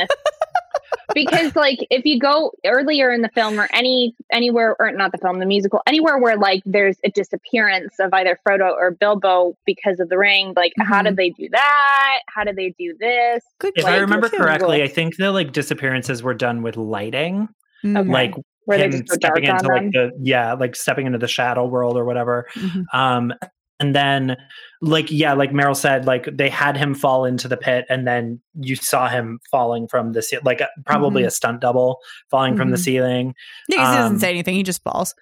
[0.92, 1.14] On this?
[1.14, 5.18] because like if you go earlier in the film or any anywhere or not the
[5.18, 10.00] film the musical anywhere where like there's a disappearance of either Frodo or Bilbo because
[10.00, 11.06] of the ring like how Mhm.
[11.06, 13.74] did they do that how did they do this Good.
[13.76, 17.48] if like, i remember correctly i think the like disappearances were done with lighting
[17.86, 18.10] Okay.
[18.10, 18.34] like
[18.66, 21.28] where they him just stepping on into them like the yeah like stepping into the
[21.28, 22.84] shadow world or whatever mhm.
[22.94, 23.34] um
[23.80, 24.36] and then
[24.82, 28.40] like yeah like meryl said like they had him fall into the pit and then
[28.60, 31.28] you saw him falling from the ce- like probably Mm-hmm.
[31.28, 31.98] a stunt double
[32.30, 32.84] falling from the Mhm.
[32.84, 33.36] ceiling
[33.70, 34.56] Yeah, he doesn't Um, say anything.
[34.56, 35.16] He just falls.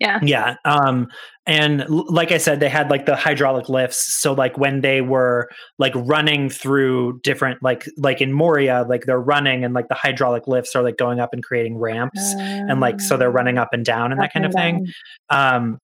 [0.00, 0.20] Yeah.
[0.22, 0.56] Yeah.
[0.66, 1.08] Um,
[1.46, 4.20] and l- like I said, they had like the hydraulic lifts.
[4.20, 5.48] So like when they were
[5.78, 10.46] like running through different like like in Moria, like they're running and like the hydraulic
[10.46, 13.82] lifts are like going up and creating ramps and like so they're running up and
[13.82, 14.86] down and that kind of thing.
[15.30, 15.78] Um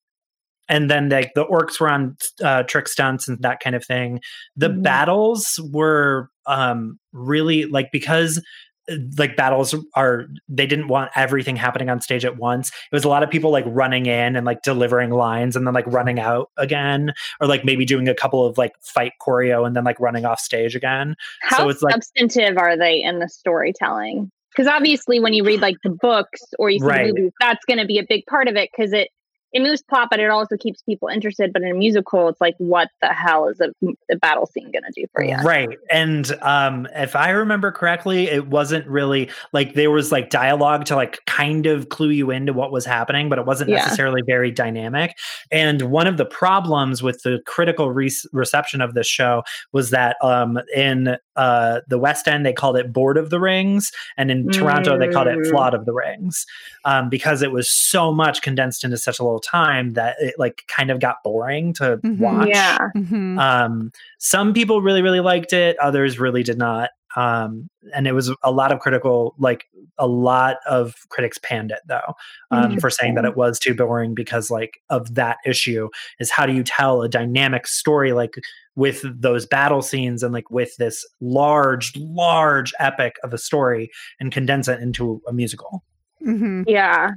[0.69, 4.19] and then like the orcs were on uh, trick stunts and that kind of thing.
[4.55, 4.83] The Mhm.
[4.83, 8.41] battles were um really like because
[8.89, 13.03] uh, like battles are they didn't want everything happening on stage at once it was
[13.03, 16.19] a lot of people like running in and like delivering lines and then like running
[16.19, 17.11] out again
[17.41, 20.39] or like maybe doing a couple of like fight choreo and then like running off
[20.39, 24.29] stage again How So it's like- substantive are they in the storytelling?
[24.55, 27.07] Because obviously, when you read like the books or you see Right.
[27.07, 29.09] the movies, that's going to be a big part of it because it
[29.55, 31.53] it moves plot, but it also keeps people interested.
[31.53, 33.73] But in a musical, it's like, what the hell is a,
[34.11, 35.35] a battle scene going to do for you?
[35.37, 35.69] Right.
[35.89, 40.95] And um if I remember correctly, it wasn't really like there was like dialogue to
[40.97, 43.77] like kind of clue you into what was happening, but it wasn't Yeah.
[43.77, 45.17] necessarily very dynamic.
[45.51, 50.17] And one of the problems with the critical re- reception of this show was that
[50.21, 54.49] um in uh the West End they called it Board of the Rings and in
[54.49, 55.49] Toronto they called it Mm.
[55.49, 56.45] Flawed of the Rings.
[56.83, 60.63] Um because it was so much condensed into such a little time that it like
[60.67, 62.17] kind of got boring to Mhm.
[62.19, 62.47] watch.
[62.49, 62.77] Yeah.
[62.95, 63.39] Mhm.
[63.39, 65.77] Um, some people really, really liked it.
[65.79, 66.89] Others really did not.
[67.17, 69.67] Um, and it was a lot of critical, like
[69.97, 72.13] a lot of critics panned it though,
[72.51, 75.87] um, for saying that it was too boring because like of that issue
[76.19, 78.33] is how do you tell a dynamic story like
[78.75, 83.89] with those battle scenes and like with this large, large epic of a story
[84.19, 85.85] and condense it into a musical.
[86.21, 86.65] Mhm.
[86.67, 87.11] Yeah.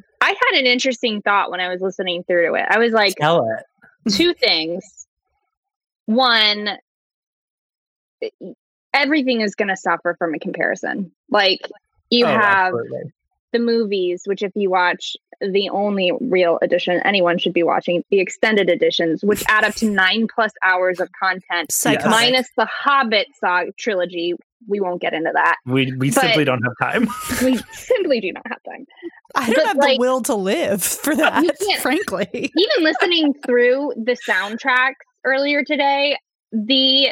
[0.53, 2.65] I had an interesting thought when I was listening through to it.
[2.69, 4.12] I was like, Tell it.
[4.12, 5.07] two things.
[6.07, 6.70] One,
[8.95, 11.12] everything is going to suffer from a comparison.
[11.31, 11.61] Like
[12.11, 13.12] you Oh, have absolutely.
[13.53, 18.19] the movies, which if you watch the only real edition anyone should be watching, the
[18.20, 22.11] extended editions, which add up to nine plus hours of content, Psychotic.
[22.11, 24.35] minus the Hobbit saga trilogy.
[24.66, 25.57] We won't get into that.
[25.66, 27.09] We we But- simply don't have time.
[27.45, 28.87] We simply do not have time.
[29.35, 31.45] I don't but, have like, the will to live for that,
[31.81, 32.29] frankly.
[32.33, 34.95] even listening through the soundtracks
[35.25, 36.17] earlier today
[36.53, 37.09] the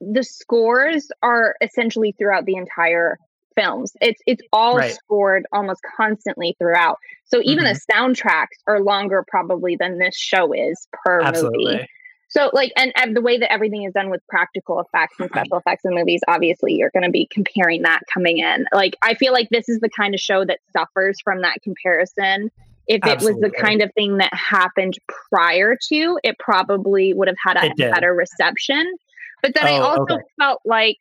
[0.00, 3.18] the scores are essentially throughout the entire
[3.56, 4.92] films it's it's all Right.
[4.92, 8.04] scored almost constantly throughout so even the mm-hmm.
[8.04, 11.88] soundtracks are longer probably than this show is per movie Absolutely.
[12.28, 15.56] So like and, and the way that everything is done with practical effects and special
[15.58, 18.66] effects in movies obviously you're going to be comparing that coming in.
[18.72, 22.50] Like i feel like this is the kind of show that suffers from that comparison.
[22.86, 24.96] If it was the kind of thing that happened
[25.30, 28.94] prior to it probably would have had a better reception.
[29.42, 30.22] But then i Oh, also okay.
[30.40, 30.98] felt like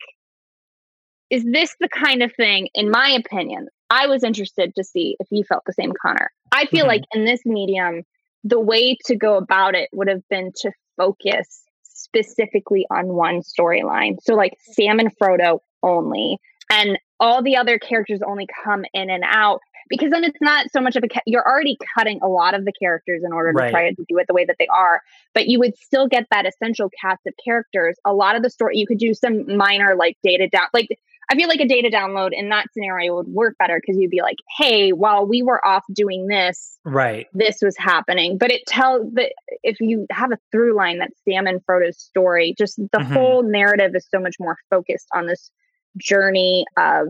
[1.30, 5.28] is this the kind of thing in my opinion i was interested to see if
[5.32, 6.30] you felt the same connor.
[6.52, 6.88] I feel Mhm.
[6.88, 8.04] like in this medium
[8.44, 14.18] the way to go about it would have been to focus specifically on one storyline.
[14.22, 16.38] So, like Sam and Frodo only,
[16.72, 20.82] and all the other characters only come in and out because then it's not so
[20.82, 23.58] much of a ca- you're already cutting a lot of the characters in order to
[23.58, 23.72] Right.
[23.72, 25.02] try to do it the way that they are
[25.34, 28.78] but you would still get that essential cast of characters a lot of the story
[28.78, 30.90] you could do some minor like data down like
[31.30, 34.22] i feel like a data download in that scenario would work better because you'd be
[34.22, 37.28] like hey while we were off doing this Right.
[37.34, 38.38] this was happening.
[38.38, 42.56] But it tells that if you have a through line that's Sam and Frodo's story,
[42.58, 43.14] just the Mhm.
[43.14, 45.52] whole narrative is so much more focused on this
[45.98, 47.10] journey of,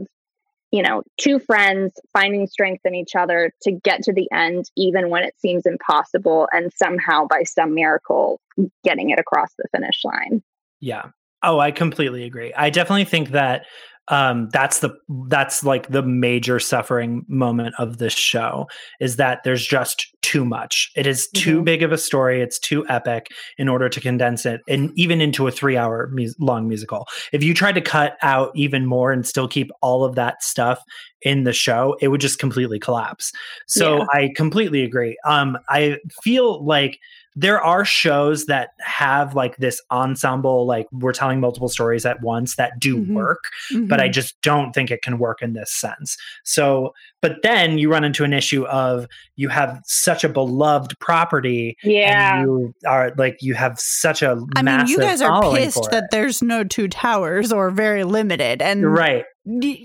[0.72, 5.12] you know, two friends finding strength in each other to get to the end, even
[5.12, 8.42] when it seems impossible, and somehow by some miracle
[8.84, 10.42] getting it across the finish line.
[10.80, 11.04] Yeah.
[11.44, 12.52] Oh, I completely agree.
[12.56, 13.68] I definitely think that
[14.10, 14.90] um that's the
[15.28, 18.68] that's like the major suffering moment of this show
[19.00, 20.92] is that there's just too much.
[20.96, 21.66] It is too Mhm.
[21.66, 22.42] big of a story.
[22.42, 26.68] It's too epic in order to condense it and even into a 3-hour mus- long
[26.68, 27.08] musical.
[27.32, 30.84] If you tried to cut out even more and still keep all of that stuff
[31.22, 33.32] in the show, it would just completely collapse.
[33.68, 34.06] So Yeah.
[34.14, 35.18] I completely agree.
[35.26, 37.00] Um I feel like
[37.40, 42.56] there are shows that have like this ensemble like we're telling multiple stories at once
[42.56, 43.14] that do Mhm.
[43.14, 43.44] work
[43.88, 44.14] but i Mhm.
[44.14, 48.24] just don't think it can work in this sense so but then you run into
[48.24, 49.06] an issue of
[49.36, 52.40] you have such a beloved property Yeah.
[52.40, 56.06] and you are like you have such a I mean, you guys are pissed that
[56.06, 56.10] it.
[56.12, 59.26] there's no two towers or very limited, and right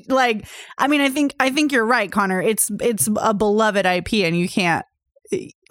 [0.09, 0.45] like,
[0.79, 2.43] I mean, I think I think you're right, Connor.
[2.43, 4.85] It's it's a beloved IP, and you can't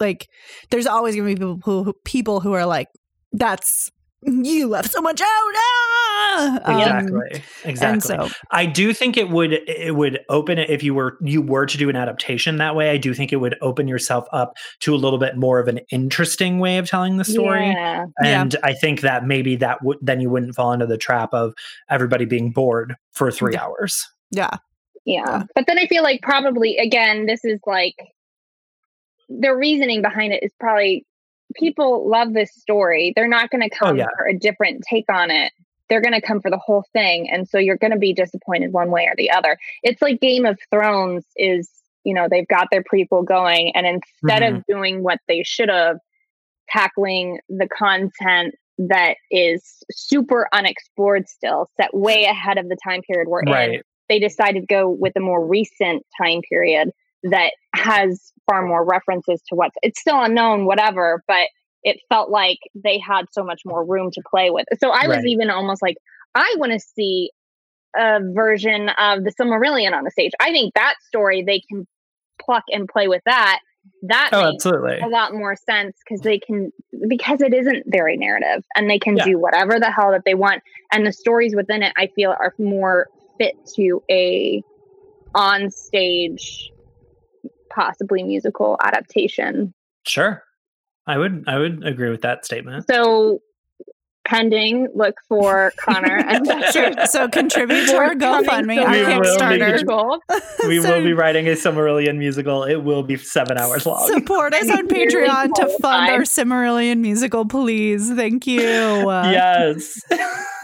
[0.00, 0.28] like.
[0.70, 2.88] There's always going to be people who people who are like,
[3.32, 3.90] that's
[4.24, 5.26] you left so much out.
[5.56, 6.60] Ah!
[6.64, 7.42] Um, Exactly.
[7.64, 8.00] exactly.
[8.00, 11.66] So, I do think it would it would open it if you were you were
[11.66, 12.90] to do an adaptation that way.
[12.90, 15.80] I do think it would open yourself up to a little bit more of an
[15.90, 17.66] interesting way of telling the story.
[17.70, 18.06] Yeah.
[18.22, 18.40] Yeah.
[18.42, 21.52] And I think that maybe that would then you wouldn't fall into the trap of
[21.90, 23.64] everybody being bored for three Yeah.
[23.64, 24.06] hours.
[24.30, 24.56] yeah.
[25.04, 25.42] Yeah.
[25.56, 27.96] But then I feel like probably again, this is like
[29.28, 31.06] the reasoning behind it is probably
[31.54, 33.12] people love this story.
[33.14, 34.06] They're not going to oh, come yeah.
[34.16, 35.52] for a different take on it.
[35.88, 37.28] They're going to come for the whole thing.
[37.30, 39.58] And so you're going to be disappointed one way or the other.
[39.82, 41.68] It's like Game of Thrones is,
[42.04, 43.72] you know, they've got their prequel going.
[43.74, 44.72] And instead of mm-hmm.
[44.72, 45.98] doing what they should have,
[46.70, 53.28] tackling the content that is super unexplored still, set way ahead of the time period
[53.28, 53.82] we're in
[54.12, 56.90] they decided to go with a more recent time period
[57.24, 61.48] that has far more references to what's it's still unknown whatever but
[61.84, 65.18] it felt like they had so much more room to play with so i was
[65.18, 65.26] Right.
[65.26, 65.96] even almost like
[66.34, 67.30] i want to see
[67.96, 71.86] a version of the silmarillion on the stage i think that story they can
[72.40, 73.60] pluck and play with that
[74.02, 75.00] that Oh, makes absolutely.
[75.00, 76.72] a lot more sense because they can
[77.08, 79.24] because it isn't very narrative and they can Yeah.
[79.24, 80.62] do whatever the hell that they want
[80.92, 83.06] and the stories within it i feel are more
[83.38, 84.62] fit to a
[85.34, 86.71] on stage
[87.74, 89.72] possibly musical adaptation
[90.06, 90.42] Sure.
[91.06, 92.86] I would I would agree with that statement.
[92.88, 93.40] so
[94.24, 96.92] pending look for connor and Sure.
[97.06, 99.68] So contribute to our Forthcoming GoFundMe on We will be Kickstarter.
[99.68, 100.18] musical.
[100.68, 102.62] We So- will be writing a Silmarillion musical.
[102.62, 104.06] It will be seven hours long.
[104.06, 106.20] Support us on Patreon to fund our qualified.
[106.28, 108.12] Silmarillion musical, please.
[108.14, 108.60] Thank you.
[108.60, 110.00] Yes.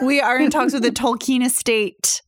[0.04, 2.22] We are in talks with the Tolkien estate.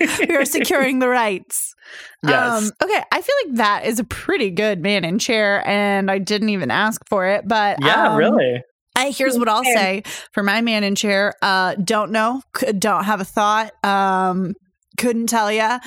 [0.00, 1.74] We are securing the rights.
[2.26, 2.64] yes.
[2.64, 6.18] Um, okay, I feel like that is a pretty good man in chair, and I
[6.18, 8.62] didn't even ask for it, but yeah, um, really.
[8.96, 10.02] I, here's what I'll say
[10.32, 11.32] for my man in chair.
[11.40, 12.42] Uh, don't know,
[12.78, 13.72] don't have a thought.
[13.84, 14.54] Um,
[14.98, 15.78] couldn't tell ya.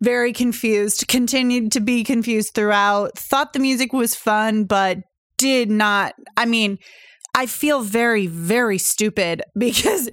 [0.00, 1.06] Very confused.
[1.08, 3.18] Continued to be confused throughout.
[3.18, 4.98] Thought the music was fun, but
[5.36, 6.14] did not.
[6.36, 6.78] I mean,
[7.34, 10.08] I feel very, very stupid because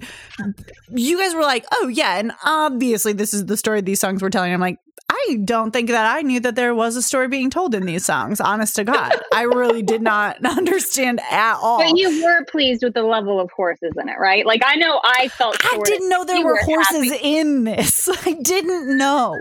[0.90, 4.30] you guys were like, "Oh yeah," and obviously this is the story these songs were
[4.30, 4.52] telling.
[4.52, 4.78] I'm like,
[5.08, 8.04] I don't think that I knew that there was a story being told in these
[8.04, 8.40] songs.
[8.40, 11.78] Honest to God, I really did not understand at all.
[11.78, 15.00] but you were pleased with the level of horses in it right like i know
[15.04, 17.36] i felt I didn't know there you were horses happy.
[17.38, 18.08] in this.
[18.26, 19.36] I didn't know.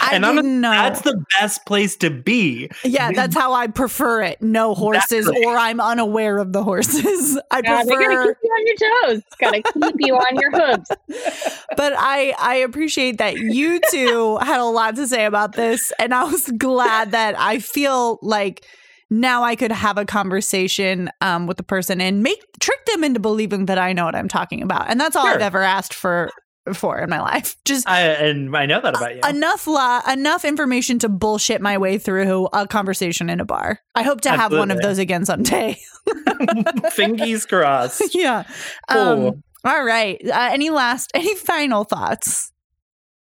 [0.00, 0.70] I And I'm- didn't know.
[0.70, 2.68] That's the best place to be.
[2.84, 4.42] yeah, that's how I prefer it.
[4.42, 5.44] No horses, Exactly.
[5.44, 7.38] or I'm unaware of the horses.
[7.50, 8.76] I Yeah, they gotta keep you on your
[9.14, 9.22] toes.
[9.40, 10.90] Gotta keep you on your hooves.
[11.76, 16.12] but I I appreciate that you two had a lot to say about this, and
[16.14, 18.64] I was glad that I feel like
[19.08, 23.20] now I could have a conversation um, with the person and make trick them into
[23.20, 26.30] believing that I know what I'm talking about, and that's all I've ever asked for
[26.74, 27.56] for in my life.
[27.64, 29.20] Just I, and I know that about you.
[29.28, 33.80] enough la- enough information to bullshit my way through a conversation in a bar.
[33.94, 35.78] I hope to have one of those again someday.
[36.06, 38.14] Fingies crossed.
[38.14, 38.44] yeah.
[38.90, 39.28] Cool.
[39.28, 40.20] Um, all right.
[40.24, 42.52] Uh, any last any final thoughts?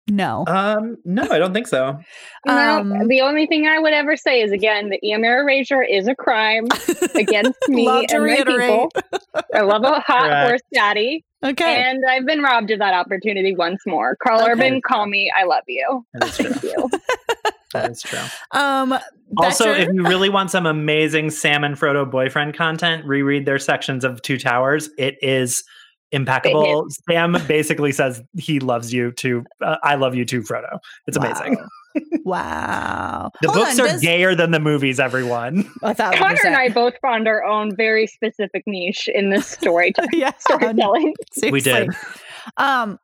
[0.06, 0.44] No.
[0.46, 1.98] Um, no, I don't think so.
[2.46, 6.06] No, Um, the only thing I would ever say is again, the Eomer erasure is
[6.08, 6.66] a crime
[7.14, 8.90] against me Love to and my reiterate.
[8.92, 8.92] people.
[9.54, 10.48] I love a hot Correct.
[10.48, 11.82] horse daddy, Okay.
[11.82, 14.16] and I've been robbed of that opportunity once more.
[14.22, 14.50] Karl Okay.
[14.52, 15.30] Urban, call me.
[15.38, 16.04] I love you.
[16.14, 16.50] That is true.
[16.50, 16.90] Thank you.
[17.72, 18.18] that is true.
[18.52, 18.98] Um
[19.36, 24.04] Also, if you really want some amazing Sam and Frodo boyfriend content, reread their sections
[24.04, 24.88] of Two Towers.
[24.96, 25.64] It is
[26.12, 26.86] impeccable.
[27.08, 29.44] Sam basically says he loves you too.
[29.60, 30.78] Uh, I love you too, Frodo.
[31.06, 31.56] It's amazing.
[32.24, 33.30] Wow.
[33.42, 35.70] The Hold books on, are does- gayer than the movies, everyone.
[35.82, 36.56] A thousand Connor and.
[36.56, 40.32] I both found our own very specific niche in this story yeah.
[40.38, 41.14] storytelling.
[41.50, 41.90] We did.
[42.56, 42.98] Um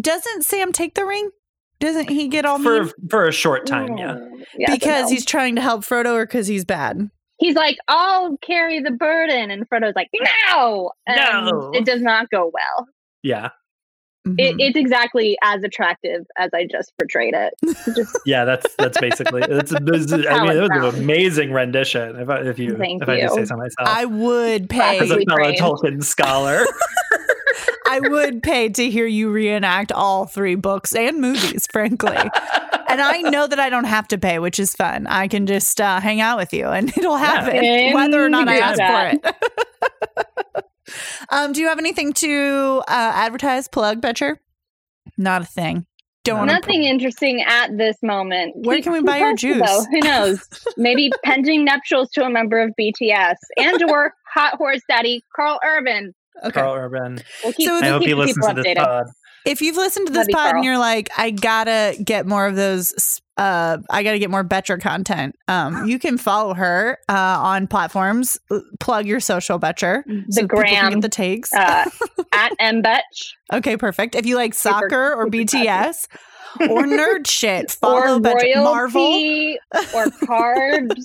[0.00, 1.30] doesn't Sam take the ring?
[1.80, 2.92] Doesn't he get all For mean?
[3.10, 4.14] for a short time, yeah.
[4.14, 7.10] Mm, yes and because he's trying to help Frodo or because he's bad?
[7.38, 9.50] he's like, I'll carry the burden.
[9.50, 10.08] And Frodo's like,
[10.50, 10.92] no.
[11.06, 11.72] And No.
[11.74, 12.86] It does not go well.
[13.22, 13.50] Yeah.
[14.26, 14.56] It, Mhm.
[14.58, 17.52] it's exactly as attractive as I just portrayed it.
[17.94, 20.94] Just Yeah, that's that's basically it's, it's, I mean it it was sounds.
[20.96, 23.86] an amazing rendition if I, if you Thank if I do say so myself.
[23.86, 25.76] I would pay as a Classically fellow.
[25.76, 26.64] Tolkien scholar.
[27.86, 32.16] I would pay to hear you reenact all three books and movies, frankly.
[32.16, 35.06] and I know that I don't have to pay, which is fun.
[35.06, 38.48] I can just uh, hang out with you and it'll happen, And whether or not
[38.48, 39.20] I ask that.
[39.22, 40.43] for it.
[41.30, 44.40] Um, do you have anything to uh, advertise, plug, Betcher?
[45.16, 45.86] Not a thing.
[46.24, 46.54] Don't want to.
[46.54, 48.54] nothing interesting at this moment.
[48.56, 49.60] Where Keep can we buy your juice?
[49.64, 49.84] though.
[49.90, 50.48] Who knows?
[50.78, 56.14] Maybe pending nuptials to a member of BTS and or hot horse daddy Karl Urban.
[56.42, 56.52] Okay.
[56.52, 57.18] Karl Urban.
[57.42, 58.76] We'll keep, So I We'll hope he listens to this updated.
[58.84, 59.06] pod.
[59.44, 62.46] If you've listened to this Love you, pod and you're like, I gotta get more
[62.46, 65.36] of those, uh, I gotta get more Betcher content.
[65.48, 68.38] Um, you can follow her uh, on platforms.
[68.80, 70.04] Plug your social Betcher.
[70.06, 71.52] The can gram, the takes.
[71.52, 71.84] uh,
[72.32, 74.14] at mbetch okay, perfect.
[74.14, 76.06] If you like super- soccer or super BTS
[76.60, 78.62] or nerd shit, follow or Betcher.
[78.62, 79.56] Marvel.
[79.94, 81.02] or carbs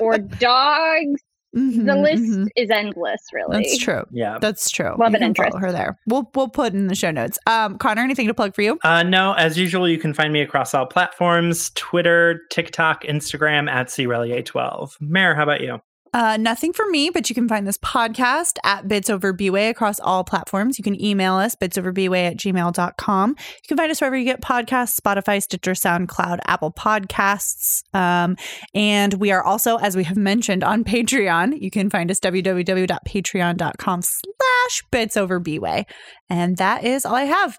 [0.00, 1.20] or dogs.
[1.54, 2.48] Mhm, The list mhm.
[2.56, 3.58] is endless, really.
[3.58, 4.02] That's true.
[4.10, 4.38] Yeah.
[4.40, 4.94] That's true.
[4.98, 5.52] Love you and can interest.
[5.52, 5.98] follow her there.
[6.06, 7.38] We'll we'll put in the show notes.
[7.46, 8.78] Um, Connor, anything to plug for you?
[8.82, 13.88] Uh, no, as usual, you can find me across all platforms Twitter, TikTok, Instagram at
[13.88, 15.00] CRelier12.
[15.00, 15.80] Mare, how about you?
[16.14, 19.98] Uh, nothing for me, but you can find this podcast at Bits Over Bway across
[19.98, 20.78] all platforms.
[20.78, 23.30] You can email us, bitsoverbway at gmail.com.
[23.30, 27.82] You can find us wherever you get podcasts, Spotify, Stitcher, SoundCloud, Apple Podcasts.
[27.92, 28.36] Um,
[28.74, 31.60] and we are also, as we have mentioned, on Patreon.
[31.60, 35.84] You can find us www.patreon.com slash Bits Over Bway.
[36.30, 37.58] And that is all I have.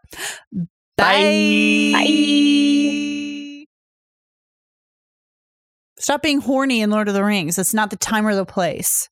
[0.95, 1.91] Bye.
[1.93, 3.54] Bye.
[6.05, 7.57] Stop being horny in Lord of the Rings.
[7.57, 9.09] It's not the time or the place.